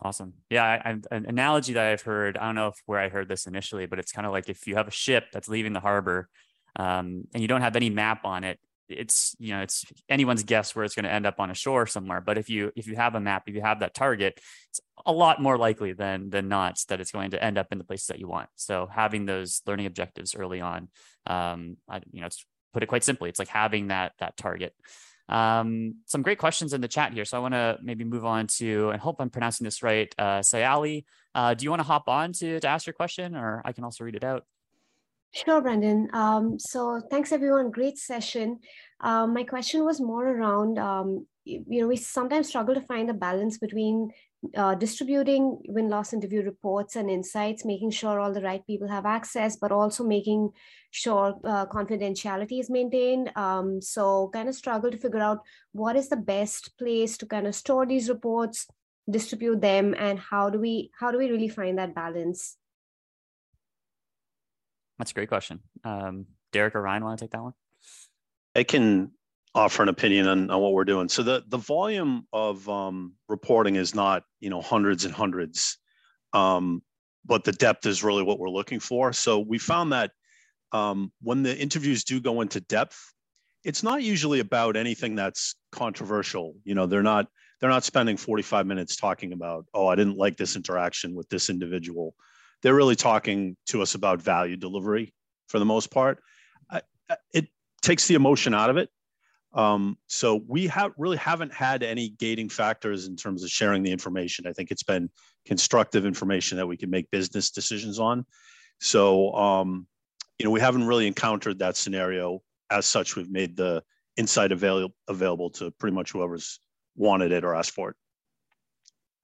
Awesome. 0.00 0.34
Yeah, 0.50 0.64
I, 0.64 0.90
an 1.10 1.26
analogy 1.26 1.72
that 1.72 1.86
I've 1.86 2.02
heard. 2.02 2.38
I 2.38 2.46
don't 2.46 2.54
know 2.54 2.68
if 2.68 2.80
where 2.86 3.00
I 3.00 3.08
heard 3.08 3.28
this 3.28 3.46
initially, 3.46 3.86
but 3.86 3.98
it's 3.98 4.12
kind 4.12 4.26
of 4.26 4.32
like 4.32 4.48
if 4.48 4.66
you 4.66 4.76
have 4.76 4.88
a 4.88 4.92
ship 4.92 5.24
that's 5.32 5.48
leaving 5.48 5.72
the 5.72 5.80
harbor, 5.80 6.28
um, 6.76 7.24
and 7.32 7.40
you 7.42 7.48
don't 7.48 7.62
have 7.62 7.76
any 7.76 7.88
map 7.88 8.24
on 8.24 8.44
it. 8.44 8.58
It's 8.88 9.36
you 9.38 9.54
know 9.54 9.62
it's 9.62 9.84
anyone's 10.08 10.44
guess 10.44 10.74
where 10.74 10.84
it's 10.84 10.94
going 10.94 11.04
to 11.04 11.12
end 11.12 11.26
up 11.26 11.40
on 11.40 11.50
a 11.50 11.54
shore 11.54 11.86
somewhere. 11.86 12.20
But 12.20 12.38
if 12.38 12.48
you 12.48 12.72
if 12.76 12.86
you 12.86 12.96
have 12.96 13.14
a 13.14 13.20
map, 13.20 13.44
if 13.46 13.54
you 13.54 13.62
have 13.62 13.80
that 13.80 13.94
target, 13.94 14.40
it's 14.70 14.80
a 15.04 15.12
lot 15.12 15.40
more 15.40 15.58
likely 15.58 15.92
than 15.92 16.30
than 16.30 16.48
not 16.48 16.78
that 16.88 17.00
it's 17.00 17.12
going 17.12 17.30
to 17.32 17.42
end 17.42 17.58
up 17.58 17.68
in 17.72 17.78
the 17.78 17.84
places 17.84 18.06
that 18.08 18.18
you 18.18 18.28
want. 18.28 18.48
So 18.56 18.88
having 18.90 19.26
those 19.26 19.62
learning 19.66 19.86
objectives 19.86 20.34
early 20.34 20.60
on, 20.60 20.88
um, 21.26 21.76
I, 21.88 22.00
you 22.10 22.20
know, 22.20 22.26
it's 22.26 22.44
put 22.72 22.82
it 22.82 22.86
quite 22.86 23.04
simply. 23.04 23.28
It's 23.28 23.38
like 23.38 23.48
having 23.48 23.88
that 23.88 24.12
that 24.18 24.36
target. 24.36 24.74
Um, 25.28 25.96
some 26.06 26.22
great 26.22 26.38
questions 26.38 26.72
in 26.72 26.80
the 26.80 26.88
chat 26.88 27.12
here. 27.12 27.24
So 27.24 27.36
I 27.36 27.40
want 27.40 27.54
to 27.54 27.78
maybe 27.82 28.04
move 28.04 28.24
on 28.24 28.46
to, 28.58 28.90
and 28.90 29.00
hope 29.00 29.16
I'm 29.18 29.30
pronouncing 29.30 29.64
this 29.64 29.82
right, 29.82 30.14
uh, 30.18 30.40
Sayali. 30.40 31.04
Uh, 31.34 31.54
do 31.54 31.64
you 31.64 31.70
want 31.70 31.80
to 31.80 31.86
hop 31.86 32.08
on 32.08 32.32
to, 32.34 32.60
to 32.60 32.68
ask 32.68 32.86
your 32.86 32.94
question, 32.94 33.34
or 33.34 33.60
I 33.64 33.72
can 33.72 33.84
also 33.84 34.04
read 34.04 34.14
it 34.14 34.24
out? 34.24 34.44
Sure, 35.32 35.60
Brandon. 35.60 36.08
Um, 36.14 36.58
so 36.58 37.00
thanks 37.10 37.30
everyone. 37.32 37.70
Great 37.70 37.98
session. 37.98 38.58
Um, 39.00 39.34
my 39.34 39.44
question 39.44 39.84
was 39.84 40.00
more 40.00 40.26
around, 40.26 40.78
um, 40.78 41.26
you 41.44 41.80
know, 41.82 41.88
we 41.88 41.96
sometimes 41.96 42.48
struggle 42.48 42.74
to 42.74 42.80
find 42.80 43.10
a 43.10 43.14
balance 43.14 43.58
between 43.58 44.10
uh, 44.56 44.74
distributing 44.74 45.58
win-loss 45.68 46.12
interview 46.14 46.42
reports 46.42 46.96
and 46.96 47.10
insights, 47.10 47.64
making 47.64 47.90
sure 47.90 48.18
all 48.18 48.32
the 48.32 48.40
right 48.40 48.66
people 48.66 48.88
have 48.88 49.04
access, 49.04 49.56
but 49.56 49.72
also 49.72 50.04
making 50.04 50.50
sure 50.90 51.34
uh, 51.44 51.66
confidentiality 51.66 52.58
is 52.60 52.70
maintained. 52.70 53.30
Um, 53.36 53.82
so 53.82 54.30
kind 54.32 54.48
of 54.48 54.54
struggle 54.54 54.90
to 54.90 54.96
figure 54.96 55.20
out 55.20 55.40
what 55.72 55.96
is 55.96 56.08
the 56.08 56.16
best 56.16 56.76
place 56.78 57.18
to 57.18 57.26
kind 57.26 57.46
of 57.46 57.54
store 57.54 57.84
these 57.84 58.08
reports, 58.08 58.66
distribute 59.10 59.60
them, 59.60 59.94
and 59.98 60.18
how 60.18 60.48
do 60.48 60.58
we 60.58 60.90
how 60.98 61.10
do 61.12 61.18
we 61.18 61.30
really 61.30 61.48
find 61.48 61.76
that 61.78 61.94
balance? 61.94 62.56
That's 64.98 65.10
a 65.10 65.14
great 65.14 65.28
question. 65.28 65.60
Um, 65.84 66.26
Derek 66.52 66.74
or 66.74 66.82
Ryan, 66.82 67.04
want 67.04 67.18
to 67.18 67.24
take 67.24 67.32
that 67.32 67.42
one? 67.42 67.52
I 68.54 68.62
can 68.64 69.12
offer 69.54 69.82
an 69.82 69.88
opinion 69.88 70.28
on, 70.28 70.50
on 70.50 70.60
what 70.60 70.72
we're 70.72 70.84
doing. 70.84 71.08
So 71.08 71.22
the 71.22 71.42
the 71.48 71.58
volume 71.58 72.26
of 72.32 72.68
um, 72.68 73.14
reporting 73.28 73.76
is 73.76 73.94
not 73.94 74.22
you 74.40 74.50
know 74.50 74.60
hundreds 74.60 75.04
and 75.04 75.14
hundreds, 75.14 75.78
um, 76.32 76.82
but 77.24 77.44
the 77.44 77.52
depth 77.52 77.86
is 77.86 78.04
really 78.04 78.22
what 78.22 78.38
we're 78.38 78.50
looking 78.50 78.80
for. 78.80 79.12
So 79.12 79.40
we 79.40 79.58
found 79.58 79.92
that 79.92 80.12
um, 80.72 81.12
when 81.22 81.42
the 81.42 81.56
interviews 81.56 82.04
do 82.04 82.20
go 82.20 82.40
into 82.40 82.60
depth, 82.60 82.98
it's 83.64 83.82
not 83.82 84.02
usually 84.02 84.40
about 84.40 84.76
anything 84.76 85.14
that's 85.14 85.56
controversial. 85.72 86.54
You 86.64 86.74
know, 86.74 86.86
they're 86.86 87.02
not 87.02 87.26
they're 87.60 87.70
not 87.70 87.84
spending 87.84 88.16
45 88.16 88.66
minutes 88.66 88.96
talking 88.96 89.32
about 89.32 89.66
oh 89.74 89.86
I 89.86 89.96
didn't 89.96 90.18
like 90.18 90.36
this 90.36 90.56
interaction 90.56 91.14
with 91.14 91.28
this 91.28 91.48
individual. 91.48 92.14
They're 92.66 92.74
really 92.74 92.96
talking 92.96 93.56
to 93.66 93.80
us 93.80 93.94
about 93.94 94.20
value 94.20 94.56
delivery 94.56 95.14
for 95.46 95.60
the 95.60 95.64
most 95.64 95.92
part. 95.92 96.18
I, 96.68 96.80
it 97.32 97.46
takes 97.80 98.08
the 98.08 98.16
emotion 98.16 98.54
out 98.54 98.70
of 98.70 98.76
it 98.76 98.90
um, 99.56 99.96
so 100.06 100.42
we 100.46 100.66
have 100.66 100.92
really 100.98 101.16
haven't 101.16 101.52
had 101.52 101.82
any 101.82 102.10
gating 102.10 102.50
factors 102.50 103.06
in 103.06 103.16
terms 103.16 103.42
of 103.42 103.50
sharing 103.50 103.82
the 103.82 103.90
information. 103.90 104.46
I 104.46 104.52
think 104.52 104.70
it's 104.70 104.82
been 104.82 105.08
constructive 105.46 106.04
information 106.04 106.58
that 106.58 106.66
we 106.66 106.76
can 106.76 106.90
make 106.90 107.10
business 107.10 107.50
decisions 107.50 107.98
on. 107.98 108.26
So 108.80 109.32
um, 109.32 109.86
you 110.38 110.44
know 110.44 110.50
we 110.50 110.60
haven't 110.60 110.86
really 110.86 111.06
encountered 111.06 111.58
that 111.60 111.76
scenario 111.76 112.42
as 112.70 112.84
such. 112.84 113.16
We've 113.16 113.30
made 113.30 113.56
the 113.56 113.82
insight 114.18 114.52
available 114.52 114.94
available 115.08 115.48
to 115.50 115.70
pretty 115.70 115.94
much 115.94 116.12
whoever's 116.12 116.60
wanted 116.94 117.32
it 117.32 117.42
or 117.42 117.54
asked 117.54 117.70
for 117.70 117.90
it. 117.90 117.96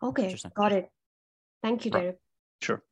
Okay, 0.02 0.34
got 0.56 0.72
it. 0.72 0.88
Thank 1.62 1.84
you, 1.84 1.90
Derek. 1.90 2.18
Sure. 2.62 2.82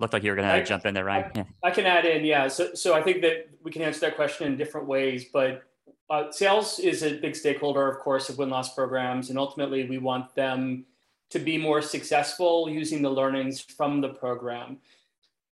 Looked 0.00 0.14
like 0.14 0.22
you 0.22 0.30
were 0.30 0.36
going 0.36 0.48
to 0.48 0.64
jump 0.64 0.86
in 0.86 0.94
there, 0.94 1.04
Ryan. 1.04 1.24
I, 1.34 1.38
yeah. 1.38 1.44
I 1.62 1.70
can 1.70 1.84
add 1.84 2.06
in, 2.06 2.24
yeah. 2.24 2.48
So, 2.48 2.74
so 2.74 2.94
I 2.94 3.02
think 3.02 3.20
that 3.20 3.50
we 3.62 3.70
can 3.70 3.82
answer 3.82 4.00
that 4.00 4.16
question 4.16 4.46
in 4.46 4.56
different 4.56 4.86
ways, 4.86 5.26
but 5.30 5.62
uh, 6.08 6.30
sales 6.32 6.78
is 6.78 7.02
a 7.02 7.18
big 7.18 7.36
stakeholder, 7.36 7.86
of 7.86 7.98
course, 7.98 8.30
of 8.30 8.38
win 8.38 8.48
loss 8.48 8.74
programs, 8.74 9.28
and 9.28 9.38
ultimately 9.38 9.86
we 9.86 9.98
want 9.98 10.34
them 10.34 10.86
to 11.28 11.38
be 11.38 11.58
more 11.58 11.82
successful 11.82 12.68
using 12.68 13.02
the 13.02 13.10
learnings 13.10 13.60
from 13.60 14.00
the 14.00 14.08
program. 14.08 14.78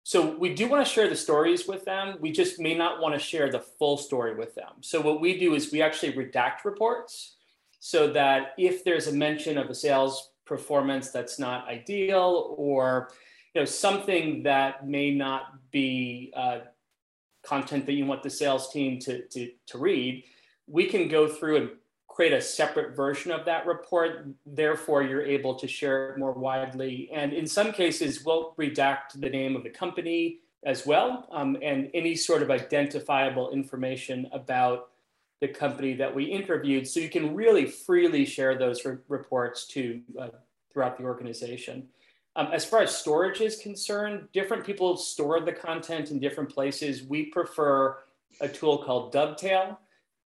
So 0.02 0.34
we 0.36 0.54
do 0.54 0.66
want 0.68 0.84
to 0.84 0.90
share 0.90 1.08
the 1.08 1.14
stories 1.14 1.68
with 1.68 1.84
them. 1.84 2.16
We 2.20 2.32
just 2.32 2.58
may 2.58 2.74
not 2.74 3.00
want 3.00 3.14
to 3.14 3.20
share 3.20 3.52
the 3.52 3.60
full 3.60 3.96
story 3.96 4.34
with 4.34 4.54
them. 4.54 4.72
So 4.80 5.00
what 5.00 5.20
we 5.20 5.38
do 5.38 5.54
is 5.54 5.70
we 5.70 5.82
actually 5.82 6.14
redact 6.14 6.64
reports 6.64 7.36
so 7.78 8.10
that 8.12 8.54
if 8.58 8.82
there's 8.82 9.06
a 9.06 9.12
mention 9.12 9.58
of 9.58 9.70
a 9.70 9.74
sales 9.74 10.30
performance 10.46 11.10
that's 11.10 11.38
not 11.38 11.68
ideal 11.68 12.54
or 12.58 13.10
you 13.54 13.60
know 13.60 13.64
something 13.64 14.42
that 14.44 14.86
may 14.86 15.10
not 15.12 15.70
be 15.70 16.32
uh, 16.36 16.60
content 17.42 17.86
that 17.86 17.92
you 17.92 18.06
want 18.06 18.22
the 18.22 18.30
sales 18.30 18.70
team 18.72 18.98
to, 19.00 19.26
to, 19.28 19.50
to 19.66 19.78
read, 19.78 20.24
we 20.66 20.86
can 20.86 21.08
go 21.08 21.26
through 21.26 21.56
and 21.56 21.70
create 22.08 22.32
a 22.32 22.40
separate 22.40 22.94
version 22.94 23.32
of 23.32 23.44
that 23.44 23.66
report. 23.66 24.26
Therefore, 24.44 25.02
you're 25.02 25.22
able 25.22 25.54
to 25.54 25.66
share 25.66 26.10
it 26.10 26.18
more 26.18 26.32
widely. 26.32 27.08
And 27.12 27.32
in 27.32 27.46
some 27.46 27.72
cases, 27.72 28.24
we'll 28.24 28.54
redact 28.58 29.12
the 29.14 29.30
name 29.30 29.56
of 29.56 29.62
the 29.62 29.70
company 29.70 30.40
as 30.64 30.84
well 30.84 31.26
um, 31.32 31.56
and 31.62 31.88
any 31.94 32.14
sort 32.14 32.42
of 32.42 32.50
identifiable 32.50 33.50
information 33.52 34.28
about 34.32 34.90
the 35.40 35.48
company 35.48 35.94
that 35.94 36.14
we 36.14 36.24
interviewed. 36.24 36.86
So 36.86 37.00
you 37.00 37.08
can 37.08 37.34
really 37.34 37.64
freely 37.64 38.26
share 38.26 38.58
those 38.58 38.84
re- 38.84 38.98
reports 39.08 39.66
to 39.68 40.02
uh, 40.20 40.28
throughout 40.70 40.98
the 40.98 41.04
organization. 41.04 41.88
Um, 42.40 42.48
as 42.52 42.64
far 42.64 42.80
as 42.80 42.96
storage 42.96 43.42
is 43.42 43.58
concerned, 43.58 44.28
different 44.32 44.64
people 44.64 44.96
store 44.96 45.40
the 45.40 45.52
content 45.52 46.10
in 46.10 46.18
different 46.18 46.48
places. 46.48 47.02
We 47.02 47.26
prefer 47.26 47.98
a 48.40 48.48
tool 48.48 48.78
called 48.78 49.12
Dovetail 49.12 49.78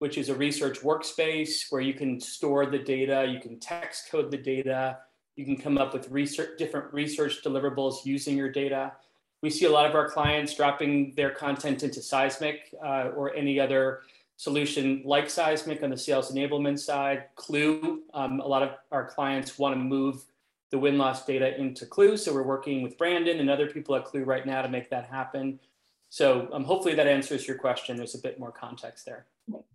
which 0.04 0.18
is 0.18 0.28
a 0.28 0.34
research 0.34 0.80
workspace 0.80 1.70
where 1.70 1.80
you 1.80 1.94
can 1.94 2.20
store 2.20 2.66
the 2.66 2.78
data, 2.78 3.26
you 3.26 3.40
can 3.40 3.58
text 3.58 4.10
code 4.10 4.30
the 4.30 4.36
data, 4.36 4.98
you 5.34 5.46
can 5.46 5.56
come 5.56 5.78
up 5.78 5.94
with 5.94 6.10
research, 6.10 6.58
different 6.58 6.92
research 6.92 7.42
deliverables 7.42 8.04
using 8.04 8.36
your 8.36 8.50
data. 8.50 8.92
We 9.40 9.48
see 9.48 9.64
a 9.64 9.70
lot 9.70 9.86
of 9.86 9.94
our 9.94 10.10
clients 10.10 10.54
dropping 10.54 11.14
their 11.14 11.30
content 11.30 11.82
into 11.82 12.02
Seismic 12.02 12.74
uh, 12.84 13.12
or 13.16 13.34
any 13.34 13.58
other 13.58 14.00
solution 14.36 15.02
like 15.06 15.30
Seismic 15.30 15.82
on 15.82 15.88
the 15.88 15.96
sales 15.96 16.30
enablement 16.30 16.78
side. 16.78 17.24
Klue, 17.36 18.00
um, 18.12 18.40
a 18.40 18.46
lot 18.46 18.62
of 18.62 18.72
our 18.90 19.06
clients 19.06 19.58
want 19.58 19.74
to 19.74 19.80
move 19.80 20.24
the 20.74 20.78
win 20.80 20.98
loss 20.98 21.24
data 21.24 21.56
into 21.56 21.86
Klue. 21.86 22.18
So 22.18 22.34
we're 22.34 22.42
working 22.42 22.82
with 22.82 22.98
Brandon 22.98 23.38
and 23.38 23.48
other 23.48 23.68
people 23.68 23.94
at 23.94 24.04
Klue 24.04 24.26
right 24.26 24.44
now 24.44 24.60
to 24.60 24.68
make 24.68 24.90
that 24.90 25.06
happen. 25.06 25.60
So 26.08 26.48
um, 26.52 26.64
hopefully 26.64 26.96
that 26.96 27.06
answers 27.06 27.46
your 27.46 27.56
question. 27.58 27.96
There's 27.96 28.16
a 28.16 28.20
bit 28.20 28.40
more 28.40 28.50
context 28.50 29.06
there. 29.06 29.26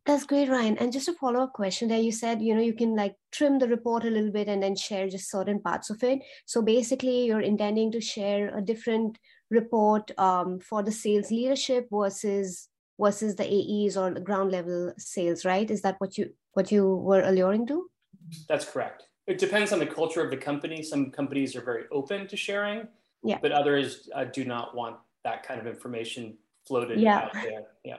That's 0.05 0.25
great, 0.25 0.49
Ryan. 0.49 0.77
And 0.77 0.91
just 0.91 1.07
a 1.07 1.13
follow 1.13 1.41
up 1.43 1.53
question 1.53 1.87
there, 1.87 2.01
you 2.01 2.11
said, 2.11 2.41
you 2.41 2.53
know, 2.53 2.61
you 2.61 2.73
can 2.73 2.97
like 2.97 3.15
trim 3.31 3.59
the 3.59 3.69
report 3.69 4.03
a 4.03 4.09
little 4.09 4.29
bit 4.29 4.49
and 4.49 4.61
then 4.61 4.75
share 4.75 5.07
just 5.07 5.31
certain 5.31 5.61
parts 5.61 5.89
of 5.89 6.03
it. 6.03 6.19
So 6.45 6.61
basically, 6.61 7.23
you're 7.25 7.39
intending 7.39 7.93
to 7.93 8.01
share 8.01 8.53
a 8.57 8.61
different 8.61 9.17
report 9.49 10.11
um, 10.19 10.59
for 10.59 10.83
the 10.83 10.91
sales 10.91 11.31
leadership 11.31 11.87
versus 11.89 12.67
versus 12.99 13.35
the 13.35 13.47
AEs 13.47 13.95
or 13.95 14.11
the 14.11 14.19
ground 14.19 14.51
level 14.51 14.91
sales, 14.97 15.45
right? 15.45 15.71
Is 15.71 15.81
that 15.83 15.95
what 15.99 16.17
you 16.17 16.33
what 16.51 16.73
you 16.73 16.93
were 16.93 17.21
alluring 17.21 17.67
to? 17.67 17.89
That's 18.49 18.65
correct. 18.65 19.08
It 19.29 19.37
depends 19.37 19.71
on 19.71 19.79
the 19.79 19.85
culture 19.85 20.21
of 20.21 20.29
the 20.31 20.37
company. 20.37 20.81
Some 20.83 21.11
companies 21.11 21.55
are 21.55 21.61
very 21.61 21.83
open 21.91 22.27
to 22.27 22.35
sharing, 22.35 22.87
yeah. 23.23 23.37
but 23.41 23.51
others 23.51 24.09
uh, 24.15 24.25
do 24.25 24.43
not 24.43 24.75
want 24.75 24.97
that 25.23 25.43
kind 25.43 25.59
of 25.61 25.67
information 25.67 26.37
floated 26.67 26.99
yeah. 26.99 27.19
out 27.19 27.33
there. 27.33 27.63
Yeah 27.83 27.97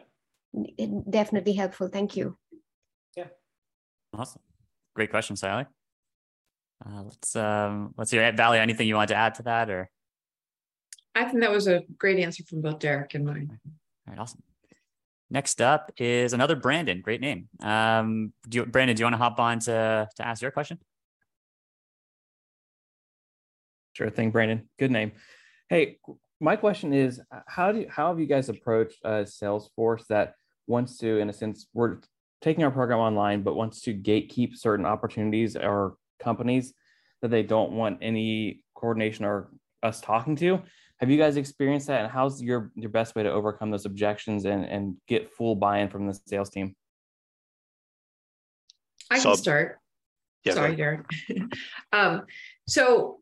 definitely 1.09 1.53
helpful. 1.53 1.89
Thank 1.89 2.17
you. 2.17 2.37
Yeah. 3.17 3.27
Awesome. 4.15 4.43
Great 4.95 5.11
question, 5.11 5.37
Sayali. 5.37 5.67
Uh, 6.85 7.03
let's 7.03 7.37
um, 7.37 7.95
let's 7.97 8.11
hear 8.11 8.33
Valley. 8.33 8.59
Anything 8.59 8.89
you 8.89 8.95
want 8.95 9.09
to 9.09 9.15
add 9.15 9.35
to 9.35 9.43
that, 9.45 9.71
or? 9.71 9.91
I 11.15 11.25
think 11.25 11.41
that 11.41 11.51
was 11.51 11.67
a 11.67 11.83
great 11.99 12.19
answer 12.19 12.43
from 12.45 12.63
both 12.63 12.79
Derek 12.79 13.15
and 13.15 13.25
mine. 13.25 13.59
All 13.65 13.73
right, 14.07 14.19
awesome. 14.19 14.43
Next 15.29 15.61
up 15.61 15.93
is 15.99 16.33
another 16.33 16.57
Brandon. 16.57 17.01
Great 17.03 17.21
name. 17.21 17.49
Um, 17.61 18.33
do 18.49 18.59
you, 18.59 18.67
Brandon? 18.67 18.97
Do 18.97 19.01
you 19.01 19.05
want 19.05 19.15
to 19.15 19.19
hop 19.19 19.39
on 19.39 19.61
to 19.61 20.09
to 20.17 20.27
ask 20.27 20.41
your 20.41 20.51
question? 20.51 20.79
Sure 23.93 24.11
thing, 24.11 24.31
Brandon. 24.31 24.69
Good 24.79 24.91
name. 24.91 25.13
Hey, 25.69 25.99
my 26.41 26.57
question 26.57 26.93
is, 26.93 27.21
how 27.47 27.73
do 27.73 27.81
you, 27.81 27.87
how 27.91 28.09
have 28.09 28.19
you 28.19 28.27
guys 28.27 28.49
approached 28.49 28.99
uh, 29.05 29.25
Salesforce 29.25 30.07
that 30.09 30.35
wants 30.67 30.97
to, 30.99 31.19
in 31.19 31.29
a 31.29 31.33
sense, 31.33 31.67
we're 31.75 31.99
taking 32.41 32.65
our 32.65 32.71
program 32.71 32.99
online, 32.99 33.43
but 33.43 33.55
wants 33.55 33.83
to 33.83 33.95
gatekeep 33.95 34.57
certain 34.57 34.87
opportunities 34.87 35.57
or 35.57 35.97
companies 36.19 36.73
that 37.23 37.31
they 37.31 37.43
don't 37.43 37.73
want 37.73 37.99
any 38.01 38.63
coordination 38.75 39.25
or 39.25 39.51
us 39.83 40.01
talking 40.01 40.37
to. 40.37 40.63
Have 40.99 41.11
you 41.11 41.19
guys 41.19 41.37
experienced 41.37 41.87
that? 41.89 42.03
And 42.03 42.13
how's 42.13 42.43
your 42.43 42.71
your 42.75 42.91
best 42.91 43.15
way 43.15 43.23
to 43.23 43.31
overcome 43.31 43.71
those 43.71 43.87
objections 43.87 44.45
and 44.45 44.65
and 44.65 44.97
get 45.09 45.31
full 45.31 45.55
buy-in 45.55 45.89
from 45.89 46.07
the 46.07 46.19
sales 46.27 46.51
team? 46.51 46.75
I 49.11 49.19
can 49.19 49.37
start. 49.37 49.79
Yeah, 50.45 50.55
Sorry, 50.55 50.77
Darren. 50.77 51.05
um, 51.93 52.23
so 52.67 53.21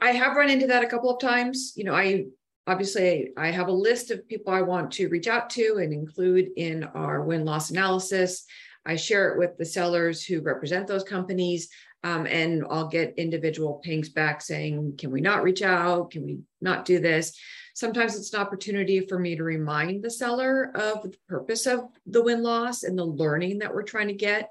I 0.00 0.12
have 0.12 0.36
run 0.36 0.50
into 0.50 0.66
that 0.68 0.84
a 0.84 0.88
couple 0.88 1.10
of 1.10 1.20
times. 1.20 1.72
You 1.76 1.84
know, 1.84 1.94
I 1.94 2.26
obviously 2.66 3.30
I 3.36 3.50
have 3.50 3.68
a 3.68 3.72
list 3.72 4.10
of 4.10 4.28
people 4.28 4.52
I 4.52 4.62
want 4.62 4.92
to 4.92 5.08
reach 5.08 5.26
out 5.26 5.50
to 5.50 5.78
and 5.80 5.92
include 5.92 6.50
in 6.56 6.84
our 6.84 7.22
win 7.22 7.44
loss 7.44 7.70
analysis. 7.70 8.44
I 8.84 8.96
share 8.96 9.32
it 9.32 9.38
with 9.38 9.56
the 9.58 9.64
sellers 9.64 10.24
who 10.24 10.40
represent 10.40 10.86
those 10.86 11.04
companies. 11.04 11.68
Um, 12.04 12.26
and 12.26 12.64
I'll 12.68 12.88
get 12.88 13.14
individual 13.16 13.80
pings 13.84 14.08
back 14.08 14.40
saying, 14.42 14.96
can 14.98 15.12
we 15.12 15.20
not 15.20 15.44
reach 15.44 15.62
out? 15.62 16.10
Can 16.10 16.24
we 16.24 16.40
not 16.60 16.84
do 16.84 16.98
this? 16.98 17.38
Sometimes 17.74 18.16
it's 18.16 18.34
an 18.34 18.40
opportunity 18.40 19.06
for 19.06 19.18
me 19.18 19.36
to 19.36 19.44
remind 19.44 20.02
the 20.02 20.10
seller 20.10 20.72
of 20.74 21.02
the 21.02 21.14
purpose 21.28 21.66
of 21.66 21.84
the 22.06 22.22
win 22.22 22.42
loss 22.42 22.82
and 22.82 22.98
the 22.98 23.04
learning 23.04 23.58
that 23.58 23.72
we're 23.72 23.84
trying 23.84 24.08
to 24.08 24.14
get. 24.14 24.50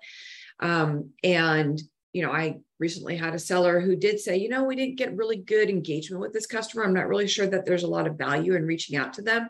Um, 0.62 1.10
and 1.24 1.82
you 2.14 2.22
know, 2.22 2.32
I 2.32 2.60
recently 2.80 3.16
had 3.16 3.34
a 3.34 3.40
seller 3.40 3.80
who 3.80 3.96
did 3.96 4.20
say, 4.20 4.38
you 4.38 4.50
know, 4.50 4.64
we 4.64 4.76
didn't 4.76 4.98
get 4.98 5.16
really 5.16 5.38
good 5.38 5.70
engagement 5.70 6.22
with 6.22 6.34
this 6.34 6.46
customer. 6.46 6.84
I'm 6.84 6.94
not 6.94 7.08
really 7.08 7.28
sure 7.28 7.48
that 7.48 7.66
there's 7.66 7.84
a 7.84 7.88
lot 7.88 8.08
of 8.08 8.18
value 8.18 8.56
in 8.56 8.66
reaching 8.66 8.98
out 8.98 9.14
to 9.14 9.22
them. 9.22 9.48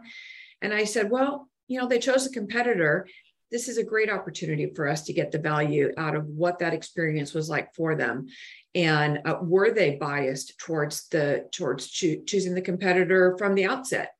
And 0.62 0.74
I 0.74 0.84
said, 0.84 1.09
well, 1.09 1.49
you 1.68 1.80
know, 1.80 1.88
they 1.88 1.99
chose 1.99 2.26
a 2.26 2.32
competitor. 2.32 3.07
This 3.49 3.68
is 3.68 3.78
a 3.78 3.84
great 3.84 4.09
opportunity 4.09 4.72
for 4.76 4.88
us 4.88 5.03
to 5.03 5.14
get 5.14 5.32
the 5.32 5.39
value 5.39 5.91
out 5.97 6.16
of 6.16 6.28
what 6.28 6.59
that 6.59 6.74
experience 6.74 7.34
was 7.34 7.49
like 7.49 7.74
for 7.74 7.95
them. 7.95 8.28
And 8.76 9.20
uh, 9.26 9.38
were 9.41 9.72
they 9.72 9.95
biased 9.95 10.57
towards 10.59 11.07
the 11.09 11.47
towards 11.51 11.89
cho- 11.89 12.22
choosing 12.26 12.53
the 12.53 12.62
competitor 12.62 13.36
from 13.38 13.55
the 13.55 13.66
outset? 13.66 14.12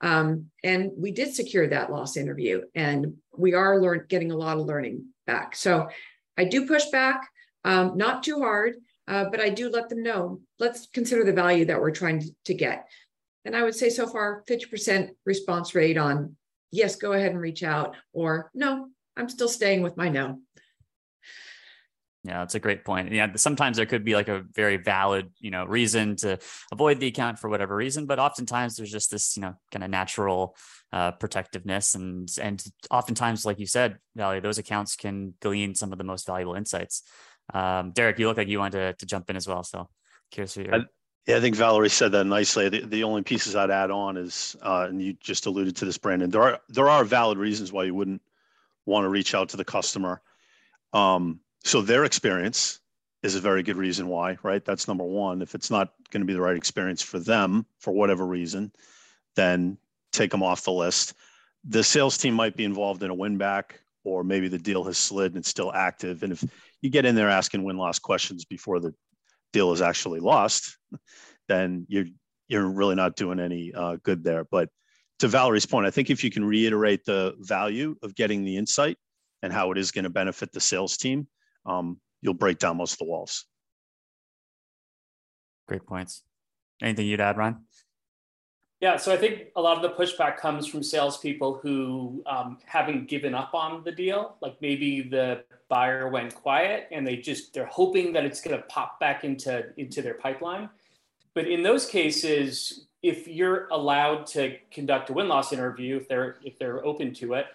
Um, 0.00 0.50
and 0.62 0.90
we 0.96 1.12
did 1.12 1.34
secure 1.34 1.66
that 1.68 1.90
loss 1.90 2.16
interview, 2.16 2.62
and 2.74 3.14
we 3.36 3.54
are 3.54 3.80
learn- 3.80 4.04
getting 4.08 4.32
a 4.32 4.36
lot 4.36 4.58
of 4.58 4.66
learning 4.66 5.06
back. 5.26 5.56
So 5.56 5.88
I 6.36 6.44
do 6.44 6.66
push 6.66 6.84
back 6.86 7.30
um, 7.64 7.96
not 7.96 8.22
too 8.22 8.40
hard, 8.40 8.76
uh, 9.08 9.26
but 9.30 9.40
I 9.40 9.50
do 9.50 9.68
let 9.68 9.88
them 9.88 10.02
know. 10.02 10.40
Let's 10.58 10.86
consider 10.86 11.24
the 11.24 11.32
value 11.32 11.64
that 11.66 11.80
we're 11.80 11.90
trying 11.90 12.22
to, 12.44 12.54
get. 12.54 12.88
And 13.44 13.56
I 13.56 13.62
would 13.62 13.74
say 13.74 13.90
so 13.90 14.06
far, 14.06 14.42
50% 14.48 15.10
response 15.24 15.74
rate 15.74 15.98
on 15.98 16.36
yes, 16.70 16.96
go 16.96 17.12
ahead 17.12 17.30
and 17.30 17.40
reach 17.40 17.62
out, 17.62 17.96
or 18.12 18.50
no, 18.54 18.88
I'm 19.16 19.28
still 19.28 19.48
staying 19.48 19.82
with 19.82 19.96
my 19.96 20.08
no. 20.08 20.40
Yeah, 22.24 22.38
that's 22.38 22.54
a 22.54 22.60
great 22.60 22.86
point. 22.86 23.12
Yeah, 23.12 23.34
sometimes 23.36 23.76
there 23.76 23.84
could 23.84 24.02
be 24.02 24.14
like 24.14 24.28
a 24.28 24.44
very 24.54 24.78
valid, 24.78 25.30
you 25.38 25.50
know, 25.50 25.66
reason 25.66 26.16
to 26.16 26.38
avoid 26.72 26.98
the 26.98 27.06
account 27.06 27.38
for 27.38 27.50
whatever 27.50 27.76
reason, 27.76 28.06
but 28.06 28.18
oftentimes 28.18 28.76
there's 28.76 28.90
just 28.90 29.10
this, 29.10 29.36
you 29.36 29.42
know, 29.42 29.54
kind 29.70 29.84
of 29.84 29.90
natural 29.90 30.56
uh, 30.90 31.12
protectiveness, 31.12 31.94
and 31.94 32.30
and 32.40 32.64
oftentimes, 32.90 33.44
like 33.44 33.58
you 33.58 33.66
said, 33.66 33.98
Valerie, 34.16 34.40
those 34.40 34.58
accounts 34.58 34.96
can 34.96 35.34
glean 35.40 35.74
some 35.74 35.92
of 35.92 35.98
the 35.98 36.04
most 36.04 36.26
valuable 36.26 36.54
insights. 36.54 37.02
Um, 37.52 37.90
Derek, 37.90 38.18
you 38.18 38.28
look 38.28 38.36
like 38.36 38.48
you 38.48 38.58
wanted 38.58 38.78
to, 38.78 38.92
to 38.94 39.06
jump 39.06 39.30
in 39.30 39.36
as 39.36 39.46
well. 39.46 39.62
So 39.62 39.88
curious 40.30 40.54
for 40.54 40.62
your. 40.62 40.74
I, 40.74 40.78
yeah, 41.26 41.36
I 41.36 41.40
think 41.40 41.56
Valerie 41.56 41.88
said 41.88 42.12
that 42.12 42.24
nicely. 42.24 42.68
The, 42.68 42.84
the 42.84 43.04
only 43.04 43.22
pieces 43.22 43.56
I'd 43.56 43.70
add 43.70 43.90
on 43.90 44.16
is, 44.16 44.56
uh, 44.62 44.86
and 44.88 45.00
you 45.00 45.14
just 45.14 45.46
alluded 45.46 45.74
to 45.76 45.84
this, 45.86 45.96
Brandon. 45.96 46.30
There 46.30 46.42
are 46.42 46.60
there 46.68 46.88
are 46.88 47.04
valid 47.04 47.38
reasons 47.38 47.72
why 47.72 47.84
you 47.84 47.94
wouldn't 47.94 48.22
want 48.86 49.04
to 49.04 49.08
reach 49.08 49.34
out 49.34 49.48
to 49.50 49.56
the 49.56 49.64
customer. 49.64 50.20
Um, 50.92 51.40
so 51.64 51.80
their 51.80 52.04
experience 52.04 52.80
is 53.22 53.34
a 53.34 53.40
very 53.40 53.62
good 53.62 53.76
reason 53.76 54.06
why, 54.06 54.36
right? 54.42 54.62
That's 54.64 54.86
number 54.86 55.04
one. 55.04 55.40
If 55.40 55.54
it's 55.54 55.70
not 55.70 55.94
going 56.10 56.20
to 56.20 56.26
be 56.26 56.34
the 56.34 56.42
right 56.42 56.56
experience 56.56 57.00
for 57.00 57.18
them 57.18 57.64
for 57.78 57.90
whatever 57.90 58.26
reason, 58.26 58.70
then 59.34 59.78
take 60.12 60.30
them 60.30 60.42
off 60.42 60.64
the 60.64 60.72
list. 60.72 61.14
The 61.64 61.82
sales 61.82 62.18
team 62.18 62.34
might 62.34 62.54
be 62.54 62.64
involved 62.64 63.02
in 63.02 63.08
a 63.08 63.14
win 63.14 63.38
back, 63.38 63.80
or 64.04 64.22
maybe 64.22 64.48
the 64.48 64.58
deal 64.58 64.84
has 64.84 64.98
slid 64.98 65.32
and 65.32 65.38
it's 65.38 65.48
still 65.48 65.72
active. 65.72 66.22
And 66.22 66.32
if 66.32 66.44
you 66.82 66.90
get 66.90 67.06
in 67.06 67.14
there 67.14 67.30
asking 67.30 67.64
win 67.64 67.76
loss 67.76 67.98
questions 67.98 68.44
before 68.44 68.80
the 68.80 68.94
deal 69.52 69.72
is 69.72 69.80
actually 69.80 70.20
lost, 70.20 70.76
then 71.48 71.86
you're 71.88 72.06
you're 72.48 72.66
really 72.66 72.94
not 72.94 73.16
doing 73.16 73.40
any 73.40 73.72
uh, 73.74 73.96
good 74.02 74.22
there. 74.22 74.44
But 74.44 74.68
to 75.20 75.28
Valerie's 75.28 75.66
point, 75.66 75.86
I 75.86 75.90
think 75.90 76.10
if 76.10 76.22
you 76.22 76.30
can 76.30 76.44
reiterate 76.44 77.04
the 77.04 77.34
value 77.38 77.96
of 78.02 78.14
getting 78.14 78.44
the 78.44 78.56
insight 78.56 78.98
and 79.42 79.52
how 79.52 79.72
it 79.72 79.78
is 79.78 79.90
going 79.90 80.04
to 80.04 80.10
benefit 80.10 80.52
the 80.52 80.60
sales 80.60 80.96
team, 80.96 81.26
um, 81.64 81.98
you'll 82.20 82.34
break 82.34 82.58
down 82.58 82.76
most 82.76 82.92
of 82.92 82.98
the 82.98 83.06
walls. 83.06 83.46
Great 85.66 85.86
points. 85.86 86.22
Anything 86.82 87.06
you'd 87.06 87.20
add, 87.20 87.38
Ron? 87.38 87.64
Yeah, 88.84 88.98
so 88.98 89.14
I 89.14 89.16
think 89.16 89.46
a 89.56 89.62
lot 89.62 89.82
of 89.82 89.82
the 89.82 89.96
pushback 89.96 90.36
comes 90.36 90.66
from 90.66 90.82
salespeople 90.82 91.54
who 91.62 92.22
um, 92.26 92.58
haven't 92.66 93.08
given 93.08 93.34
up 93.34 93.54
on 93.54 93.82
the 93.82 93.90
deal. 93.90 94.36
Like 94.42 94.60
maybe 94.60 95.00
the 95.00 95.42
buyer 95.70 96.10
went 96.10 96.34
quiet 96.34 96.88
and 96.92 97.06
they 97.06 97.16
just 97.16 97.54
they're 97.54 97.64
hoping 97.64 98.12
that 98.12 98.26
it's 98.26 98.42
going 98.42 98.58
to 98.58 98.62
pop 98.64 99.00
back 99.00 99.24
into 99.24 99.64
into 99.78 100.02
their 100.02 100.12
pipeline. 100.12 100.68
But 101.32 101.48
in 101.48 101.62
those 101.62 101.86
cases, 101.86 102.84
if 103.02 103.26
you're 103.26 103.68
allowed 103.68 104.26
to 104.36 104.58
conduct 104.70 105.08
a 105.08 105.14
win 105.14 105.28
loss 105.28 105.54
interview, 105.54 105.96
if 105.96 106.06
they're 106.06 106.36
if 106.44 106.58
they're 106.58 106.84
open 106.84 107.14
to 107.14 107.32
it, 107.32 107.46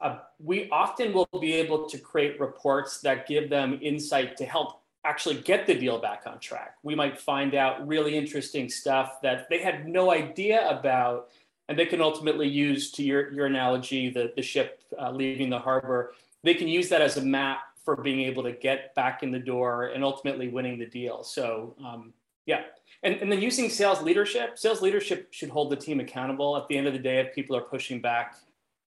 uh, 0.00 0.18
we 0.38 0.70
often 0.70 1.12
will 1.12 1.26
be 1.40 1.54
able 1.54 1.88
to 1.88 1.98
create 1.98 2.38
reports 2.38 3.00
that 3.00 3.26
give 3.26 3.50
them 3.50 3.80
insight 3.82 4.36
to 4.36 4.44
help 4.44 4.80
actually 5.08 5.36
get 5.36 5.66
the 5.66 5.74
deal 5.74 5.98
back 5.98 6.22
on 6.26 6.38
track. 6.38 6.76
We 6.82 6.94
might 6.94 7.18
find 7.18 7.54
out 7.54 7.86
really 7.86 8.16
interesting 8.16 8.68
stuff 8.68 9.20
that 9.22 9.48
they 9.48 9.60
had 9.68 9.88
no 9.88 10.10
idea 10.12 10.68
about, 10.68 11.28
and 11.68 11.78
they 11.78 11.86
can 11.86 12.00
ultimately 12.00 12.48
use, 12.48 12.90
to 12.92 13.02
your, 13.02 13.32
your 13.32 13.46
analogy, 13.46 14.10
the, 14.10 14.32
the 14.36 14.42
ship 14.42 14.82
uh, 15.00 15.10
leaving 15.10 15.48
the 15.50 15.58
harbor, 15.58 16.12
they 16.44 16.54
can 16.54 16.68
use 16.68 16.88
that 16.90 17.00
as 17.00 17.16
a 17.16 17.22
map 17.22 17.60
for 17.84 17.96
being 17.96 18.20
able 18.20 18.42
to 18.42 18.52
get 18.52 18.94
back 18.94 19.22
in 19.22 19.30
the 19.30 19.38
door 19.38 19.86
and 19.86 20.04
ultimately 20.04 20.48
winning 20.48 20.78
the 20.78 20.86
deal. 20.86 21.24
So, 21.24 21.74
um, 21.84 22.12
yeah. 22.44 22.62
And, 23.02 23.14
and 23.16 23.32
then 23.32 23.40
using 23.40 23.70
sales 23.70 24.02
leadership, 24.02 24.58
sales 24.58 24.82
leadership 24.82 25.28
should 25.30 25.48
hold 25.48 25.70
the 25.70 25.76
team 25.76 26.00
accountable. 26.00 26.56
At 26.56 26.68
the 26.68 26.76
end 26.76 26.86
of 26.86 26.92
the 26.92 26.98
day, 26.98 27.20
if 27.20 27.34
people 27.34 27.56
are 27.56 27.62
pushing 27.62 28.00
back, 28.00 28.34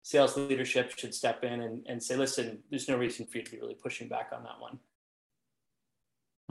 sales 0.03 0.37
leadership 0.37 0.97
should 0.97 1.13
step 1.13 1.43
in 1.43 1.61
and, 1.61 1.85
and 1.87 2.01
say, 2.01 2.15
listen, 2.15 2.59
there's 2.69 2.87
no 2.87 2.97
reason 2.97 3.25
for 3.25 3.37
you 3.37 3.43
to 3.43 3.51
be 3.51 3.59
really 3.59 3.75
pushing 3.75 4.07
back 4.07 4.29
on 4.35 4.43
that 4.43 4.59
one. 4.59 4.79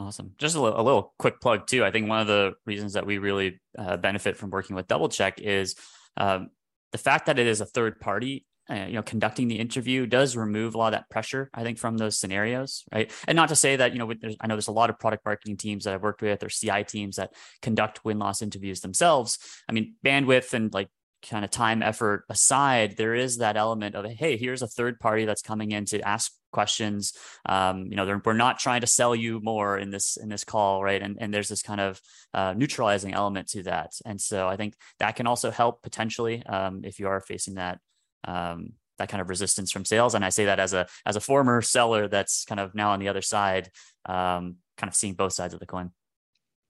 Awesome. 0.00 0.32
Just 0.38 0.56
a 0.56 0.60
little, 0.60 0.80
a 0.80 0.82
little, 0.82 1.14
quick 1.18 1.40
plug 1.40 1.66
too. 1.66 1.84
I 1.84 1.90
think 1.90 2.08
one 2.08 2.20
of 2.20 2.26
the 2.26 2.54
reasons 2.64 2.94
that 2.94 3.04
we 3.04 3.18
really 3.18 3.60
uh, 3.78 3.98
benefit 3.98 4.36
from 4.36 4.48
working 4.50 4.74
with 4.74 4.88
DoubleCheck 4.88 5.40
is 5.40 5.74
um, 6.16 6.48
the 6.92 6.98
fact 6.98 7.26
that 7.26 7.38
it 7.38 7.46
is 7.46 7.60
a 7.60 7.66
third 7.66 8.00
party. 8.00 8.46
Uh, 8.68 8.86
you 8.86 8.94
know, 8.94 9.02
conducting 9.02 9.48
the 9.48 9.58
interview 9.58 10.06
does 10.06 10.36
remove 10.36 10.76
a 10.76 10.78
lot 10.78 10.88
of 10.88 10.92
that 10.92 11.10
pressure. 11.10 11.50
I 11.52 11.64
think 11.64 11.76
from 11.78 11.98
those 11.98 12.16
scenarios, 12.16 12.84
right? 12.92 13.10
And 13.26 13.34
not 13.34 13.48
to 13.48 13.56
say 13.56 13.74
that 13.76 13.92
you 13.92 13.98
know, 13.98 14.12
I 14.40 14.46
know 14.46 14.54
there's 14.54 14.68
a 14.68 14.72
lot 14.72 14.90
of 14.90 14.98
product 14.98 15.24
marketing 15.24 15.56
teams 15.56 15.84
that 15.84 15.94
I've 15.94 16.02
worked 16.02 16.22
with 16.22 16.44
or 16.44 16.48
CI 16.48 16.84
teams 16.84 17.16
that 17.16 17.34
conduct 17.62 18.04
win 18.04 18.20
loss 18.20 18.42
interviews 18.42 18.80
themselves. 18.80 19.38
I 19.68 19.72
mean, 19.72 19.96
bandwidth 20.04 20.54
and 20.54 20.72
like 20.72 20.88
kind 21.28 21.44
of 21.44 21.50
time 21.50 21.82
effort 21.82 22.24
aside, 22.30 22.96
there 22.96 23.14
is 23.14 23.38
that 23.38 23.56
element 23.56 23.96
of 23.96 24.06
hey, 24.06 24.36
here's 24.36 24.62
a 24.62 24.68
third 24.68 25.00
party 25.00 25.24
that's 25.24 25.42
coming 25.42 25.72
in 25.72 25.84
to 25.86 26.00
ask 26.06 26.32
questions. 26.50 27.12
Um, 27.46 27.86
you 27.86 27.96
know, 27.96 28.20
we're 28.24 28.32
not 28.32 28.58
trying 28.58 28.80
to 28.82 28.86
sell 28.86 29.14
you 29.14 29.40
more 29.40 29.78
in 29.78 29.90
this 29.90 30.16
in 30.16 30.28
this 30.28 30.44
call, 30.44 30.82
right? 30.82 31.02
And 31.02 31.16
and 31.20 31.32
there's 31.32 31.48
this 31.48 31.62
kind 31.62 31.80
of 31.80 32.00
uh, 32.34 32.54
neutralizing 32.56 33.14
element 33.14 33.48
to 33.48 33.62
that, 33.64 33.92
and 34.04 34.20
so 34.20 34.48
I 34.48 34.56
think 34.56 34.74
that 34.98 35.16
can 35.16 35.26
also 35.26 35.50
help 35.50 35.82
potentially 35.82 36.44
um, 36.46 36.82
if 36.84 36.98
you 36.98 37.08
are 37.08 37.20
facing 37.20 37.54
that. 37.54 37.78
Um, 38.24 38.74
that 38.98 39.08
kind 39.08 39.22
of 39.22 39.30
resistance 39.30 39.72
from 39.72 39.86
sales, 39.86 40.14
and 40.14 40.22
I 40.22 40.28
say 40.28 40.44
that 40.44 40.60
as 40.60 40.74
a 40.74 40.86
as 41.06 41.16
a 41.16 41.20
former 41.20 41.62
seller 41.62 42.06
that's 42.06 42.44
kind 42.44 42.60
of 42.60 42.74
now 42.74 42.90
on 42.90 43.00
the 43.00 43.08
other 43.08 43.22
side, 43.22 43.70
um, 44.04 44.56
kind 44.76 44.88
of 44.88 44.94
seeing 44.94 45.14
both 45.14 45.32
sides 45.32 45.54
of 45.54 45.60
the 45.60 45.64
coin. 45.64 45.90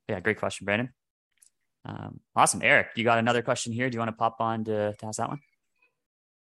Yeah, 0.09 0.21
great 0.21 0.39
question, 0.39 0.65
Brandon. 0.65 0.91
Um, 1.85 2.21
awesome. 2.37 2.61
Eric, 2.63 2.89
you 2.97 3.05
got 3.05 3.19
another 3.19 3.43
question 3.43 3.73
here. 3.73 3.89
Do 3.89 3.97
you 3.97 4.01
want 4.01 4.11
to 4.11 4.17
pop 4.17 4.37
on 4.41 4.65
to, 4.65 4.95
to 4.95 5.07
ask 5.07 5.19
that 5.19 5.29
one? 5.29 5.41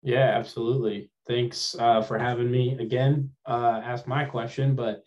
Yeah, 0.03 0.37
absolutely. 0.37 1.09
Thanks 1.27 1.75
uh, 1.79 2.01
for 2.01 2.19
having 2.19 2.51
me 2.51 2.77
again. 2.77 3.31
Uh, 3.47 3.81
ask 3.83 4.05
my 4.05 4.25
question, 4.25 4.75
but 4.75 5.01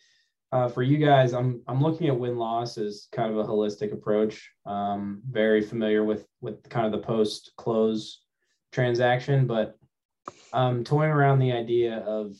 uh, 0.52 0.68
for 0.68 0.82
you 0.82 0.96
guys, 0.96 1.34
I'm 1.34 1.62
I'm 1.68 1.82
looking 1.82 2.08
at 2.08 2.18
win 2.18 2.38
loss 2.38 2.78
as 2.78 3.08
kind 3.12 3.30
of 3.30 3.38
a 3.38 3.44
holistic 3.44 3.92
approach. 3.92 4.50
Um, 4.64 5.20
very 5.28 5.60
familiar 5.60 6.02
with 6.02 6.26
with 6.40 6.66
kind 6.70 6.86
of 6.86 6.92
the 6.92 7.06
post 7.06 7.52
close 7.58 8.22
transaction, 8.72 9.46
but 9.46 9.78
um, 10.54 10.82
toying 10.82 11.10
around 11.10 11.40
the 11.40 11.52
idea 11.52 11.98
of 11.98 12.34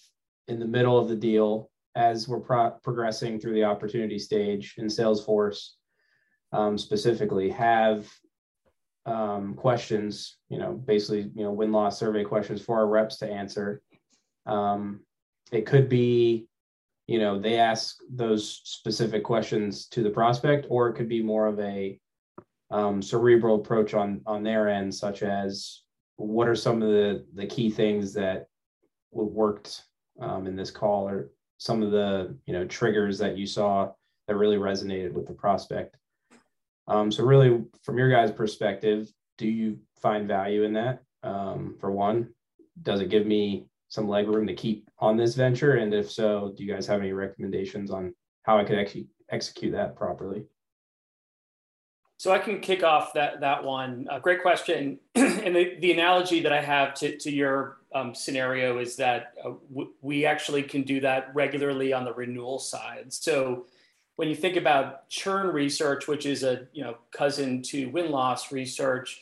in 0.48 0.58
the 0.58 0.66
middle 0.66 0.98
of 0.98 1.08
the 1.08 1.16
deal 1.16 1.70
as 1.94 2.26
we're 2.26 2.40
pro- 2.40 2.70
progressing 2.82 3.38
through 3.38 3.54
the 3.54 3.64
opportunity 3.64 4.18
stage 4.18 4.74
in 4.78 4.86
Salesforce 4.86 5.70
um, 6.52 6.78
specifically 6.78 7.50
have 7.50 8.08
um, 9.06 9.54
questions, 9.54 10.36
you 10.48 10.58
know, 10.58 10.72
basically, 10.72 11.30
you 11.34 11.44
know, 11.44 11.52
win 11.52 11.72
loss 11.72 11.98
survey 11.98 12.24
questions 12.24 12.60
for 12.60 12.76
our 12.76 12.88
reps 12.88 13.18
to 13.18 13.30
answer. 13.30 13.80
Um, 14.46 15.00
it 15.52 15.64
could 15.64 15.88
be, 15.88 16.48
you 17.06 17.20
know, 17.20 17.38
they 17.38 17.58
ask 17.58 17.98
those 18.10 18.60
specific 18.64 19.22
questions 19.22 19.86
to 19.88 20.02
the 20.02 20.10
prospect, 20.10 20.66
or 20.68 20.88
it 20.88 20.94
could 20.94 21.08
be 21.08 21.22
more 21.22 21.46
of 21.46 21.58
a 21.60 21.98
um, 22.70 23.00
cerebral 23.00 23.54
approach 23.56 23.94
on 23.94 24.22
on 24.26 24.42
their 24.42 24.68
end, 24.68 24.92
such 24.92 25.22
as 25.22 25.82
what 26.16 26.48
are 26.48 26.56
some 26.56 26.82
of 26.82 26.88
the 26.88 27.24
the 27.34 27.46
key 27.46 27.70
things 27.70 28.12
that 28.14 28.48
worked 29.12 29.84
um, 30.20 30.48
in 30.48 30.56
this 30.56 30.72
call, 30.72 31.08
or 31.08 31.30
some 31.58 31.80
of 31.80 31.92
the 31.92 32.36
you 32.46 32.52
know 32.52 32.64
triggers 32.64 33.18
that 33.18 33.38
you 33.38 33.46
saw 33.46 33.92
that 34.26 34.34
really 34.34 34.56
resonated 34.56 35.12
with 35.12 35.28
the 35.28 35.32
prospect. 35.32 35.96
Um, 36.88 37.10
so 37.10 37.24
really, 37.24 37.64
from 37.82 37.98
your 37.98 38.10
guys' 38.10 38.30
perspective, 38.30 39.08
do 39.38 39.48
you 39.48 39.78
find 40.00 40.28
value 40.28 40.62
in 40.62 40.72
that? 40.74 41.02
Um, 41.22 41.76
for 41.80 41.90
one, 41.90 42.30
does 42.82 43.00
it 43.00 43.10
give 43.10 43.26
me 43.26 43.66
some 43.88 44.08
leg 44.08 44.28
room 44.28 44.46
to 44.46 44.54
keep 44.54 44.88
on 44.98 45.16
this 45.16 45.34
venture? 45.34 45.74
And 45.74 45.92
if 45.92 46.10
so, 46.10 46.52
do 46.56 46.64
you 46.64 46.72
guys 46.72 46.86
have 46.86 47.00
any 47.00 47.12
recommendations 47.12 47.90
on 47.90 48.14
how 48.42 48.58
I 48.58 48.64
could 48.64 48.78
actually 48.78 49.08
execute 49.30 49.72
that 49.72 49.96
properly? 49.96 50.44
So 52.18 52.32
I 52.32 52.38
can 52.38 52.60
kick 52.60 52.82
off 52.82 53.12
that 53.12 53.40
that 53.40 53.62
one. 53.62 54.06
Uh, 54.10 54.18
great 54.18 54.40
question. 54.40 54.98
and 55.14 55.54
the, 55.54 55.76
the 55.80 55.92
analogy 55.92 56.40
that 56.40 56.52
I 56.52 56.62
have 56.62 56.94
to, 56.94 57.16
to 57.18 57.30
your 57.30 57.78
um, 57.94 58.14
scenario 58.14 58.78
is 58.78 58.96
that 58.96 59.34
uh, 59.44 59.50
w- 59.68 59.92
we 60.00 60.24
actually 60.24 60.62
can 60.62 60.82
do 60.82 61.00
that 61.00 61.34
regularly 61.34 61.92
on 61.92 62.04
the 62.04 62.14
renewal 62.14 62.58
side. 62.58 63.12
So 63.12 63.66
when 64.16 64.28
you 64.28 64.34
think 64.34 64.56
about 64.56 65.08
churn 65.08 65.48
research, 65.48 66.08
which 66.08 66.26
is 66.26 66.42
a 66.42 66.66
you 66.72 66.82
know 66.82 66.96
cousin 67.10 67.62
to 67.62 67.86
win 67.90 68.10
loss 68.10 68.50
research, 68.50 69.20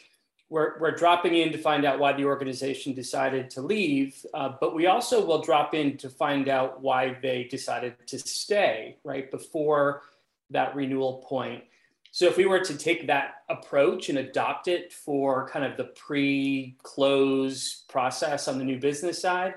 we're, 0.49 0.79
we're 0.79 0.95
dropping 0.95 1.35
in 1.35 1.53
to 1.53 1.59
find 1.59 1.85
out 1.85 1.99
why 1.99 2.13
the 2.13 2.25
organization 2.25 2.95
decided 2.95 3.51
to 3.51 3.61
leave, 3.61 4.25
uh, 4.35 4.53
but 4.61 4.75
we 4.75 4.87
also 4.87 5.25
will 5.25 5.41
drop 5.41 5.75
in 5.75 5.97
to 5.99 6.09
find 6.09 6.49
out 6.49 6.81
why 6.81 7.17
they 7.23 7.45
decided 7.45 7.95
to 8.07 8.19
stay 8.19 8.97
right 9.05 9.31
before 9.31 10.03
that 10.51 10.75
renewal 10.77 11.25
point. 11.27 11.65
So 12.13 12.27
if 12.27 12.37
we 12.37 12.47
were 12.47 12.61
to 12.61 12.79
take 12.79 13.09
that 13.09 13.43
approach 13.49 14.09
and 14.09 14.19
adopt 14.19 14.69
it 14.69 14.93
for 14.93 15.49
kind 15.49 15.65
of 15.65 15.77
the 15.77 15.85
pre-close 15.85 17.83
process 17.89 18.47
on 18.47 18.59
the 18.59 18.65
new 18.65 18.79
business 18.79 19.21
side, 19.21 19.55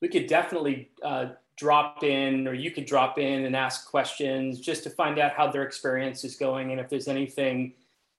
we 0.00 0.08
could 0.08 0.26
definitely 0.26 0.90
uh, 1.04 1.26
drop 1.60 2.02
in, 2.02 2.48
or 2.48 2.54
you 2.54 2.70
could 2.70 2.86
drop 2.86 3.18
in 3.18 3.44
and 3.44 3.54
ask 3.54 3.88
questions 3.88 4.58
just 4.58 4.82
to 4.82 4.90
find 4.90 5.18
out 5.18 5.32
how 5.32 5.50
their 5.50 5.62
experience 5.62 6.24
is 6.24 6.34
going 6.36 6.72
and 6.72 6.80
if 6.80 6.88
there's 6.88 7.06
anything 7.06 7.74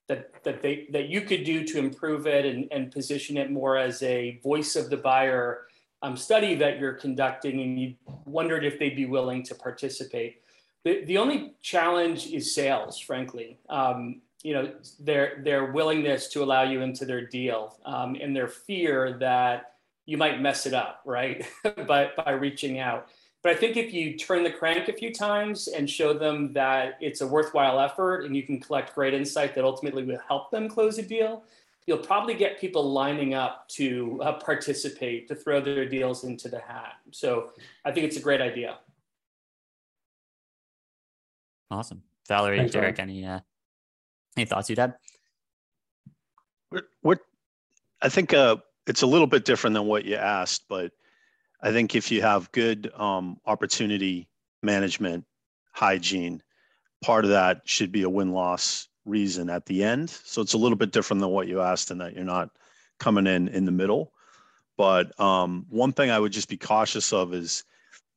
that 0.07 0.43
that 0.43 0.61
they 0.61 0.87
that 0.91 1.09
you 1.09 1.21
could 1.21 1.43
do 1.43 1.65
to 1.65 1.79
improve 1.79 2.27
it 2.27 2.45
and, 2.45 2.67
and 2.71 2.91
position 2.91 3.37
it 3.37 3.51
more 3.51 3.77
as 3.77 4.03
a 4.03 4.39
voice 4.43 4.75
of 4.75 4.89
the 4.89 4.97
buyer 4.97 5.61
um, 6.03 6.17
study 6.17 6.55
that 6.55 6.79
you're 6.79 6.93
conducting, 6.93 7.61
and 7.61 7.79
you 7.79 7.95
wondered 8.25 8.63
if 8.65 8.79
they'd 8.79 8.95
be 8.95 9.05
willing 9.05 9.43
to 9.43 9.55
participate. 9.55 10.41
The, 10.83 11.05
the 11.05 11.17
only 11.17 11.53
challenge 11.61 12.27
is 12.27 12.55
sales, 12.55 12.97
frankly. 12.99 13.59
Um, 13.69 14.21
you 14.43 14.53
know, 14.53 14.73
their 14.99 15.41
their 15.43 15.71
willingness 15.71 16.27
to 16.29 16.43
allow 16.43 16.63
you 16.63 16.81
into 16.81 17.05
their 17.05 17.25
deal 17.25 17.77
um, 17.85 18.17
and 18.19 18.35
their 18.35 18.47
fear 18.47 19.17
that 19.19 19.75
you 20.07 20.17
might 20.17 20.41
mess 20.41 20.65
it 20.65 20.73
up, 20.73 21.01
right? 21.05 21.45
by 21.87 22.09
by 22.17 22.31
reaching 22.31 22.79
out. 22.79 23.09
But 23.43 23.53
I 23.53 23.55
think 23.55 23.75
if 23.75 23.91
you 23.91 24.17
turn 24.17 24.43
the 24.43 24.51
crank 24.51 24.87
a 24.87 24.93
few 24.93 25.11
times 25.11 25.67
and 25.67 25.89
show 25.89 26.13
them 26.13 26.53
that 26.53 26.97
it's 27.01 27.21
a 27.21 27.27
worthwhile 27.27 27.79
effort 27.79 28.25
and 28.25 28.35
you 28.35 28.43
can 28.43 28.59
collect 28.59 28.93
great 28.93 29.15
insight 29.15 29.55
that 29.55 29.63
ultimately 29.63 30.03
will 30.03 30.19
help 30.27 30.51
them 30.51 30.69
close 30.69 30.99
a 30.99 31.01
deal, 31.01 31.43
you'll 31.87 31.97
probably 31.97 32.35
get 32.35 32.59
people 32.59 32.91
lining 32.91 33.33
up 33.33 33.67
to 33.69 34.19
uh, 34.21 34.33
participate, 34.33 35.27
to 35.27 35.33
throw 35.35 35.59
their 35.59 35.87
deals 35.87 36.23
into 36.23 36.49
the 36.49 36.59
hat. 36.59 36.93
So 37.09 37.51
I 37.83 37.91
think 37.91 38.05
it's 38.05 38.17
a 38.17 38.21
great 38.21 38.41
idea. 38.41 38.77
Awesome. 41.71 42.03
Valerie, 42.27 42.57
Thanks, 42.57 42.73
Derek, 42.73 42.99
any 42.99 43.25
uh, 43.25 43.39
any 44.37 44.45
thoughts 44.45 44.69
you'd 44.69 44.77
have? 44.77 44.93
What, 46.69 46.83
what 47.01 47.19
I 48.01 48.09
think 48.09 48.33
uh, 48.33 48.57
it's 48.85 49.01
a 49.01 49.07
little 49.07 49.27
bit 49.27 49.45
different 49.45 49.73
than 49.73 49.85
what 49.85 50.05
you 50.05 50.15
asked, 50.15 50.65
but 50.69 50.91
I 51.61 51.71
think 51.71 51.95
if 51.95 52.11
you 52.11 52.21
have 52.21 52.51
good 52.51 52.91
um, 52.95 53.37
opportunity 53.45 54.27
management, 54.63 55.25
hygiene, 55.73 56.41
part 57.03 57.23
of 57.23 57.31
that 57.31 57.61
should 57.65 57.91
be 57.91 58.03
a 58.03 58.09
win 58.09 58.31
loss 58.31 58.87
reason 59.05 59.49
at 59.49 59.65
the 59.65 59.83
end. 59.83 60.09
So 60.09 60.41
it's 60.41 60.53
a 60.53 60.57
little 60.57 60.77
bit 60.77 60.91
different 60.91 61.21
than 61.21 61.29
what 61.29 61.47
you 61.47 61.61
asked, 61.61 61.91
in 61.91 61.97
that 61.99 62.15
you're 62.15 62.23
not 62.23 62.49
coming 62.99 63.27
in 63.27 63.47
in 63.47 63.65
the 63.65 63.71
middle. 63.71 64.13
But 64.77 65.19
um, 65.19 65.65
one 65.69 65.93
thing 65.93 66.09
I 66.09 66.19
would 66.19 66.31
just 66.31 66.49
be 66.49 66.57
cautious 66.57 67.13
of 67.13 67.33
is 67.33 67.63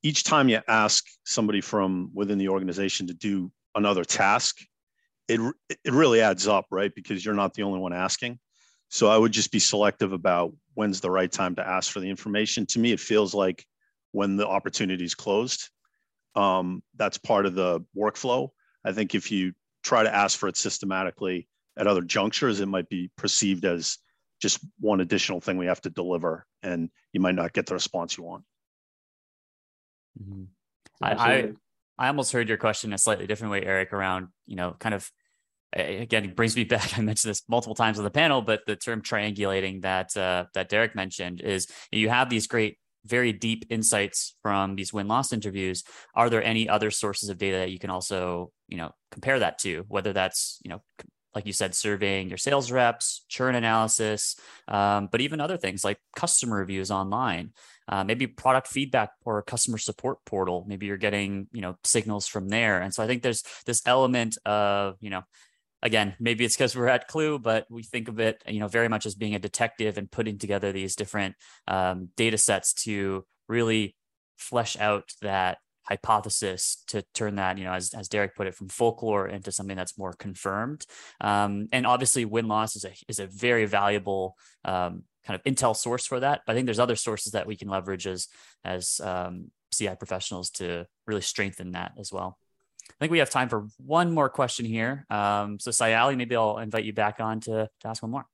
each 0.02 0.24
time 0.24 0.48
you 0.48 0.60
ask 0.68 1.04
somebody 1.24 1.60
from 1.60 2.10
within 2.14 2.38
the 2.38 2.48
organization 2.48 3.06
to 3.06 3.14
do 3.14 3.50
another 3.74 4.04
task, 4.04 4.60
it 5.28 5.40
it 5.68 5.92
really 5.92 6.20
adds 6.20 6.46
up, 6.46 6.66
right? 6.70 6.94
Because 6.94 7.24
you're 7.24 7.34
not 7.34 7.54
the 7.54 7.62
only 7.62 7.80
one 7.80 7.92
asking. 7.92 8.38
So 8.88 9.08
I 9.08 9.18
would 9.18 9.32
just 9.32 9.50
be 9.50 9.58
selective 9.58 10.12
about 10.12 10.54
when's 10.74 11.00
the 11.00 11.10
right 11.10 11.30
time 11.30 11.54
to 11.56 11.66
ask 11.66 11.90
for 11.92 12.00
the 12.00 12.10
information. 12.10 12.66
To 12.66 12.78
me, 12.78 12.92
it 12.92 13.00
feels 13.00 13.34
like 13.34 13.66
when 14.12 14.36
the 14.36 14.46
opportunity 14.46 15.04
is 15.04 15.14
closed. 15.14 15.68
Um, 16.36 16.82
that's 16.96 17.18
part 17.18 17.46
of 17.46 17.54
the 17.54 17.84
workflow. 17.96 18.50
I 18.84 18.92
think 18.92 19.14
if 19.14 19.30
you 19.30 19.52
try 19.82 20.02
to 20.02 20.14
ask 20.14 20.38
for 20.38 20.48
it 20.48 20.56
systematically 20.56 21.48
at 21.76 21.86
other 21.86 22.02
junctures, 22.02 22.60
it 22.60 22.66
might 22.66 22.88
be 22.88 23.10
perceived 23.16 23.64
as 23.64 23.98
just 24.40 24.60
one 24.78 25.00
additional 25.00 25.40
thing 25.40 25.56
we 25.56 25.66
have 25.66 25.80
to 25.82 25.90
deliver, 25.90 26.46
and 26.62 26.90
you 27.12 27.20
might 27.20 27.34
not 27.34 27.52
get 27.52 27.66
the 27.66 27.74
response 27.74 28.16
you 28.16 28.24
want. 28.24 28.44
Mm-hmm. 30.20 30.44
I, 31.02 31.12
I 31.12 31.52
I 31.98 32.08
almost 32.08 32.32
heard 32.32 32.48
your 32.48 32.58
question 32.58 32.92
a 32.92 32.98
slightly 32.98 33.26
different 33.26 33.52
way, 33.52 33.62
Eric, 33.62 33.92
around 33.92 34.28
you 34.46 34.56
know 34.56 34.76
kind 34.78 34.94
of 34.94 35.10
again 35.74 36.24
it 36.24 36.36
brings 36.36 36.56
me 36.56 36.64
back. 36.74 36.96
I 36.98 37.02
mentioned 37.02 37.30
this 37.30 37.42
multiple 37.48 37.74
times 37.74 37.98
on 37.98 38.04
the 38.04 38.10
panel, 38.10 38.42
but 38.42 38.60
the 38.66 38.76
term 38.76 39.02
triangulating 39.02 39.82
that 39.82 40.16
uh, 40.16 40.46
that 40.54 40.68
Derek 40.68 40.94
mentioned 40.94 41.40
is 41.40 41.66
you 41.90 42.08
have 42.08 42.30
these 42.30 42.46
great 42.46 42.78
very 43.04 43.32
deep 43.32 43.66
insights 43.68 44.34
from 44.42 44.76
these 44.76 44.90
win 44.90 45.06
loss 45.06 45.30
interviews 45.30 45.84
are 46.14 46.30
there 46.30 46.42
any 46.42 46.70
other 46.70 46.90
sources 46.90 47.28
of 47.28 47.36
data 47.36 47.58
that 47.58 47.70
you 47.70 47.78
can 47.78 47.90
also 47.90 48.50
you 48.66 48.78
know 48.78 48.90
compare 49.10 49.38
that 49.38 49.58
to 49.58 49.84
whether 49.88 50.14
that's 50.14 50.58
you 50.64 50.70
know 50.70 50.80
like 51.34 51.46
you 51.46 51.52
said, 51.52 51.74
surveying 51.74 52.28
your 52.28 52.38
sales 52.38 52.70
reps, 52.70 53.24
churn 53.28 53.54
analysis, 53.54 54.36
um, 54.68 55.08
but 55.10 55.20
even 55.20 55.40
other 55.40 55.56
things 55.56 55.82
like 55.82 55.98
customer 56.14 56.58
reviews 56.58 56.90
online, 56.90 57.52
uh, 57.88 58.04
maybe 58.04 58.26
product 58.26 58.68
feedback 58.68 59.10
or 59.24 59.42
customer 59.42 59.78
support 59.78 60.18
portal. 60.24 60.64
Maybe 60.68 60.86
you're 60.86 60.96
getting 60.96 61.48
you 61.52 61.60
know 61.60 61.76
signals 61.82 62.26
from 62.26 62.48
there, 62.48 62.80
and 62.80 62.94
so 62.94 63.02
I 63.02 63.06
think 63.06 63.22
there's 63.22 63.42
this 63.66 63.82
element 63.86 64.38
of 64.46 64.96
you 65.00 65.10
know. 65.10 65.22
Again, 65.84 66.16
maybe 66.18 66.44
it's 66.44 66.56
because 66.56 66.74
we're 66.74 66.88
at 66.88 67.08
Klue, 67.10 67.40
but 67.40 67.66
we 67.70 67.82
think 67.82 68.08
of 68.08 68.18
it, 68.18 68.42
you 68.48 68.58
know, 68.58 68.68
very 68.68 68.88
much 68.88 69.04
as 69.04 69.14
being 69.14 69.34
a 69.34 69.38
detective 69.38 69.98
and 69.98 70.10
putting 70.10 70.38
together 70.38 70.72
these 70.72 70.96
different 70.96 71.36
um, 71.68 72.08
data 72.16 72.38
sets 72.38 72.72
to 72.84 73.24
really 73.48 73.94
flesh 74.38 74.78
out 74.78 75.12
that 75.20 75.58
hypothesis 75.82 76.82
to 76.88 77.04
turn 77.14 77.34
that, 77.36 77.58
you 77.58 77.64
know, 77.64 77.72
as, 77.72 77.92
as 77.94 78.08
Derek 78.08 78.34
put 78.34 78.46
it, 78.46 78.54
from 78.54 78.68
folklore 78.68 79.28
into 79.28 79.52
something 79.52 79.76
that's 79.76 79.98
more 79.98 80.14
confirmed. 80.14 80.86
Um, 81.20 81.68
and 81.70 81.86
obviously, 81.86 82.24
win 82.24 82.48
loss 82.48 82.76
is 82.76 82.84
a 82.84 82.92
is 83.08 83.18
a 83.18 83.26
very 83.26 83.66
valuable 83.66 84.36
um, 84.64 85.04
kind 85.26 85.38
of 85.38 85.44
intel 85.44 85.76
source 85.76 86.06
for 86.06 86.20
that. 86.20 86.40
But 86.46 86.52
I 86.52 86.56
think 86.56 86.66
there's 86.66 86.78
other 86.78 86.96
sources 86.96 87.32
that 87.32 87.46
we 87.46 87.56
can 87.56 87.68
leverage 87.68 88.06
as 88.06 88.28
as 88.64 89.00
um, 89.00 89.50
CI 89.72 89.94
professionals 89.98 90.50
to 90.52 90.86
really 91.06 91.20
strengthen 91.20 91.72
that 91.72 91.92
as 91.98 92.12
well. 92.12 92.38
I 93.00 93.04
think 93.04 93.12
we 93.12 93.18
have 93.18 93.30
time 93.30 93.48
for 93.48 93.66
one 93.78 94.12
more 94.12 94.28
question 94.28 94.64
here. 94.66 95.04
Um, 95.10 95.58
so 95.58 95.70
Sayali, 95.70 96.16
maybe 96.16 96.36
I'll 96.36 96.58
invite 96.58 96.84
you 96.84 96.92
back 96.92 97.20
on 97.20 97.40
to, 97.40 97.68
to 97.80 97.88
ask 97.88 98.02
one 98.02 98.12
more. 98.12 98.26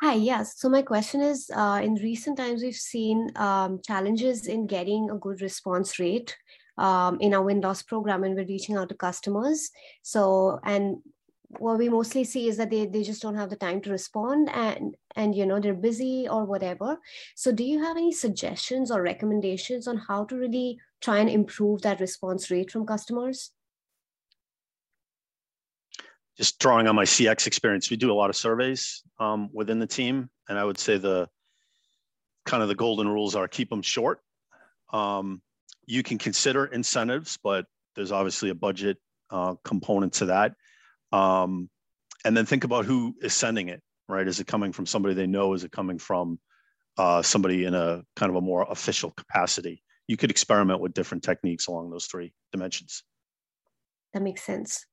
Hi, 0.00 0.14
yes. 0.14 0.54
So 0.56 0.70
my 0.70 0.80
question 0.80 1.20
is, 1.20 1.50
uh, 1.54 1.80
in 1.84 1.94
recent 1.96 2.38
times, 2.38 2.62
we've 2.62 2.74
seen 2.74 3.30
um, 3.36 3.80
challenges 3.86 4.46
in 4.46 4.66
getting 4.66 5.10
a 5.10 5.18
good 5.18 5.42
response 5.42 5.98
rate 5.98 6.34
um, 6.78 7.18
in 7.20 7.34
our 7.34 7.42
win-loss 7.42 7.82
program 7.82 8.24
and 8.24 8.34
we're 8.34 8.46
reaching 8.46 8.76
out 8.76 8.88
to 8.88 8.94
customers. 8.94 9.70
So, 10.00 10.58
and 10.64 10.96
what 11.58 11.76
we 11.76 11.90
mostly 11.90 12.24
see 12.24 12.48
is 12.48 12.56
that 12.56 12.70
they, 12.70 12.86
they 12.86 13.02
just 13.02 13.20
don't 13.20 13.36
have 13.36 13.50
the 13.50 13.56
time 13.56 13.82
to 13.82 13.90
respond 13.90 14.48
and, 14.54 14.96
and, 15.16 15.34
you 15.34 15.44
know, 15.44 15.60
they're 15.60 15.74
busy 15.74 16.26
or 16.30 16.46
whatever. 16.46 16.98
So 17.34 17.52
do 17.52 17.64
you 17.64 17.82
have 17.82 17.98
any 17.98 18.12
suggestions 18.12 18.90
or 18.90 19.02
recommendations 19.02 19.86
on 19.86 19.98
how 19.98 20.24
to 20.26 20.36
really 20.36 20.78
try 21.00 21.18
and 21.18 21.30
improve 21.30 21.82
that 21.82 22.00
response 22.00 22.50
rate 22.50 22.70
from 22.70 22.86
customers? 22.86 23.52
just 26.40 26.58
drawing 26.58 26.86
on 26.86 26.96
my 26.96 27.04
CX 27.04 27.46
experience, 27.46 27.90
we 27.90 27.98
do 27.98 28.10
a 28.10 28.14
lot 28.14 28.30
of 28.30 28.36
surveys 28.36 29.02
um, 29.18 29.50
within 29.52 29.78
the 29.78 29.86
team, 29.86 30.30
and 30.48 30.58
I 30.58 30.64
would 30.64 30.78
say 30.78 30.96
the 30.96 31.28
kind 32.46 32.62
of 32.62 32.70
the 32.70 32.74
golden 32.74 33.08
rules 33.08 33.36
are 33.36 33.46
keep 33.46 33.68
them 33.68 33.82
short. 33.82 34.20
Um, 34.90 35.42
you 35.84 36.02
can 36.02 36.16
consider 36.16 36.64
incentives, 36.64 37.38
but 37.44 37.66
there's 37.94 38.10
obviously 38.10 38.48
a 38.48 38.54
budget 38.54 38.96
uh, 39.28 39.56
component 39.64 40.14
to 40.14 40.26
that. 40.26 40.54
Um, 41.12 41.68
and 42.24 42.34
then 42.34 42.46
think 42.46 42.64
about 42.64 42.86
who 42.86 43.14
is 43.20 43.34
sending 43.34 43.68
it. 43.68 43.82
Right? 44.08 44.26
Is 44.26 44.40
it 44.40 44.46
coming 44.46 44.72
from 44.72 44.86
somebody 44.86 45.14
they 45.14 45.26
know? 45.26 45.52
Is 45.52 45.64
it 45.64 45.72
coming 45.72 45.98
from 45.98 46.40
uh, 46.96 47.20
somebody 47.20 47.64
in 47.64 47.74
a 47.74 48.02
kind 48.16 48.30
of 48.30 48.36
a 48.36 48.40
more 48.40 48.66
official 48.68 49.10
capacity? 49.10 49.82
You 50.10 50.16
could 50.16 50.32
experiment 50.32 50.80
with 50.80 50.92
different 50.92 51.22
techniques 51.22 51.68
along 51.68 51.90
those 51.90 52.06
three 52.06 52.32
dimensions. 52.50 53.04
That 54.12 54.22
makes 54.22 54.42
sense. 54.42 54.84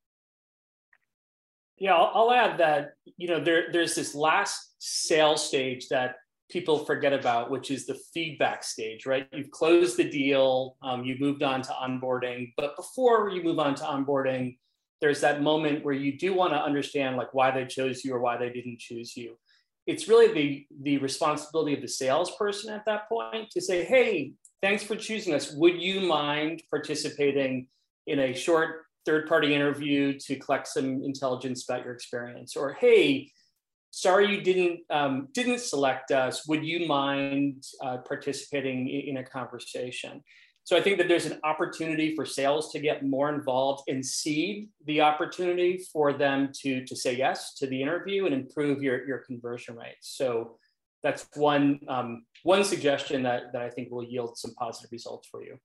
Yeah, 1.79 1.95
I'll, 1.95 2.11
I'll 2.13 2.31
add 2.31 2.59
that 2.59 2.91
you 3.17 3.27
know 3.27 3.43
there 3.43 3.71
there's 3.71 3.95
this 3.95 4.13
last 4.13 4.75
sales 4.77 5.43
stage 5.43 5.87
that 5.87 6.17
people 6.51 6.85
forget 6.85 7.13
about, 7.13 7.49
which 7.49 7.71
is 7.71 7.87
the 7.87 7.99
feedback 8.13 8.63
stage, 8.63 9.07
right? 9.07 9.27
You've 9.33 9.49
closed 9.49 9.97
the 9.97 10.07
deal, 10.07 10.77
um, 10.83 11.03
you've 11.03 11.19
moved 11.19 11.41
on 11.41 11.63
to 11.63 11.71
onboarding, 11.71 12.53
but 12.55 12.75
before 12.75 13.31
you 13.31 13.41
move 13.41 13.57
on 13.57 13.73
to 13.73 13.83
onboarding, 13.85 14.59
there's 15.01 15.21
that 15.21 15.41
moment 15.41 15.83
where 15.83 15.95
you 15.95 16.15
do 16.15 16.35
want 16.35 16.53
to 16.53 16.61
understand 16.61 17.17
like 17.17 17.33
why 17.33 17.49
they 17.49 17.65
chose 17.65 18.05
you 18.05 18.13
or 18.13 18.19
why 18.19 18.37
they 18.37 18.51
didn't 18.51 18.77
choose 18.77 19.17
you. 19.17 19.35
It's 19.87 20.07
really 20.07 20.31
the 20.31 20.67
the 20.83 20.97
responsibility 20.99 21.73
of 21.73 21.81
the 21.81 21.87
salesperson 21.87 22.71
at 22.71 22.85
that 22.85 23.09
point 23.09 23.49
to 23.49 23.61
say, 23.61 23.83
hey, 23.83 24.33
thanks 24.61 24.83
for 24.83 24.95
choosing 24.95 25.33
us. 25.33 25.53
Would 25.53 25.81
you 25.81 26.01
mind 26.01 26.63
participating 26.69 27.67
in 28.05 28.19
a 28.19 28.33
short 28.33 28.85
third 29.07 29.27
party 29.27 29.55
interview 29.55 30.19
to 30.19 30.35
collect 30.35 30.67
some 30.67 31.01
intelligence 31.03 31.63
about 31.67 31.85
your 31.85 31.93
experience, 31.93 32.55
or 32.55 32.73
hey, 32.73 33.31
sorry 33.91 34.29
you 34.29 34.41
didn't 34.41 34.81
um, 34.89 35.29
didn't 35.33 35.59
select 35.59 36.11
us. 36.11 36.47
Would 36.47 36.65
you 36.65 36.87
mind 36.87 37.63
uh, 37.81 37.97
participating 37.97 38.89
in 38.89 39.17
a 39.17 39.23
conversation? 39.23 40.21
So 40.65 40.75
I 40.75 40.81
think 40.81 40.97
that 40.97 41.07
there's 41.07 41.25
an 41.25 41.39
opportunity 41.45 42.13
for 42.13 42.25
sales 42.25 42.73
to 42.73 42.79
get 42.79 43.05
more 43.05 43.33
involved 43.33 43.83
and 43.87 44.05
seed 44.05 44.67
the 44.85 44.99
opportunity 44.99 45.79
for 45.93 46.11
them 46.11 46.51
to 46.61 46.83
to 46.85 46.95
say 46.95 47.15
yes 47.15 47.53
to 47.55 47.67
the 47.67 47.81
interview 47.81 48.25
and 48.25 48.35
improve 48.35 48.83
your 48.83 49.07
your 49.07 49.19
conversion 49.19 49.77
rates. 49.77 50.15
So 50.17 50.57
that's 51.07 51.27
one 51.35 51.79
um, 51.87 52.25
one 52.43 52.63
suggestion 52.63 53.23
that 53.23 53.53
that 53.53 53.61
I 53.61 53.69
think 53.69 53.91
will 53.91 54.03
yield 54.03 54.37
some 54.37 54.53
positive 54.55 54.91
results 54.91 55.27
for 55.31 55.41
you. 55.47 55.57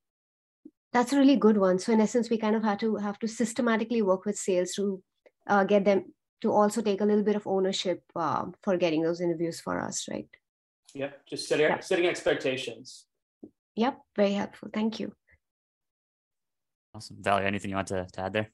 That's 0.92 1.12
a 1.12 1.18
really 1.18 1.36
good 1.36 1.58
one. 1.58 1.78
So 1.78 1.92
in 1.92 2.00
essence, 2.00 2.30
we 2.30 2.38
kind 2.38 2.56
of 2.56 2.62
have 2.62 2.78
to 2.78 2.96
have 2.96 3.18
to 3.20 3.28
systematically 3.28 4.02
work 4.02 4.24
with 4.24 4.36
sales 4.36 4.72
to 4.74 5.02
uh, 5.48 5.64
get 5.64 5.84
them 5.84 6.04
to 6.42 6.52
also 6.52 6.82
take 6.82 7.00
a 7.00 7.04
little 7.04 7.24
bit 7.24 7.36
of 7.36 7.46
ownership 7.46 8.02
uh, 8.14 8.44
for 8.62 8.76
getting 8.76 9.02
those 9.02 9.20
interviews 9.20 9.60
for 9.60 9.80
us, 9.80 10.06
right? 10.10 10.28
Yep, 10.94 11.26
just 11.30 11.48
setting 11.48 11.66
yeah. 11.66 11.80
setting 11.80 12.06
expectations. 12.06 13.06
Yep, 13.74 13.98
very 14.14 14.32
helpful. 14.32 14.68
Thank 14.72 15.00
you. 15.00 15.12
Awesome, 16.94 17.16
Valerie. 17.20 17.46
Anything 17.46 17.70
you 17.70 17.76
want 17.76 17.88
to, 17.88 18.06
to 18.12 18.20
add 18.20 18.32
there? 18.34 18.50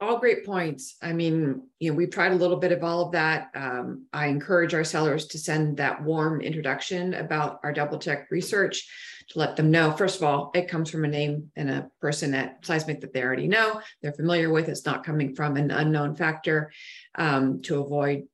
All 0.00 0.18
great 0.18 0.44
points. 0.44 0.96
I 1.00 1.12
mean, 1.12 1.62
you 1.78 1.90
know, 1.90 1.96
we've 1.96 2.10
tried 2.10 2.32
a 2.32 2.36
little 2.36 2.56
bit 2.56 2.72
of 2.72 2.82
all 2.82 3.06
of 3.06 3.12
that. 3.12 3.50
Um, 3.54 4.06
I 4.12 4.26
encourage 4.26 4.74
our 4.74 4.84
sellers 4.84 5.26
to 5.28 5.38
send 5.38 5.76
that 5.76 6.02
warm 6.02 6.40
introduction 6.40 7.14
about 7.14 7.60
our 7.62 7.72
DoubleCheck 7.72 8.24
research 8.30 8.88
to 9.28 9.38
let 9.38 9.56
them 9.56 9.70
know. 9.70 9.92
First 9.92 10.16
of 10.16 10.24
all, 10.24 10.50
it 10.54 10.68
comes 10.68 10.90
from 10.90 11.04
a 11.04 11.08
name 11.08 11.50
and 11.56 11.70
a 11.70 11.90
person 12.00 12.34
at 12.34 12.66
Seismic 12.66 13.00
that 13.00 13.12
they 13.12 13.22
already 13.22 13.46
know, 13.46 13.80
they're 14.02 14.12
familiar 14.12 14.50
with. 14.50 14.68
It's 14.68 14.84
not 14.84 15.04
coming 15.04 15.34
from 15.34 15.56
an 15.56 15.70
unknown 15.70 16.16
factor 16.16 16.72
um, 17.14 17.62
to 17.62 17.80
avoid 17.80 18.24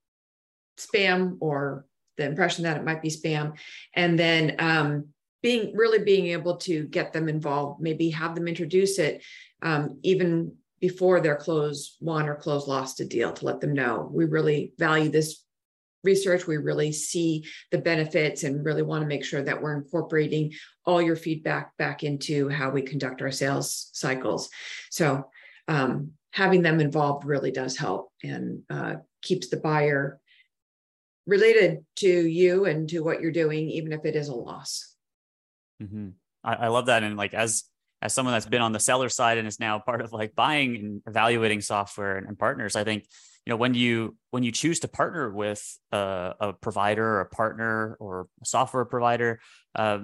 spam 0.78 1.36
or 1.40 1.84
the 2.16 2.24
impression 2.24 2.64
that 2.64 2.78
it 2.78 2.84
might 2.84 3.02
be 3.02 3.10
spam. 3.10 3.56
And 3.94 4.18
then 4.18 4.56
um, 4.58 5.08
being 5.42 5.76
really 5.76 6.02
being 6.02 6.28
able 6.28 6.56
to 6.58 6.84
get 6.84 7.12
them 7.12 7.28
involved, 7.28 7.80
maybe 7.80 8.10
have 8.10 8.34
them 8.34 8.48
introduce 8.48 8.98
it, 8.98 9.22
um, 9.62 9.98
even 10.02 10.56
before 10.80 11.20
their 11.20 11.36
close 11.36 11.96
won 12.00 12.28
or 12.28 12.34
close 12.34 12.66
lost 12.66 13.00
a 13.00 13.04
deal 13.04 13.32
to 13.32 13.44
let 13.44 13.60
them 13.60 13.72
know. 13.72 14.08
We 14.10 14.24
really 14.24 14.72
value 14.78 15.10
this 15.10 15.44
research. 16.02 16.46
We 16.46 16.56
really 16.56 16.92
see 16.92 17.44
the 17.70 17.78
benefits 17.78 18.42
and 18.42 18.64
really 18.64 18.82
want 18.82 19.02
to 19.02 19.08
make 19.08 19.24
sure 19.24 19.42
that 19.42 19.60
we're 19.60 19.76
incorporating 19.76 20.52
all 20.86 21.02
your 21.02 21.16
feedback 21.16 21.76
back 21.76 22.02
into 22.02 22.48
how 22.48 22.70
we 22.70 22.82
conduct 22.82 23.20
our 23.20 23.30
sales 23.30 23.90
cycles. 23.92 24.48
So 24.90 25.26
um, 25.68 26.12
having 26.32 26.62
them 26.62 26.80
involved 26.80 27.26
really 27.26 27.50
does 27.50 27.76
help 27.76 28.10
and 28.22 28.62
uh, 28.70 28.96
keeps 29.22 29.48
the 29.48 29.58
buyer 29.58 30.18
related 31.26 31.84
to 31.96 32.08
you 32.08 32.64
and 32.64 32.88
to 32.88 33.00
what 33.00 33.20
you're 33.20 33.30
doing 33.30 33.68
even 33.68 33.92
if 33.92 34.04
it 34.04 34.16
is 34.16 34.28
a 34.28 34.34
loss. 34.34 34.94
Mm-hmm. 35.82 36.08
I, 36.42 36.54
I 36.54 36.68
love 36.68 36.86
that. 36.86 37.02
And 37.02 37.16
like 37.16 37.34
as 37.34 37.64
as 38.02 38.14
someone 38.14 38.32
that's 38.32 38.46
been 38.46 38.62
on 38.62 38.72
the 38.72 38.80
seller 38.80 39.08
side 39.08 39.38
and 39.38 39.46
is 39.46 39.60
now 39.60 39.78
part 39.78 40.00
of 40.00 40.12
like 40.12 40.34
buying 40.34 40.76
and 40.76 41.02
evaluating 41.06 41.60
software 41.60 42.16
and, 42.16 42.26
and 42.26 42.38
partners, 42.38 42.76
I 42.76 42.84
think 42.84 43.04
you 43.46 43.50
know 43.50 43.56
when 43.56 43.74
you 43.74 44.16
when 44.30 44.42
you 44.42 44.52
choose 44.52 44.80
to 44.80 44.88
partner 44.88 45.30
with 45.30 45.62
a, 45.92 46.34
a 46.40 46.52
provider 46.52 47.04
or 47.04 47.20
a 47.20 47.26
partner 47.26 47.96
or 48.00 48.26
a 48.42 48.46
software 48.46 48.84
provider, 48.84 49.40
uh, 49.74 50.00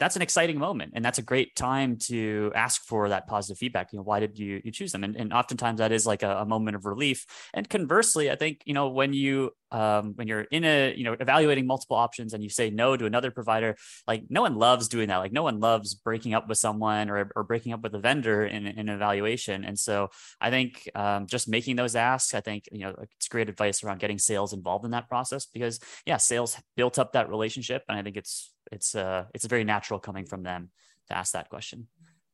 that's 0.00 0.16
an 0.16 0.22
exciting 0.22 0.58
moment 0.58 0.92
and 0.94 1.04
that's 1.04 1.18
a 1.18 1.22
great 1.22 1.54
time 1.56 1.96
to 2.06 2.52
ask 2.54 2.82
for 2.84 3.08
that 3.08 3.26
positive 3.26 3.58
feedback. 3.58 3.92
You 3.92 3.98
know 3.98 4.02
why 4.02 4.20
did 4.20 4.38
you 4.38 4.60
you 4.64 4.70
choose 4.70 4.92
them? 4.92 5.04
And, 5.04 5.16
and 5.16 5.32
oftentimes 5.32 5.78
that 5.78 5.92
is 5.92 6.06
like 6.06 6.22
a, 6.22 6.38
a 6.38 6.46
moment 6.46 6.76
of 6.76 6.84
relief. 6.84 7.26
And 7.54 7.68
conversely 7.68 8.30
i 8.30 8.36
think 8.36 8.62
you 8.64 8.74
know 8.74 8.88
when 8.88 9.12
you 9.12 9.52
um, 9.70 10.14
when 10.14 10.28
you're 10.28 10.46
in 10.50 10.64
a 10.64 10.94
you 10.96 11.04
know 11.04 11.14
evaluating 11.18 11.66
multiple 11.66 11.96
options 11.96 12.32
and 12.32 12.42
you 12.42 12.48
say 12.48 12.70
no 12.70 12.96
to 12.96 13.04
another 13.04 13.30
provider 13.30 13.76
like 14.06 14.24
no 14.30 14.40
one 14.40 14.56
loves 14.56 14.88
doing 14.88 15.08
that. 15.08 15.18
Like 15.18 15.32
no 15.32 15.42
one 15.42 15.60
loves 15.60 15.94
breaking 15.94 16.32
up 16.34 16.48
with 16.48 16.58
someone 16.58 17.10
or, 17.10 17.30
or 17.36 17.44
breaking 17.44 17.72
up 17.72 17.82
with 17.82 17.94
a 17.94 17.98
vendor 17.98 18.46
in, 18.46 18.66
in 18.66 18.88
an 18.88 18.94
evaluation. 18.94 19.64
And 19.64 19.78
so 19.78 20.08
i 20.40 20.50
think 20.50 20.88
um, 20.94 21.26
just 21.26 21.48
making 21.48 21.76
those 21.76 21.96
asks 21.96 22.34
i 22.34 22.40
think 22.40 22.64
you 22.72 22.80
know 22.80 22.94
it's 23.16 23.28
great 23.28 23.48
advice 23.48 23.82
around 23.82 24.00
getting 24.00 24.18
sales 24.18 24.52
involved 24.52 24.84
in 24.84 24.90
that 24.92 25.08
process 25.08 25.46
because 25.46 25.80
yeah 26.06 26.16
sales 26.16 26.56
built 26.76 26.98
up 26.98 27.12
that 27.12 27.28
relationship 27.28 27.82
and 27.88 27.98
i 27.98 28.02
think 28.02 28.16
it's 28.16 28.52
it's 28.72 28.94
uh 28.94 29.24
it's 29.34 29.46
very 29.46 29.64
natural 29.64 30.00
coming 30.00 30.24
from 30.24 30.42
them 30.42 30.70
to 31.08 31.16
ask 31.16 31.32
that 31.32 31.48
question. 31.48 31.88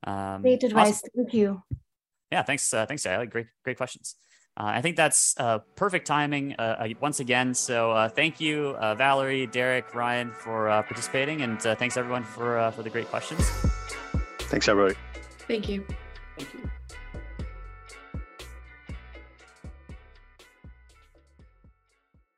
Um, 0.07 0.43
great 0.43 0.63
advice. 0.63 0.99
Awesome. 0.99 1.11
Thank 1.17 1.35
you. 1.35 1.63
Yeah, 2.31 2.43
thanks. 2.43 2.73
Uh, 2.73 2.87
thanks, 2.87 3.05
Sayali. 3.05 3.31
Great, 3.31 3.47
great 3.63 3.77
questions. 3.77 4.17
Uh, 4.57 4.67
I 4.67 4.83
think 4.83 4.97
that's 4.97 5.35
uh, 5.39 5.59
perfect 5.75 6.07
timing 6.07 6.55
uh, 6.59 6.77
uh 6.81 6.89
once 7.01 7.21
again. 7.21 7.55
So 7.55 7.91
uh, 7.91 8.09
thank 8.09 8.41
you, 8.41 8.77
uh, 8.79 8.95
Valerie, 8.95 9.47
Derek, 9.47 9.95
Ryan, 9.95 10.31
for 10.31 10.67
participating, 10.67 11.43
and 11.43 11.61
thanks 11.61 11.97
everyone 11.97 12.25
for 12.25 12.71
for 12.75 12.83
the 12.83 12.91
great 12.91 13.07
questions. 13.07 13.49
Thanks, 14.51 14.69
everybody. 14.69 14.97
Thank 15.49 15.69
you. 15.69 15.85
Thank 16.37 16.55
you. 16.55 16.71